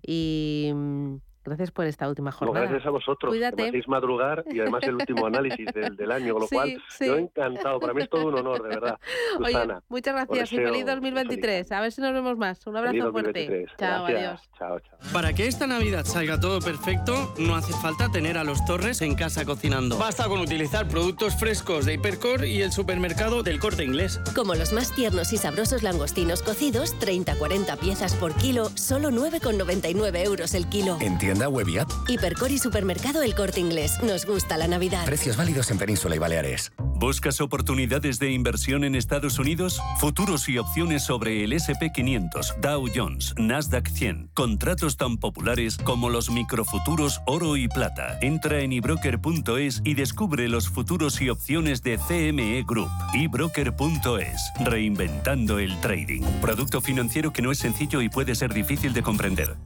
Y 0.01 0.71
mm, 0.73 1.15
Gracias 1.45 1.71
por 1.71 1.85
esta 1.85 2.07
última 2.07 2.31
jornada. 2.31 2.65
gracias 2.65 2.85
a 2.87 2.89
vosotros. 2.89 3.31
Cuídate. 3.31 3.71
Que 3.71 3.77
me 3.77 3.83
madrugar 3.87 4.45
y 4.49 4.59
además 4.59 4.83
el 4.83 4.95
último 4.95 5.25
análisis 5.25 5.67
del, 5.73 6.11
año, 6.11 6.33
con 6.33 6.43
lo 6.43 6.47
cual 6.51 6.81
sí. 6.89 7.05
yo 7.05 7.17
encantado. 7.17 7.79
Para 7.79 7.93
mí 7.93 8.03
es 8.03 8.09
todo 8.09 8.27
un 8.27 8.35
honor, 8.35 8.63
de 8.63 8.69
verdad. 8.69 8.99
Susana, 9.37 9.75
Oye, 9.75 9.85
muchas 9.89 10.13
gracias 10.15 10.53
y 10.53 10.57
feliz 10.57 10.85
2023. 10.85 11.71
A 11.71 11.81
ver 11.81 11.91
si 11.91 12.01
nos 12.01 12.13
vemos 12.13 12.37
más. 12.37 12.65
Un 12.65 12.77
abrazo 12.77 13.11
fuerte. 13.11 13.65
Chao, 13.77 14.05
adiós. 14.05 14.49
Chao, 14.57 14.79
chao. 14.79 14.97
Para 15.11 15.33
que 15.33 15.47
esta 15.47 15.67
Navidad 15.67 16.05
salga 16.05 16.39
todo 16.39 16.59
perfecto, 16.59 17.33
no 17.37 17.55
hace 17.55 17.73
falta 17.73 18.09
tener 18.09 18.37
a 18.37 18.43
los 18.43 18.63
Torres 18.65 19.01
en 19.01 19.15
casa 19.15 19.43
cocinando. 19.45 19.97
Basta 19.97 20.27
con 20.27 20.39
utilizar 20.39 20.87
productos 20.87 21.35
frescos 21.35 21.85
de 21.85 21.95
Hipercor 21.95 22.45
y 22.45 22.61
el 22.61 22.71
supermercado 22.71 23.43
del 23.43 23.59
Corte 23.59 23.83
Inglés. 23.83 24.21
Como 24.35 24.55
los 24.55 24.71
más 24.71 24.93
tiernos 24.95 25.33
y 25.33 25.37
sabrosos 25.37 25.83
langostinos 25.83 26.41
cocidos, 26.41 26.95
30-40 26.99 27.77
piezas 27.77 28.15
por 28.15 28.33
kilo, 28.35 28.69
solo 28.75 29.09
9,99 29.09 30.25
euros 30.25 30.53
el 30.53 30.67
kilo. 30.67 30.97
Tienda 31.33 31.49
web 31.49 31.67
y 31.67 31.79
app. 31.79 31.89
Hipercor 32.07 32.51
y 32.51 32.59
supermercado 32.59 33.23
El 33.23 33.33
Corte 33.33 33.59
Inglés. 33.59 33.97
Nos 34.03 34.27
gusta 34.27 34.55
la 34.55 34.67
Navidad. 34.67 35.03
Precios 35.03 35.35
válidos 35.35 35.71
en 35.71 35.79
Península 35.79 36.15
y 36.15 36.19
Baleares. 36.19 36.71
¿Buscas 36.77 37.41
oportunidades 37.41 38.19
de 38.19 38.29
inversión 38.29 38.83
en 38.83 38.93
Estados 38.93 39.39
Unidos? 39.39 39.81
Futuros 39.97 40.47
y 40.47 40.59
opciones 40.59 41.03
sobre 41.03 41.43
el 41.43 41.53
SP500, 41.53 42.59
Dow 42.61 42.87
Jones, 42.93 43.33
Nasdaq 43.35 43.89
100. 43.89 44.29
Contratos 44.35 44.95
tan 44.95 45.17
populares 45.17 45.77
como 45.77 46.11
los 46.11 46.29
microfuturos 46.29 47.19
oro 47.25 47.57
y 47.57 47.67
plata. 47.67 48.19
Entra 48.21 48.59
en 48.59 48.71
ebroker.es 48.71 49.81
y 49.83 49.95
descubre 49.95 50.47
los 50.47 50.69
futuros 50.69 51.19
y 51.19 51.29
opciones 51.29 51.81
de 51.81 51.97
CME 51.97 52.63
Group. 52.63 52.91
ebroker.es. 53.15 54.51
Reinventando 54.59 55.57
el 55.57 55.81
trading. 55.81 56.21
Producto 56.41 56.79
financiero 56.79 57.33
que 57.33 57.41
no 57.41 57.51
es 57.51 57.57
sencillo 57.57 58.03
y 58.03 58.09
puede 58.09 58.35
ser 58.35 58.53
difícil 58.53 58.93
de 58.93 59.01
comprender. 59.01 59.57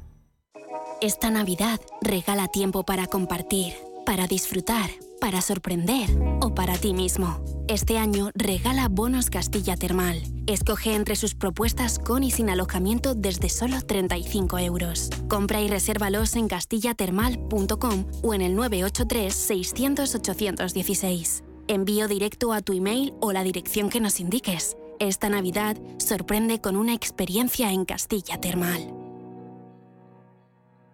Esta 0.99 1.29
Navidad 1.29 1.79
regala 2.01 2.47
tiempo 2.47 2.83
para 2.83 3.05
compartir, 3.05 3.75
para 4.03 4.25
disfrutar, 4.25 4.89
para 5.21 5.41
sorprender 5.41 6.09
o 6.41 6.55
para 6.55 6.75
ti 6.75 6.91
mismo. 6.91 7.39
Este 7.67 7.99
año 7.99 8.31
regala 8.33 8.87
bonos 8.89 9.29
Castilla 9.29 9.77
Termal. 9.77 10.23
Escoge 10.47 10.95
entre 10.95 11.15
sus 11.15 11.35
propuestas 11.35 11.99
con 11.99 12.23
y 12.23 12.31
sin 12.31 12.49
alojamiento 12.49 13.13
desde 13.13 13.49
solo 13.49 13.79
35 13.79 14.57
euros. 14.57 15.11
Compra 15.29 15.61
y 15.61 15.67
resérvalos 15.67 16.35
en 16.35 16.47
castillatermal.com 16.47 18.05
o 18.23 18.33
en 18.33 18.41
el 18.41 18.55
983 18.55 19.35
600 19.35 20.15
816. 20.15 21.43
Envío 21.67 22.07
directo 22.07 22.53
a 22.53 22.61
tu 22.61 22.73
email 22.73 23.13
o 23.21 23.33
la 23.33 23.43
dirección 23.43 23.89
que 23.89 23.99
nos 23.99 24.19
indiques. 24.19 24.75
Esta 24.99 25.29
Navidad 25.29 25.77
sorprende 25.99 26.59
con 26.59 26.75
una 26.75 26.95
experiencia 26.95 27.71
en 27.71 27.85
Castilla 27.85 28.41
Termal. 28.41 29.06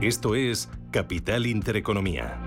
Esto 0.00 0.34
es 0.34 0.70
Capital 0.90 1.44
Intereconomía. 1.44 2.40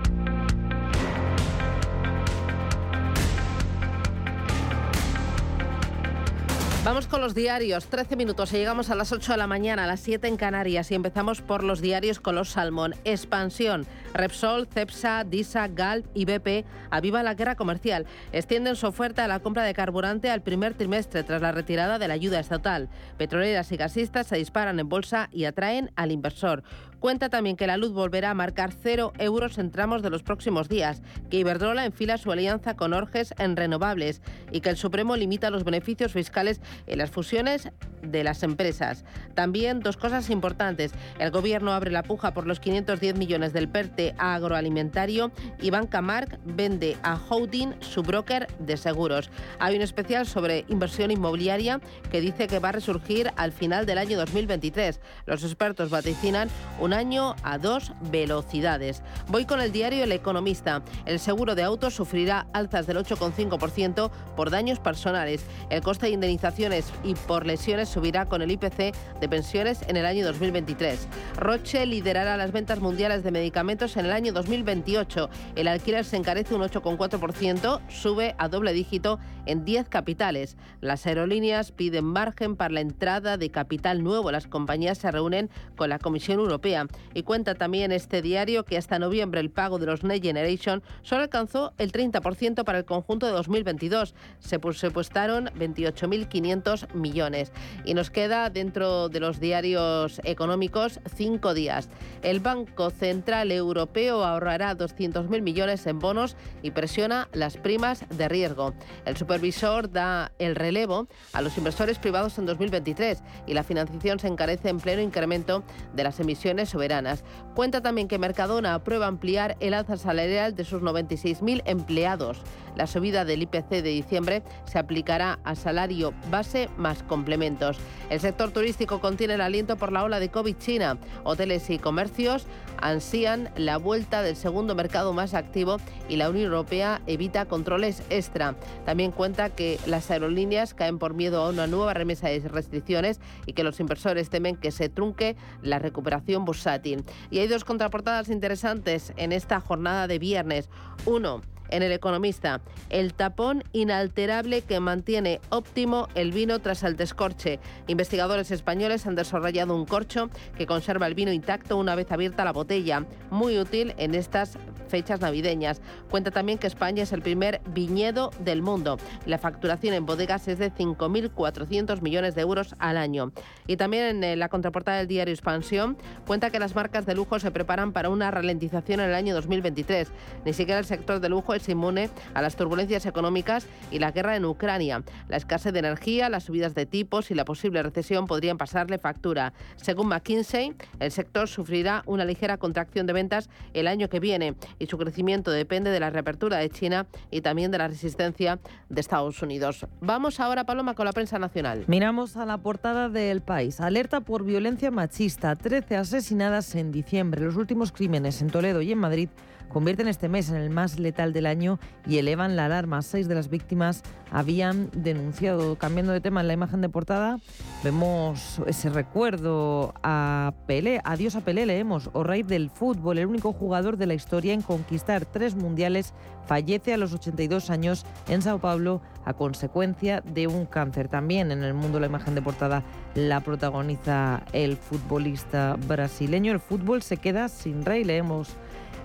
Vamos 6.84 7.06
con 7.06 7.22
los 7.22 7.34
diarios. 7.34 7.86
13 7.86 8.16
minutos 8.16 8.52
y 8.52 8.56
llegamos 8.56 8.90
a 8.90 8.94
las 8.94 9.10
8 9.10 9.32
de 9.32 9.38
la 9.38 9.46
mañana, 9.46 9.84
a 9.84 9.86
las 9.86 10.00
7 10.00 10.28
en 10.28 10.36
Canarias. 10.36 10.90
Y 10.90 10.94
empezamos 10.94 11.40
por 11.40 11.64
los 11.64 11.80
diarios 11.80 12.20
con 12.20 12.34
los 12.34 12.50
Salmón. 12.50 12.94
Expansión. 13.04 13.86
Repsol, 14.12 14.66
Cepsa, 14.66 15.24
Disa, 15.24 15.66
Galp 15.68 16.06
y 16.12 16.26
BP 16.26 16.66
aviva 16.90 17.22
la 17.22 17.34
guerra 17.34 17.54
comercial. 17.54 18.04
Extienden 18.32 18.76
su 18.76 18.86
oferta 18.86 19.24
a 19.24 19.28
la 19.28 19.40
compra 19.40 19.62
de 19.62 19.72
carburante 19.72 20.28
al 20.28 20.42
primer 20.42 20.74
trimestre 20.74 21.22
tras 21.22 21.40
la 21.40 21.52
retirada 21.52 21.98
de 21.98 22.06
la 22.06 22.14
ayuda 22.14 22.38
estatal. 22.38 22.90
Petroleras 23.16 23.72
y 23.72 23.76
gasistas 23.76 24.26
se 24.26 24.36
disparan 24.36 24.78
en 24.78 24.88
bolsa 24.88 25.30
y 25.32 25.46
atraen 25.46 25.90
al 25.96 26.12
inversor. 26.12 26.64
Cuenta 27.04 27.28
también 27.28 27.56
que 27.56 27.66
la 27.66 27.76
luz 27.76 27.92
volverá 27.92 28.30
a 28.30 28.34
marcar 28.34 28.72
cero 28.72 29.12
euros 29.18 29.58
en 29.58 29.70
tramos 29.70 30.00
de 30.00 30.08
los 30.08 30.22
próximos 30.22 30.70
días, 30.70 31.02
que 31.28 31.36
Iberdrola 31.36 31.84
enfila 31.84 32.16
su 32.16 32.32
alianza 32.32 32.76
con 32.76 32.94
Orges 32.94 33.34
en 33.36 33.56
renovables 33.56 34.22
y 34.50 34.62
que 34.62 34.70
el 34.70 34.78
Supremo 34.78 35.14
limita 35.14 35.50
los 35.50 35.64
beneficios 35.64 36.12
fiscales 36.12 36.62
en 36.86 36.96
las 36.96 37.10
fusiones 37.10 37.68
de 38.00 38.24
las 38.24 38.42
empresas. 38.42 39.04
También 39.34 39.80
dos 39.80 39.96
cosas 39.96 40.30
importantes. 40.30 40.92
El 41.18 41.30
gobierno 41.30 41.72
abre 41.72 41.90
la 41.90 42.02
puja 42.02 42.32
por 42.32 42.46
los 42.46 42.60
510 42.60 43.16
millones 43.16 43.52
del 43.52 43.68
PERTE 43.68 44.14
agroalimentario 44.18 45.30
y 45.60 45.70
Banca 45.70 46.00
Mark 46.00 46.38
vende 46.44 46.96
a 47.02 47.18
Holding 47.28 47.74
su 47.80 48.02
broker 48.02 48.46
de 48.58 48.76
seguros. 48.76 49.30
Hay 49.58 49.76
un 49.76 49.82
especial 49.82 50.26
sobre 50.26 50.64
inversión 50.68 51.10
inmobiliaria 51.10 51.80
que 52.10 52.20
dice 52.20 52.46
que 52.46 52.58
va 52.58 52.70
a 52.70 52.72
resurgir 52.72 53.30
al 53.36 53.52
final 53.52 53.86
del 53.86 53.98
año 53.98 54.18
2023. 54.18 55.00
Los 55.26 55.44
expertos 55.44 55.90
vaticinan 55.90 56.48
una 56.80 56.93
año 56.94 57.36
a 57.42 57.58
dos 57.58 57.92
velocidades. 58.10 59.02
Voy 59.28 59.44
con 59.44 59.60
el 59.60 59.72
diario 59.72 60.04
El 60.04 60.12
Economista. 60.12 60.82
El 61.04 61.20
seguro 61.20 61.54
de 61.54 61.62
autos 61.62 61.94
sufrirá 61.94 62.46
alzas 62.52 62.86
del 62.86 62.96
8,5% 62.96 64.10
por 64.36 64.50
daños 64.50 64.78
personales. 64.78 65.44
El 65.68 65.82
coste 65.82 66.06
de 66.06 66.12
indemnizaciones 66.12 66.90
y 67.02 67.14
por 67.14 67.46
lesiones 67.46 67.88
subirá 67.88 68.26
con 68.26 68.40
el 68.40 68.50
IPC 68.50 68.94
de 69.20 69.28
pensiones 69.28 69.82
en 69.88 69.96
el 69.96 70.06
año 70.06 70.24
2023. 70.24 71.08
Roche 71.36 71.84
liderará 71.84 72.36
las 72.36 72.52
ventas 72.52 72.80
mundiales 72.80 73.22
de 73.22 73.30
medicamentos 73.30 73.96
en 73.96 74.06
el 74.06 74.12
año 74.12 74.32
2028. 74.32 75.28
El 75.56 75.68
alquiler 75.68 76.04
se 76.04 76.16
encarece 76.16 76.54
un 76.54 76.62
8,4%, 76.62 77.80
sube 77.88 78.34
a 78.38 78.48
doble 78.48 78.72
dígito 78.72 79.18
en 79.46 79.64
10 79.64 79.88
capitales. 79.88 80.56
Las 80.80 81.06
aerolíneas 81.06 81.72
piden 81.72 82.04
margen 82.04 82.56
para 82.56 82.74
la 82.74 82.80
entrada 82.80 83.36
de 83.36 83.50
capital 83.50 84.02
nuevo. 84.02 84.30
Las 84.30 84.46
compañías 84.46 84.98
se 84.98 85.10
reúnen 85.10 85.50
con 85.76 85.90
la 85.90 85.98
Comisión 85.98 86.38
Europea. 86.38 86.83
Y 87.14 87.22
cuenta 87.22 87.54
también 87.54 87.92
este 87.92 88.22
diario 88.22 88.64
que 88.64 88.76
hasta 88.76 88.98
noviembre 88.98 89.40
el 89.40 89.50
pago 89.50 89.78
de 89.78 89.86
los 89.86 90.04
Next 90.04 90.24
Generation 90.24 90.82
solo 91.02 91.22
alcanzó 91.22 91.72
el 91.78 91.92
30% 91.92 92.64
para 92.64 92.78
el 92.78 92.84
conjunto 92.84 93.26
de 93.26 93.32
2022. 93.32 94.14
Se 94.38 94.58
presupuestaron 94.58 95.46
28.500 95.58 96.92
millones. 96.94 97.52
Y 97.84 97.94
nos 97.94 98.10
queda 98.10 98.50
dentro 98.50 99.08
de 99.08 99.20
los 99.20 99.40
diarios 99.40 100.20
económicos 100.24 101.00
cinco 101.16 101.54
días. 101.54 101.88
El 102.22 102.40
Banco 102.40 102.90
Central 102.90 103.52
Europeo 103.52 104.24
ahorrará 104.24 104.76
200.000 104.76 105.42
millones 105.42 105.86
en 105.86 105.98
bonos 105.98 106.36
y 106.62 106.70
presiona 106.70 107.28
las 107.32 107.56
primas 107.56 108.04
de 108.08 108.28
riesgo. 108.28 108.74
El 109.04 109.16
supervisor 109.16 109.90
da 109.90 110.32
el 110.38 110.56
relevo 110.56 111.08
a 111.32 111.42
los 111.42 111.56
inversores 111.58 111.98
privados 111.98 112.38
en 112.38 112.46
2023 112.46 113.22
y 113.46 113.54
la 113.54 113.62
financiación 113.62 114.18
se 114.18 114.28
encarece 114.28 114.68
en 114.68 114.80
pleno 114.80 115.02
incremento 115.02 115.64
de 115.94 116.04
las 116.04 116.20
emisiones 116.20 116.63
soberanas. 116.68 117.24
Cuenta 117.54 117.80
también 117.82 118.08
que 118.08 118.18
Mercadona 118.18 118.74
aprueba 118.74 119.06
ampliar 119.06 119.56
el 119.60 119.74
alza 119.74 119.96
salarial 119.96 120.54
de 120.54 120.64
sus 120.64 120.82
96.000 120.82 121.62
empleados. 121.64 122.42
La 122.76 122.86
subida 122.86 123.24
del 123.24 123.42
IPC 123.42 123.68
de 123.68 123.82
diciembre 123.82 124.42
se 124.64 124.78
aplicará 124.78 125.38
a 125.44 125.54
salario 125.54 126.12
base 126.30 126.68
más 126.76 127.02
complementos. 127.02 127.78
El 128.10 128.20
sector 128.20 128.50
turístico 128.50 129.00
contiene 129.00 129.34
el 129.34 129.40
aliento 129.40 129.76
por 129.76 129.92
la 129.92 130.04
ola 130.04 130.20
de 130.20 130.30
COVID 130.30 130.56
China. 130.58 130.98
Hoteles 131.22 131.70
y 131.70 131.78
comercios 131.78 132.46
ansían 132.80 133.50
la 133.56 133.78
vuelta 133.78 134.22
del 134.22 134.36
segundo 134.36 134.74
mercado 134.74 135.12
más 135.12 135.34
activo 135.34 135.78
y 136.08 136.16
la 136.16 136.28
Unión 136.28 136.46
Europea 136.46 137.00
evita 137.06 137.46
controles 137.46 138.02
extra. 138.10 138.56
También 138.84 139.12
cuenta 139.12 139.50
que 139.50 139.78
las 139.86 140.10
aerolíneas 140.10 140.74
caen 140.74 140.98
por 140.98 141.14
miedo 141.14 141.42
a 141.42 141.50
una 141.50 141.66
nueva 141.66 141.94
remesa 141.94 142.28
de 142.28 142.40
restricciones 142.40 143.20
y 143.46 143.52
que 143.52 143.64
los 143.64 143.80
inversores 143.80 144.30
temen 144.30 144.56
que 144.56 144.70
se 144.70 144.88
trunque 144.88 145.36
la 145.62 145.78
recuperación 145.78 146.44
bursátil. 146.44 147.04
Y 147.30 147.38
hay 147.38 147.48
dos 147.48 147.64
contraportadas 147.64 148.28
interesantes 148.28 149.12
en 149.16 149.32
esta 149.32 149.60
jornada 149.60 150.06
de 150.06 150.18
viernes. 150.18 150.68
Uno, 151.06 151.40
en 151.70 151.82
El 151.82 151.92
Economista, 151.92 152.60
el 152.90 153.14
tapón 153.14 153.64
inalterable 153.72 154.62
que 154.62 154.80
mantiene 154.80 155.40
óptimo 155.48 156.08
el 156.14 156.32
vino 156.32 156.58
tras 156.60 156.82
el 156.82 156.96
descorche. 156.96 157.60
Investigadores 157.86 158.50
españoles 158.50 159.06
han 159.06 159.14
desarrollado 159.14 159.74
un 159.74 159.86
corcho 159.86 160.30
que 160.56 160.66
conserva 160.66 161.06
el 161.06 161.14
vino 161.14 161.32
intacto 161.32 161.76
una 161.76 161.94
vez 161.94 162.10
abierta 162.12 162.44
la 162.44 162.52
botella, 162.52 163.06
muy 163.30 163.58
útil 163.58 163.94
en 163.98 164.14
estas 164.14 164.58
fechas 164.88 165.20
navideñas. 165.20 165.80
Cuenta 166.10 166.30
también 166.30 166.58
que 166.58 166.66
España 166.66 167.02
es 167.02 167.12
el 167.12 167.22
primer 167.22 167.60
viñedo 167.70 168.30
del 168.38 168.62
mundo. 168.62 168.98
La 169.26 169.38
facturación 169.38 169.94
en 169.94 170.06
bodegas 170.06 170.46
es 170.46 170.58
de 170.58 170.72
5.400 170.72 172.00
millones 172.00 172.34
de 172.34 172.42
euros 172.42 172.74
al 172.78 172.96
año. 172.96 173.32
Y 173.66 173.76
también 173.76 174.04
en 174.04 174.24
eh, 174.24 174.36
la 174.36 174.48
contraportada 174.48 174.98
del 174.98 175.08
diario 175.08 175.34
Expansión 175.34 175.96
cuenta 176.26 176.50
que 176.50 176.58
las 176.58 176.74
marcas 176.74 177.06
de 177.06 177.14
lujo 177.14 177.38
se 177.38 177.50
preparan 177.50 177.92
para 177.92 178.08
una 178.08 178.30
ralentización 178.30 179.00
en 179.00 179.08
el 179.08 179.14
año 179.14 179.34
2023. 179.34 180.12
Ni 180.44 180.52
siquiera 180.52 180.78
el 180.78 180.84
sector 180.84 181.20
de 181.20 181.28
lujo 181.28 181.53
es 181.54 181.68
inmune 181.68 182.10
a 182.34 182.42
las 182.42 182.56
turbulencias 182.56 183.06
económicas 183.06 183.66
y 183.90 183.98
la 183.98 184.10
guerra 184.10 184.36
en 184.36 184.44
Ucrania. 184.44 185.02
La 185.28 185.36
escasez 185.36 185.72
de 185.72 185.78
energía, 185.78 186.28
las 186.28 186.44
subidas 186.44 186.74
de 186.74 186.86
tipos 186.86 187.30
y 187.30 187.34
la 187.34 187.44
posible 187.44 187.82
recesión 187.82 188.26
podrían 188.26 188.58
pasarle 188.58 188.98
factura. 188.98 189.52
Según 189.76 190.08
McKinsey, 190.08 190.74
el 191.00 191.10
sector 191.10 191.48
sufrirá 191.48 192.02
una 192.06 192.24
ligera 192.24 192.58
contracción 192.58 193.06
de 193.06 193.12
ventas 193.12 193.48
el 193.72 193.86
año 193.86 194.08
que 194.08 194.20
viene 194.20 194.54
y 194.78 194.86
su 194.86 194.98
crecimiento 194.98 195.50
depende 195.50 195.90
de 195.90 196.00
la 196.00 196.10
reapertura 196.10 196.58
de 196.58 196.70
China 196.70 197.06
y 197.30 197.40
también 197.40 197.70
de 197.70 197.78
la 197.78 197.88
resistencia 197.88 198.58
de 198.88 199.00
Estados 199.00 199.42
Unidos. 199.42 199.86
Vamos 200.00 200.40
ahora, 200.40 200.64
Paloma, 200.64 200.94
con 200.94 201.06
la 201.06 201.12
prensa 201.12 201.38
nacional. 201.38 201.84
Miramos 201.86 202.36
a 202.36 202.46
la 202.46 202.58
portada 202.58 203.08
del 203.08 203.40
país. 203.40 203.80
Alerta 203.80 204.20
por 204.20 204.44
violencia 204.44 204.90
machista. 204.90 205.56
13 205.56 205.96
asesinadas 205.96 206.74
en 206.74 206.92
diciembre. 206.92 207.44
Los 207.44 207.56
últimos 207.56 207.92
crímenes 207.92 208.40
en 208.42 208.50
Toledo 208.50 208.82
y 208.82 208.92
en 208.92 208.98
Madrid 208.98 209.28
convierten 209.68 210.08
este 210.08 210.28
mes 210.28 210.50
en 210.50 210.56
el 210.56 210.70
más 210.70 210.98
letal 210.98 211.32
del 211.44 211.46
año 211.46 211.78
y 212.06 212.18
elevan 212.18 212.56
la 212.56 212.66
alarma. 212.66 213.02
Seis 213.02 213.28
de 213.28 213.34
las 213.34 213.48
víctimas 213.48 214.02
habían 214.30 214.90
denunciado. 214.92 215.76
Cambiando 215.76 216.12
de 216.12 216.20
tema, 216.20 216.40
en 216.40 216.48
la 216.48 216.54
imagen 216.54 216.80
de 216.80 216.88
portada 216.88 217.38
vemos 217.82 218.60
ese 218.66 218.90
recuerdo 218.90 219.94
a 220.02 220.52
Pelé. 220.66 221.00
Adiós 221.04 221.36
a 221.36 221.40
Pelé, 221.42 221.66
leemos. 221.66 222.10
O 222.12 222.24
rey 222.24 222.42
del 222.42 222.70
fútbol, 222.70 223.18
el 223.18 223.26
único 223.26 223.52
jugador 223.52 223.96
de 223.96 224.06
la 224.06 224.14
historia 224.14 224.54
en 224.54 224.62
conquistar 224.62 225.24
tres 225.26 225.54
mundiales, 225.54 226.14
fallece 226.46 226.92
a 226.92 226.96
los 226.96 227.12
82 227.12 227.70
años 227.70 228.04
en 228.28 228.42
Sao 228.42 228.58
Paulo 228.58 229.00
a 229.24 229.34
consecuencia 229.34 230.20
de 230.22 230.46
un 230.46 230.66
cáncer. 230.66 231.08
También 231.08 231.50
en 231.50 231.62
el 231.62 231.74
mundo 231.74 232.00
la 232.00 232.06
imagen 232.06 232.34
de 232.34 232.42
portada 232.42 232.82
la 233.14 233.40
protagoniza 233.40 234.42
el 234.52 234.76
futbolista 234.76 235.76
brasileño. 235.86 236.52
El 236.52 236.60
fútbol 236.60 237.02
se 237.02 237.16
queda 237.18 237.48
sin 237.48 237.84
rey, 237.84 238.04
leemos 238.04 238.56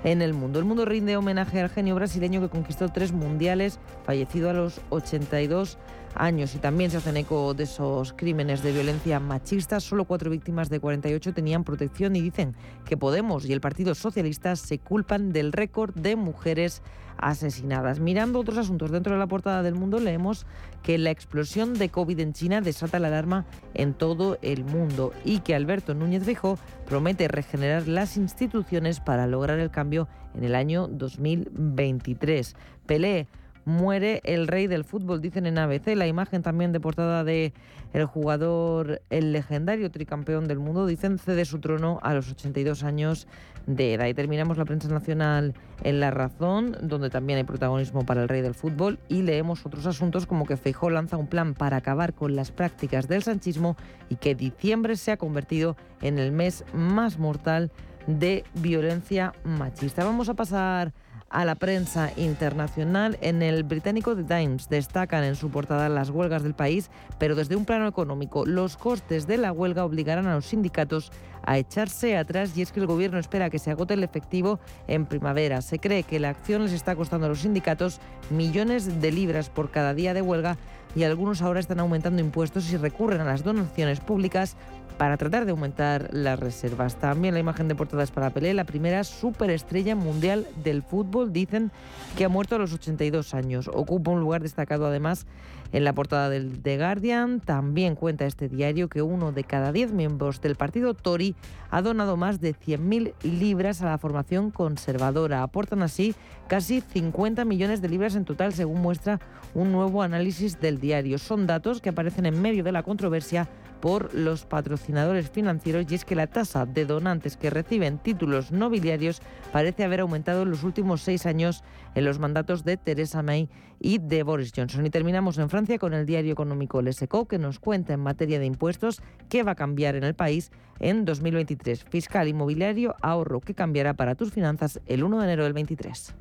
en 0.04 0.22
el 0.22 0.34
mundo. 0.34 0.60
El 0.60 0.66
mundo 0.66 0.86
rinde 0.86 1.18
homenaje 1.18 1.60
al 1.60 1.70
genio 1.70 1.96
brasileño 1.96 2.42
que 2.42 2.50
conquistó 2.50 2.90
tres 2.90 3.12
mundiales, 3.12 3.80
fallecido 4.06 4.50
a 4.50 4.54
los 4.54 4.82
82 4.90 5.76
años. 5.76 5.99
Y 6.16 6.58
también 6.58 6.92
se 6.92 6.98
hacen 6.98 7.18
eco 7.18 7.54
de 7.54 7.64
esos 7.64 8.14
crímenes 8.14 8.62
de 8.62 8.72
violencia 8.72 9.20
machista. 9.20 9.80
Solo 9.80 10.06
cuatro 10.06 10.30
víctimas 10.30 10.70
de 10.70 10.80
48 10.80 11.34
tenían 11.34 11.64
protección 11.64 12.16
y 12.16 12.22
dicen 12.22 12.56
que 12.86 12.98
Podemos 12.98 13.46
y 13.46 13.54
el 13.54 13.62
Partido 13.62 13.96
Socialista 13.96 14.56
se 14.56 14.80
culpan 14.80 15.32
del 15.32 15.54
récord 15.54 15.94
de 15.94 16.16
mujeres 16.16 16.82
asesinadas. 17.18 18.00
Mirando 18.00 18.40
otros 18.40 18.58
asuntos 18.58 18.92
dentro 18.92 19.14
de 19.14 19.20
la 19.20 19.28
portada 19.28 19.64
del 19.64 19.76
mundo, 19.76 20.00
leemos 20.00 20.46
que 20.84 20.98
la 20.98 21.12
explosión 21.12 21.74
de 21.74 21.90
COVID 21.90 22.20
en 22.20 22.34
China 22.34 22.62
desata 22.62 23.00
la 23.00 23.08
alarma 23.08 23.46
en 23.74 23.94
todo 23.94 24.38
el 24.42 24.64
mundo 24.64 25.14
y 25.24 25.40
que 25.40 25.56
Alberto 25.56 25.94
Núñez 25.94 26.24
Feijóo 26.24 26.58
promete 26.86 27.28
regenerar 27.28 27.88
las 27.88 28.18
instituciones 28.18 29.00
para 29.00 29.28
lograr 29.28 29.60
el 29.60 29.72
cambio 29.72 30.08
en 30.36 30.44
el 30.44 30.56
año 30.56 30.88
2023. 30.88 32.56
Pelé 32.86 33.28
muere 33.70 34.20
el 34.26 34.48
rey 34.48 34.68
del 34.68 34.84
fútbol, 34.84 35.22
dicen 35.22 35.46
en 35.46 35.58
ABC. 35.58 35.96
La 35.96 36.08
imagen 36.08 36.42
también 36.42 36.74
de 36.74 36.80
portada 36.80 37.24
de 37.24 37.54
el 37.94 38.06
jugador, 38.06 39.02
el 39.10 39.32
legendario 39.32 39.90
tricampeón 39.90 40.48
del 40.48 40.60
mundo, 40.60 40.86
dicen 40.86 41.18
cede 41.18 41.46
su 41.46 41.60
trono 41.60 42.00
a 42.04 42.14
los 42.14 42.30
82 42.32 42.84
años 42.84 43.28
de 43.68 43.94
edad. 43.94 44.08
Y 44.08 44.14
terminamos 44.14 44.58
la 44.58 44.66
prensa 44.66 44.90
nacional 44.90 45.54
en 45.84 46.00
La 46.00 46.12
Razón, 46.12 46.78
donde 46.82 47.10
también 47.10 47.38
hay 47.38 47.46
protagonismo 47.46 48.06
para 48.06 48.22
el 48.22 48.28
rey 48.28 48.42
del 48.42 48.56
fútbol, 48.56 49.00
y 49.08 49.22
leemos 49.22 49.66
otros 49.66 49.86
asuntos 49.86 50.26
como 50.26 50.46
que 50.46 50.58
Feijó 50.58 50.90
lanza 50.90 51.18
un 51.18 51.28
plan 51.28 51.54
para 51.54 51.78
acabar 51.78 52.14
con 52.14 52.36
las 52.36 52.52
prácticas 52.52 53.08
del 53.08 53.24
sanchismo 53.24 53.78
y 54.10 54.16
que 54.16 54.36
diciembre 54.36 54.96
se 54.98 55.12
ha 55.12 55.18
convertido 55.18 55.78
en 56.02 56.20
el 56.20 56.32
mes 56.32 56.66
más 56.74 57.18
mortal 57.18 57.72
de 58.08 58.44
violencia 58.56 59.34
machista. 59.44 60.04
Vamos 60.04 60.30
a 60.30 60.34
pasar 60.34 60.94
a 61.30 61.46
la 61.46 61.56
prensa 61.56 62.12
internacional. 62.16 63.18
En 63.22 63.42
el 63.42 63.64
británico 63.64 64.16
The 64.16 64.24
Times 64.24 64.70
destacan 64.70 65.24
en 65.24 65.36
su 65.36 65.50
portada 65.50 65.90
las 65.90 66.10
huelgas 66.10 66.44
del 66.44 66.54
país, 66.54 66.90
pero 67.18 67.36
desde 67.36 67.56
un 67.56 67.66
plano 67.66 67.88
económico. 67.88 68.46
Los 68.46 68.78
costes 68.78 69.28
de 69.28 69.38
la 69.38 69.52
huelga 69.52 69.86
obligarán 69.86 70.28
a 70.28 70.36
los 70.36 70.46
sindicatos 70.46 71.12
a 71.44 71.58
echarse 71.58 72.18
atrás 72.18 72.56
y 72.56 72.62
es 72.62 72.72
que 72.72 72.80
el 72.80 72.88
gobierno 72.88 73.18
espera 73.18 73.50
que 73.50 73.60
se 73.60 73.72
agote 73.72 73.94
el 73.94 74.04
efectivo 74.04 74.60
en 74.88 75.06
primavera. 75.06 75.62
Se 75.62 75.80
cree 75.80 76.04
que 76.04 76.20
la 76.20 76.30
acción 76.30 76.64
les 76.64 76.74
está 76.74 76.96
costando 76.96 77.26
a 77.26 77.30
los 77.30 77.40
sindicatos 77.40 78.00
millones 78.30 79.02
de 79.02 79.12
libras 79.12 79.50
por 79.50 79.72
cada 79.72 79.94
día 79.94 80.14
de 80.14 80.22
huelga 80.22 80.58
y 80.96 81.04
algunos 81.04 81.42
ahora 81.42 81.60
están 81.60 81.80
aumentando 81.80 82.22
impuestos 82.22 82.72
y 82.72 82.78
recurren 82.78 83.22
a 83.22 83.26
las 83.26 83.44
donaciones 83.44 84.00
públicas 84.00 84.56
para 84.98 85.16
tratar 85.16 85.46
de 85.46 85.52
aumentar 85.52 86.10
las 86.12 86.38
reservas. 86.38 86.96
También 86.96 87.34
la 87.34 87.40
imagen 87.40 87.70
de 87.70 87.76
portada 87.76 88.04
es 88.04 88.12
para 88.12 88.32
Pelé, 88.32 88.54
la 88.54 88.66
primera 88.66 89.06
superestrella 89.06 89.96
mundial 89.96 90.46
del 90.62 90.84
fútbol. 90.84 91.32
Dicen 91.32 91.72
que 92.18 92.26
ha 92.26 92.30
muerto 92.30 92.56
a 92.56 92.60
los 92.60 92.74
82 92.74 93.34
años. 93.34 93.70
Ocupa 93.74 94.12
un 94.12 94.20
lugar 94.20 94.42
destacado 94.42 94.88
además 94.88 95.26
en 95.72 95.84
la 95.84 95.94
portada 95.94 96.30
del 96.30 96.62
The 96.62 96.78
Guardian. 96.78 97.40
También 97.40 97.96
cuenta 97.96 98.26
este 98.26 98.50
diario 98.50 98.90
que 98.90 99.02
uno 99.02 99.32
de 99.32 99.44
cada 99.44 99.72
diez 99.72 99.92
miembros 99.92 100.42
del 100.42 100.56
partido 100.56 100.94
Tory 100.94 101.36
ha 101.70 101.82
donado 101.82 102.18
más 102.18 102.42
de 102.42 102.56
100.000 102.56 103.14
libras 103.24 103.82
a 103.82 103.86
la 103.86 103.98
formación 103.98 104.52
conservadora. 104.52 105.44
Aportan 105.44 105.84
así 105.84 106.16
casi 106.48 106.82
50 106.82 107.46
millones 107.46 107.82
de 107.82 107.90
libras 107.90 108.16
en 108.16 108.26
total, 108.26 108.54
según 108.54 108.82
muestra 108.82 109.20
un 109.54 109.72
nuevo 109.72 110.02
análisis 110.02 110.60
del 110.60 110.80
diario. 110.80 111.18
Son 111.18 111.48
datos 111.48 111.82
que 111.82 111.90
aparecen 111.90 112.26
en 112.26 112.42
medio 112.42 112.64
de 112.64 112.72
la 112.72 112.84
controversia 112.84 113.48
por 113.82 114.14
los 114.14 114.46
patrocinadores 114.46 115.30
financieros 115.30 115.86
y 115.90 115.96
es 115.96 116.06
que 116.06 116.16
la 116.16 116.28
tasa 116.28 116.66
de 116.66 116.86
donantes 116.86 117.38
que 117.38 117.50
reciben 117.50 117.98
títulos 117.98 118.52
nobiliarios 118.52 119.22
parece 119.52 119.84
haber 119.84 120.02
aumentado 120.02 120.44
en 120.44 120.52
los 120.52 120.64
últimos 120.64 121.02
seis 121.02 121.26
años 121.26 121.64
en 121.96 122.06
los 122.06 122.20
mandatos 122.20 122.64
de 122.64 122.78
Theresa 122.78 123.24
May 123.24 123.50
y 123.80 123.98
de 123.98 124.24
Boris 124.24 124.52
Johnson. 124.56 124.86
Y 124.86 124.90
terminamos 124.90 125.38
en 125.38 125.50
Francia 125.50 125.80
con 125.80 125.94
el 125.94 126.06
diario 126.06 126.34
económico 126.34 126.82
Les 126.82 127.00
que 127.28 127.40
nos 127.40 127.60
cuenta 127.60 127.94
en 127.94 128.02
materia 128.02 128.40
de 128.40 128.46
impuestos 128.46 129.02
qué 129.30 129.44
va 129.44 129.54
a 129.54 129.56
cambiar 129.56 129.96
en 129.96 130.04
el 130.04 130.16
país 130.16 130.52
en 130.80 131.06
2023. 131.06 131.86
Fiscal, 131.86 132.28
inmobiliario, 132.28 132.96
ahorro 133.02 133.40
que 133.40 133.56
cambiará 133.56 133.94
para 133.94 134.16
tus 134.16 134.32
finanzas 134.32 134.80
el 134.86 135.04
1 135.04 135.20
de 135.20 135.24
enero 135.24 135.44
del 135.44 135.54
23. 135.54 136.16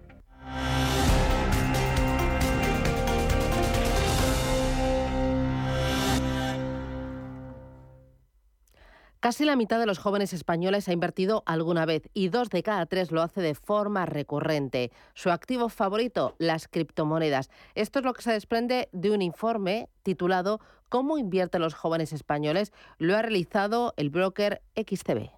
Casi 9.21 9.45
la 9.45 9.57
mitad 9.57 9.81
de 9.81 9.87
los 9.87 9.99
jóvenes 9.99 10.33
españoles 10.33 10.89
ha 10.89 10.93
invertido 10.93 11.43
alguna 11.45 11.87
vez 11.87 12.09
y 12.15 12.29
dos 12.29 12.51
de 12.51 12.63
cada 12.63 12.87
tres 12.87 13.11
lo 13.11 13.21
hace 13.21 13.41
de 13.41 13.57
forma 13.57 14.07
recurrente. 14.07 14.93
Su 15.15 15.33
activo 15.33 15.69
favorito, 15.69 16.37
las 16.39 16.69
criptomonedas. 16.69 17.51
Esto 17.75 17.99
es 17.99 18.05
lo 18.05 18.15
que 18.15 18.23
se 18.23 18.31
desprende 18.31 18.89
de 18.93 19.11
un 19.11 19.21
informe 19.21 19.89
titulado 20.05 20.61
¿Cómo 20.89 21.19
invierten 21.19 21.63
los 21.63 21.75
jóvenes 21.75 22.13
españoles? 22.13 22.73
Lo 22.99 23.17
ha 23.17 23.23
realizado 23.23 23.93
el 23.97 24.11
broker 24.11 24.63
XTB. 24.77 25.38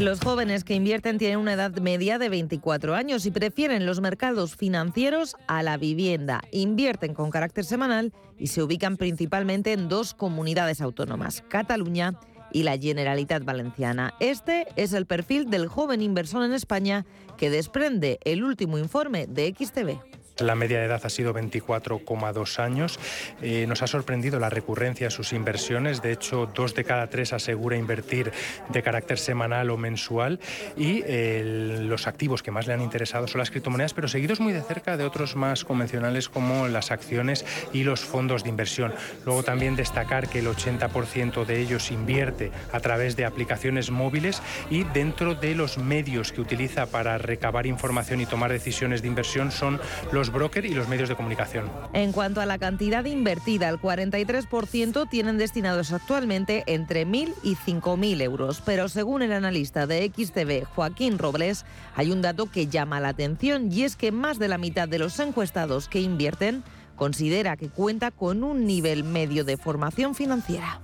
Los 0.00 0.20
jóvenes 0.20 0.64
que 0.64 0.72
invierten 0.72 1.18
tienen 1.18 1.38
una 1.38 1.52
edad 1.52 1.72
media 1.72 2.18
de 2.18 2.30
24 2.30 2.94
años 2.94 3.26
y 3.26 3.30
prefieren 3.30 3.84
los 3.84 4.00
mercados 4.00 4.56
financieros 4.56 5.36
a 5.46 5.62
la 5.62 5.76
vivienda. 5.76 6.40
Invierten 6.52 7.12
con 7.12 7.28
carácter 7.28 7.66
semanal 7.66 8.14
y 8.38 8.46
se 8.46 8.62
ubican 8.62 8.96
principalmente 8.96 9.74
en 9.74 9.90
dos 9.90 10.14
comunidades 10.14 10.80
autónomas, 10.80 11.44
Cataluña 11.50 12.18
y 12.50 12.62
la 12.62 12.78
Generalitat 12.78 13.44
Valenciana. 13.44 14.14
Este 14.20 14.66
es 14.76 14.94
el 14.94 15.04
perfil 15.04 15.50
del 15.50 15.68
joven 15.68 16.00
inversor 16.00 16.42
en 16.42 16.54
España 16.54 17.04
que 17.36 17.50
desprende 17.50 18.20
el 18.24 18.42
último 18.42 18.78
informe 18.78 19.26
de 19.26 19.54
XTV. 19.54 20.19
La 20.40 20.54
media 20.54 20.78
de 20.78 20.86
edad 20.86 21.00
ha 21.04 21.10
sido 21.10 21.34
24,2 21.34 22.58
años. 22.58 22.98
Eh, 23.42 23.66
nos 23.68 23.82
ha 23.82 23.86
sorprendido 23.86 24.38
la 24.38 24.50
recurrencia 24.50 25.08
de 25.08 25.10
sus 25.10 25.32
inversiones. 25.32 26.02
De 26.02 26.12
hecho, 26.12 26.46
dos 26.46 26.74
de 26.74 26.84
cada 26.84 27.08
tres 27.08 27.32
asegura 27.32 27.76
invertir 27.76 28.32
de 28.68 28.82
carácter 28.82 29.18
semanal 29.18 29.70
o 29.70 29.76
mensual. 29.76 30.40
Y 30.76 31.02
los 31.04 32.06
activos 32.06 32.42
que 32.42 32.50
más 32.50 32.66
le 32.66 32.74
han 32.74 32.80
interesado 32.80 33.26
son 33.28 33.40
las 33.40 33.50
criptomonedas, 33.50 33.94
pero 33.94 34.08
seguidos 34.08 34.40
muy 34.40 34.52
de 34.52 34.62
cerca 34.62 34.96
de 34.96 35.04
otros 35.04 35.36
más 35.36 35.64
convencionales 35.64 36.28
como 36.28 36.68
las 36.68 36.90
acciones 36.90 37.44
y 37.72 37.84
los 37.84 38.00
fondos 38.00 38.42
de 38.42 38.48
inversión. 38.48 38.94
Luego 39.24 39.42
también 39.42 39.76
destacar 39.76 40.28
que 40.28 40.40
el 40.40 40.46
80% 40.46 41.44
de 41.44 41.60
ellos 41.60 41.90
invierte 41.90 42.50
a 42.72 42.80
través 42.80 43.16
de 43.16 43.24
aplicaciones 43.24 43.90
móviles 43.90 44.42
y 44.70 44.84
dentro 44.84 45.34
de 45.34 45.54
los 45.54 45.78
medios 45.78 46.32
que 46.32 46.40
utiliza 46.40 46.86
para 46.86 47.18
recabar 47.18 47.66
información 47.66 48.20
y 48.20 48.26
tomar 48.26 48.52
decisiones 48.52 49.02
de 49.02 49.08
inversión 49.08 49.50
son 49.52 49.80
los 50.12 50.29
broker 50.30 50.64
y 50.64 50.74
los 50.74 50.88
medios 50.88 51.08
de 51.08 51.16
comunicación. 51.16 51.70
En 51.92 52.12
cuanto 52.12 52.40
a 52.40 52.46
la 52.46 52.58
cantidad 52.58 53.04
invertida, 53.04 53.68
el 53.68 53.80
43% 53.80 55.08
tienen 55.08 55.38
destinados 55.38 55.92
actualmente 55.92 56.64
entre 56.66 57.06
1.000 57.06 57.34
y 57.42 57.56
5.000 57.56 58.22
euros. 58.22 58.62
Pero 58.64 58.88
según 58.88 59.22
el 59.22 59.32
analista 59.32 59.86
de 59.86 60.10
XTV, 60.14 60.64
Joaquín 60.74 61.18
Robles, 61.18 61.64
hay 61.94 62.10
un 62.12 62.22
dato 62.22 62.46
que 62.50 62.66
llama 62.66 63.00
la 63.00 63.08
atención 63.08 63.72
y 63.72 63.82
es 63.82 63.96
que 63.96 64.12
más 64.12 64.38
de 64.38 64.48
la 64.48 64.58
mitad 64.58 64.88
de 64.88 64.98
los 64.98 65.18
encuestados 65.20 65.88
que 65.88 66.00
invierten 66.00 66.62
considera 66.96 67.56
que 67.56 67.68
cuenta 67.68 68.10
con 68.10 68.44
un 68.44 68.66
nivel 68.66 69.04
medio 69.04 69.44
de 69.44 69.56
formación 69.56 70.14
financiera. 70.14 70.80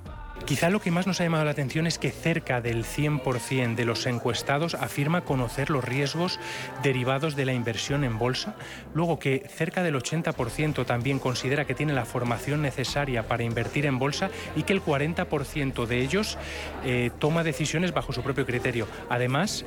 Quizá 0.46 0.70
lo 0.70 0.80
que 0.80 0.92
más 0.92 1.08
nos 1.08 1.20
ha 1.20 1.24
llamado 1.24 1.44
la 1.44 1.50
atención 1.50 1.88
es 1.88 1.98
que 1.98 2.12
cerca 2.12 2.60
del 2.60 2.84
100% 2.84 3.74
de 3.74 3.84
los 3.84 4.06
encuestados 4.06 4.74
afirma 4.74 5.22
conocer 5.22 5.70
los 5.70 5.84
riesgos 5.84 6.38
derivados 6.84 7.34
de 7.34 7.44
la 7.44 7.52
inversión 7.52 8.04
en 8.04 8.16
bolsa, 8.16 8.54
luego 8.94 9.18
que 9.18 9.44
cerca 9.48 9.82
del 9.82 9.96
80% 9.96 10.86
también 10.86 11.18
considera 11.18 11.64
que 11.64 11.74
tiene 11.74 11.94
la 11.94 12.04
formación 12.04 12.62
necesaria 12.62 13.26
para 13.26 13.42
invertir 13.42 13.86
en 13.86 13.98
bolsa 13.98 14.30
y 14.54 14.62
que 14.62 14.72
el 14.72 14.84
40% 14.84 15.84
de 15.84 15.98
ellos 15.98 16.38
eh, 16.84 17.10
toma 17.18 17.42
decisiones 17.42 17.92
bajo 17.92 18.12
su 18.12 18.22
propio 18.22 18.46
criterio. 18.46 18.86
Además, 19.10 19.64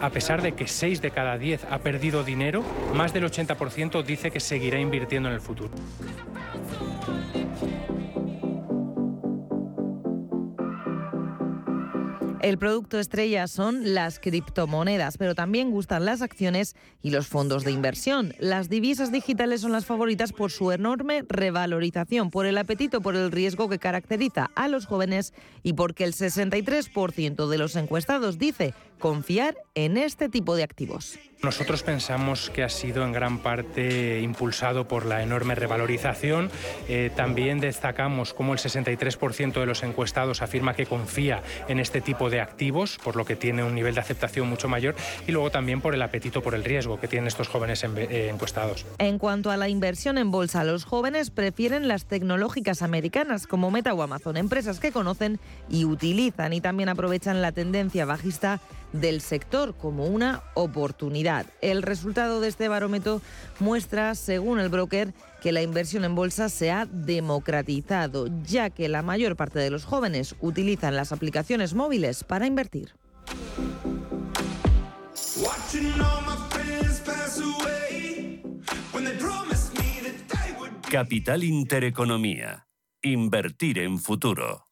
a 0.00 0.10
pesar 0.10 0.40
de 0.40 0.52
que 0.52 0.68
6 0.68 1.02
de 1.02 1.10
cada 1.10 1.36
10 1.36 1.66
ha 1.68 1.78
perdido 1.80 2.22
dinero, 2.22 2.62
más 2.94 3.12
del 3.12 3.24
80% 3.24 4.04
dice 4.04 4.30
que 4.30 4.38
seguirá 4.38 4.78
invirtiendo 4.78 5.28
en 5.28 5.34
el 5.34 5.40
futuro. 5.40 5.72
El 12.42 12.58
producto 12.58 12.98
estrella 12.98 13.46
son 13.46 13.94
las 13.94 14.18
criptomonedas, 14.18 15.16
pero 15.16 15.36
también 15.36 15.70
gustan 15.70 16.04
las 16.04 16.22
acciones 16.22 16.74
y 17.00 17.10
los 17.10 17.28
fondos 17.28 17.62
de 17.62 17.70
inversión. 17.70 18.34
Las 18.40 18.68
divisas 18.68 19.12
digitales 19.12 19.60
son 19.60 19.70
las 19.70 19.86
favoritas 19.86 20.32
por 20.32 20.50
su 20.50 20.72
enorme 20.72 21.24
revalorización, 21.28 22.32
por 22.32 22.46
el 22.46 22.58
apetito 22.58 23.00
por 23.00 23.14
el 23.14 23.30
riesgo 23.30 23.68
que 23.68 23.78
caracteriza 23.78 24.50
a 24.56 24.66
los 24.66 24.86
jóvenes 24.86 25.34
y 25.62 25.74
porque 25.74 26.02
el 26.02 26.14
63% 26.14 27.48
de 27.48 27.58
los 27.58 27.76
encuestados 27.76 28.38
dice 28.40 28.74
confiar 29.02 29.56
en 29.74 29.96
este 29.96 30.28
tipo 30.28 30.54
de 30.54 30.62
activos. 30.62 31.18
Nosotros 31.42 31.82
pensamos 31.82 32.50
que 32.50 32.62
ha 32.62 32.68
sido 32.68 33.04
en 33.04 33.10
gran 33.10 33.38
parte 33.40 34.20
impulsado 34.20 34.86
por 34.86 35.06
la 35.06 35.24
enorme 35.24 35.56
revalorización. 35.56 36.52
Eh, 36.88 37.10
también 37.16 37.58
destacamos 37.58 38.32
cómo 38.32 38.52
el 38.52 38.60
63% 38.60 39.58
de 39.58 39.66
los 39.66 39.82
encuestados 39.82 40.40
afirma 40.40 40.74
que 40.74 40.86
confía 40.86 41.42
en 41.66 41.80
este 41.80 42.00
tipo 42.00 42.30
de 42.30 42.40
activos, 42.40 42.96
por 43.02 43.16
lo 43.16 43.24
que 43.24 43.34
tiene 43.34 43.64
un 43.64 43.74
nivel 43.74 43.96
de 43.96 44.00
aceptación 44.00 44.48
mucho 44.48 44.68
mayor, 44.68 44.94
y 45.26 45.32
luego 45.32 45.50
también 45.50 45.80
por 45.80 45.96
el 45.96 46.02
apetito 46.02 46.44
por 46.44 46.54
el 46.54 46.62
riesgo 46.62 47.00
que 47.00 47.08
tienen 47.08 47.26
estos 47.26 47.48
jóvenes 47.48 47.82
eh, 47.82 48.28
encuestados. 48.32 48.86
En 48.98 49.18
cuanto 49.18 49.50
a 49.50 49.56
la 49.56 49.68
inversión 49.68 50.18
en 50.18 50.30
bolsa, 50.30 50.62
los 50.62 50.84
jóvenes 50.84 51.30
prefieren 51.30 51.88
las 51.88 52.04
tecnológicas 52.04 52.82
americanas 52.82 53.48
como 53.48 53.72
Meta 53.72 53.92
o 53.94 54.02
Amazon, 54.02 54.36
empresas 54.36 54.78
que 54.78 54.92
conocen 54.92 55.40
y 55.68 55.86
utilizan 55.86 56.52
y 56.52 56.60
también 56.60 56.88
aprovechan 56.88 57.42
la 57.42 57.50
tendencia 57.50 58.04
bajista 58.04 58.60
del 58.92 59.20
sector 59.20 59.74
como 59.76 60.06
una 60.06 60.42
oportunidad. 60.54 61.46
El 61.60 61.82
resultado 61.82 62.40
de 62.40 62.48
este 62.48 62.68
barómetro 62.68 63.20
muestra, 63.60 64.14
según 64.14 64.60
el 64.60 64.68
broker, 64.68 65.12
que 65.42 65.52
la 65.52 65.62
inversión 65.62 66.04
en 66.04 66.14
bolsa 66.14 66.48
se 66.48 66.70
ha 66.70 66.86
democratizado, 66.86 68.28
ya 68.44 68.70
que 68.70 68.88
la 68.88 69.02
mayor 69.02 69.36
parte 69.36 69.58
de 69.58 69.70
los 69.70 69.84
jóvenes 69.84 70.36
utilizan 70.40 70.94
las 70.96 71.12
aplicaciones 71.12 71.74
móviles 71.74 72.24
para 72.24 72.46
invertir. 72.46 72.92
Capital 80.90 81.42
Intereconomía. 81.42 82.66
Invertir 83.02 83.78
en 83.78 83.98
futuro. 83.98 84.71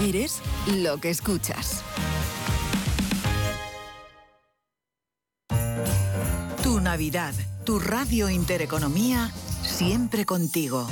Eres 0.00 0.40
lo 0.80 0.96
que 0.98 1.10
escuchas. 1.10 1.84
Tu 6.62 6.80
Navidad, 6.80 7.34
tu 7.66 7.78
Radio 7.78 8.30
Intereconomía, 8.30 9.30
siempre 9.62 10.24
contigo. 10.24 10.88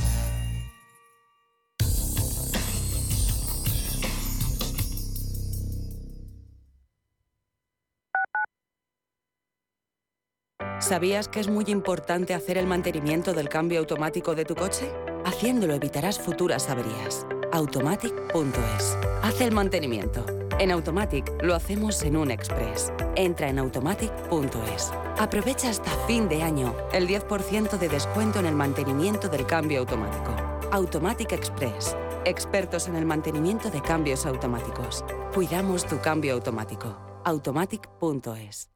¿Sabías 10.80 11.28
que 11.28 11.40
es 11.40 11.48
muy 11.48 11.64
importante 11.68 12.34
hacer 12.34 12.59
el 12.59 12.66
mantenimiento 12.66 13.32
del 13.32 13.48
cambio 13.48 13.78
automático 13.78 14.34
de 14.34 14.44
tu 14.44 14.54
coche? 14.54 14.92
Haciéndolo 15.29 15.74
evitarás 15.74 16.18
futuras 16.18 16.70
averías. 16.70 17.26
Automatic.es. 17.53 18.97
Haz 19.22 19.41
el 19.43 19.53
mantenimiento. 19.53 20.24
En 20.59 20.70
Automatic 20.70 21.31
lo 21.43 21.55
hacemos 21.55 22.03
en 22.03 22.16
un 22.16 22.31
express. 22.31 22.91
Entra 23.14 23.51
en 23.51 23.59
automatic.es. 23.59 24.91
Aprovecha 25.18 25.68
hasta 25.68 25.91
fin 26.07 26.31
de 26.31 26.43
año 26.43 26.74
el 26.95 27.07
10% 27.07 27.79
de 27.79 27.89
descuento 27.91 28.39
en 28.39 28.47
el 28.47 28.55
mantenimiento 28.55 29.29
del 29.29 29.45
cambio 29.45 29.81
automático. 29.81 30.35
Automatic 30.72 31.33
Express. 31.33 31.95
Expertos 32.24 32.89
en 32.89 32.97
el 32.97 33.05
mantenimiento 33.05 33.70
de 33.70 33.83
cambios 33.83 34.24
automáticos. 34.24 35.05
Cuidamos 35.35 35.85
tu 35.85 36.01
cambio 36.01 36.33
automático. 36.33 36.97
Automatic.es. 37.24 38.70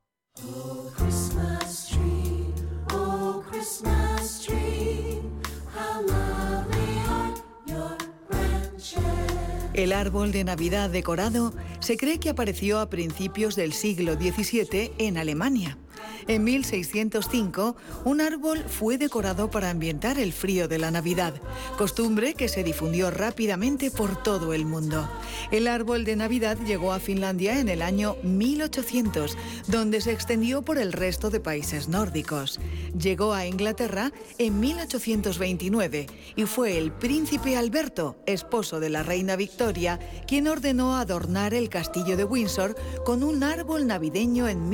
El 9.74 9.92
árbol 9.92 10.32
de 10.32 10.44
Navidad 10.44 10.90
decorado 10.90 11.54
se 11.80 11.96
cree 11.96 12.20
que 12.20 12.28
apareció 12.28 12.78
a 12.78 12.90
principios 12.90 13.56
del 13.56 13.72
siglo 13.72 14.14
XVII 14.14 14.92
en 14.98 15.16
Alemania. 15.16 15.78
En 16.28 16.44
1605, 16.44 17.76
un 18.04 18.20
árbol 18.20 18.64
fue 18.68 18.98
decorado 18.98 19.50
para 19.50 19.70
ambientar 19.70 20.18
el 20.18 20.32
frío 20.32 20.68
de 20.68 20.78
la 20.78 20.90
Navidad, 20.90 21.34
costumbre 21.76 22.34
que 22.34 22.48
se 22.48 22.62
difundió 22.62 23.10
rápidamente 23.10 23.90
por 23.90 24.22
todo 24.22 24.52
el 24.52 24.64
mundo. 24.64 25.08
El 25.50 25.68
árbol 25.68 26.04
de 26.04 26.16
Navidad 26.16 26.58
llegó 26.64 26.92
a 26.92 27.00
Finlandia 27.00 27.58
en 27.58 27.68
el 27.68 27.82
año 27.82 28.16
1800, 28.22 29.36
donde 29.68 30.00
se 30.00 30.12
extendió 30.12 30.62
por 30.62 30.78
el 30.78 30.92
resto 30.92 31.30
de 31.30 31.40
países 31.40 31.88
nórdicos. 31.88 32.60
Llegó 32.98 33.32
a 33.32 33.46
Inglaterra 33.46 34.12
en 34.38 34.60
1829 34.60 36.06
y 36.36 36.44
fue 36.44 36.78
el 36.78 36.92
príncipe 36.92 37.56
Alberto, 37.56 38.16
esposo 38.26 38.80
de 38.80 38.90
la 38.90 39.02
reina 39.02 39.36
Victoria, 39.36 39.98
quien 40.26 40.48
ordenó 40.48 40.96
adornar 40.96 41.54
el 41.54 41.68
castillo 41.68 42.16
de 42.16 42.24
Windsor 42.24 42.76
con 43.04 43.22
un 43.22 43.42
árbol 43.42 43.86
navideño 43.86 44.48
en 44.48 44.68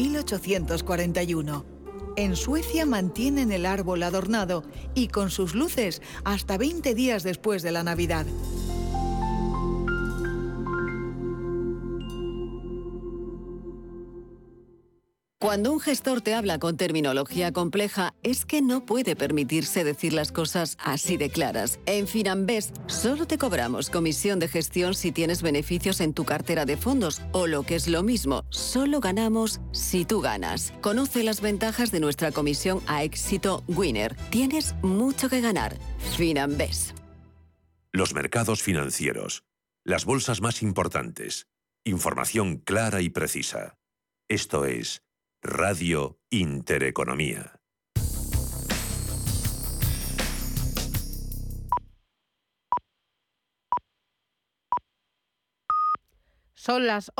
1841. 1.26 1.78
En 2.16 2.36
Suecia 2.36 2.84
mantienen 2.84 3.52
el 3.52 3.64
árbol 3.64 4.02
adornado 4.02 4.64
y 4.94 5.08
con 5.08 5.30
sus 5.30 5.54
luces 5.54 6.02
hasta 6.24 6.58
20 6.58 6.94
días 6.94 7.22
después 7.22 7.62
de 7.62 7.72
la 7.72 7.84
Navidad. 7.84 8.26
Cuando 15.40 15.70
un 15.70 15.78
gestor 15.78 16.20
te 16.20 16.34
habla 16.34 16.58
con 16.58 16.76
terminología 16.76 17.52
compleja, 17.52 18.12
es 18.24 18.44
que 18.44 18.60
no 18.60 18.84
puede 18.84 19.14
permitirse 19.14 19.84
decir 19.84 20.12
las 20.12 20.32
cosas 20.32 20.76
así 20.80 21.16
de 21.16 21.30
claras. 21.30 21.78
En 21.86 22.08
Finambest 22.08 22.74
solo 22.88 23.24
te 23.24 23.38
cobramos 23.38 23.88
comisión 23.88 24.40
de 24.40 24.48
gestión 24.48 24.96
si 24.96 25.12
tienes 25.12 25.40
beneficios 25.40 26.00
en 26.00 26.12
tu 26.12 26.24
cartera 26.24 26.64
de 26.64 26.76
fondos 26.76 27.22
o 27.30 27.46
lo 27.46 27.62
que 27.62 27.76
es 27.76 27.86
lo 27.86 28.02
mismo, 28.02 28.46
solo 28.50 28.98
ganamos 28.98 29.60
si 29.70 30.04
tú 30.04 30.20
ganas. 30.20 30.72
Conoce 30.80 31.22
las 31.22 31.40
ventajas 31.40 31.92
de 31.92 32.00
nuestra 32.00 32.32
comisión 32.32 32.82
a 32.88 33.04
éxito 33.04 33.62
Winner. 33.68 34.16
Tienes 34.30 34.74
mucho 34.82 35.28
que 35.28 35.40
ganar. 35.40 35.78
Finambest. 36.16 36.98
Los 37.92 38.12
mercados 38.12 38.60
financieros. 38.60 39.44
Las 39.84 40.04
bolsas 40.04 40.40
más 40.40 40.64
importantes. 40.64 41.46
Información 41.84 42.56
clara 42.56 43.02
y 43.02 43.10
precisa. 43.10 43.76
Esto 44.28 44.66
es 44.66 45.00
Radio 45.50 46.18
Intereconomía. 46.28 47.58
Son 56.52 56.86
las 56.86 57.10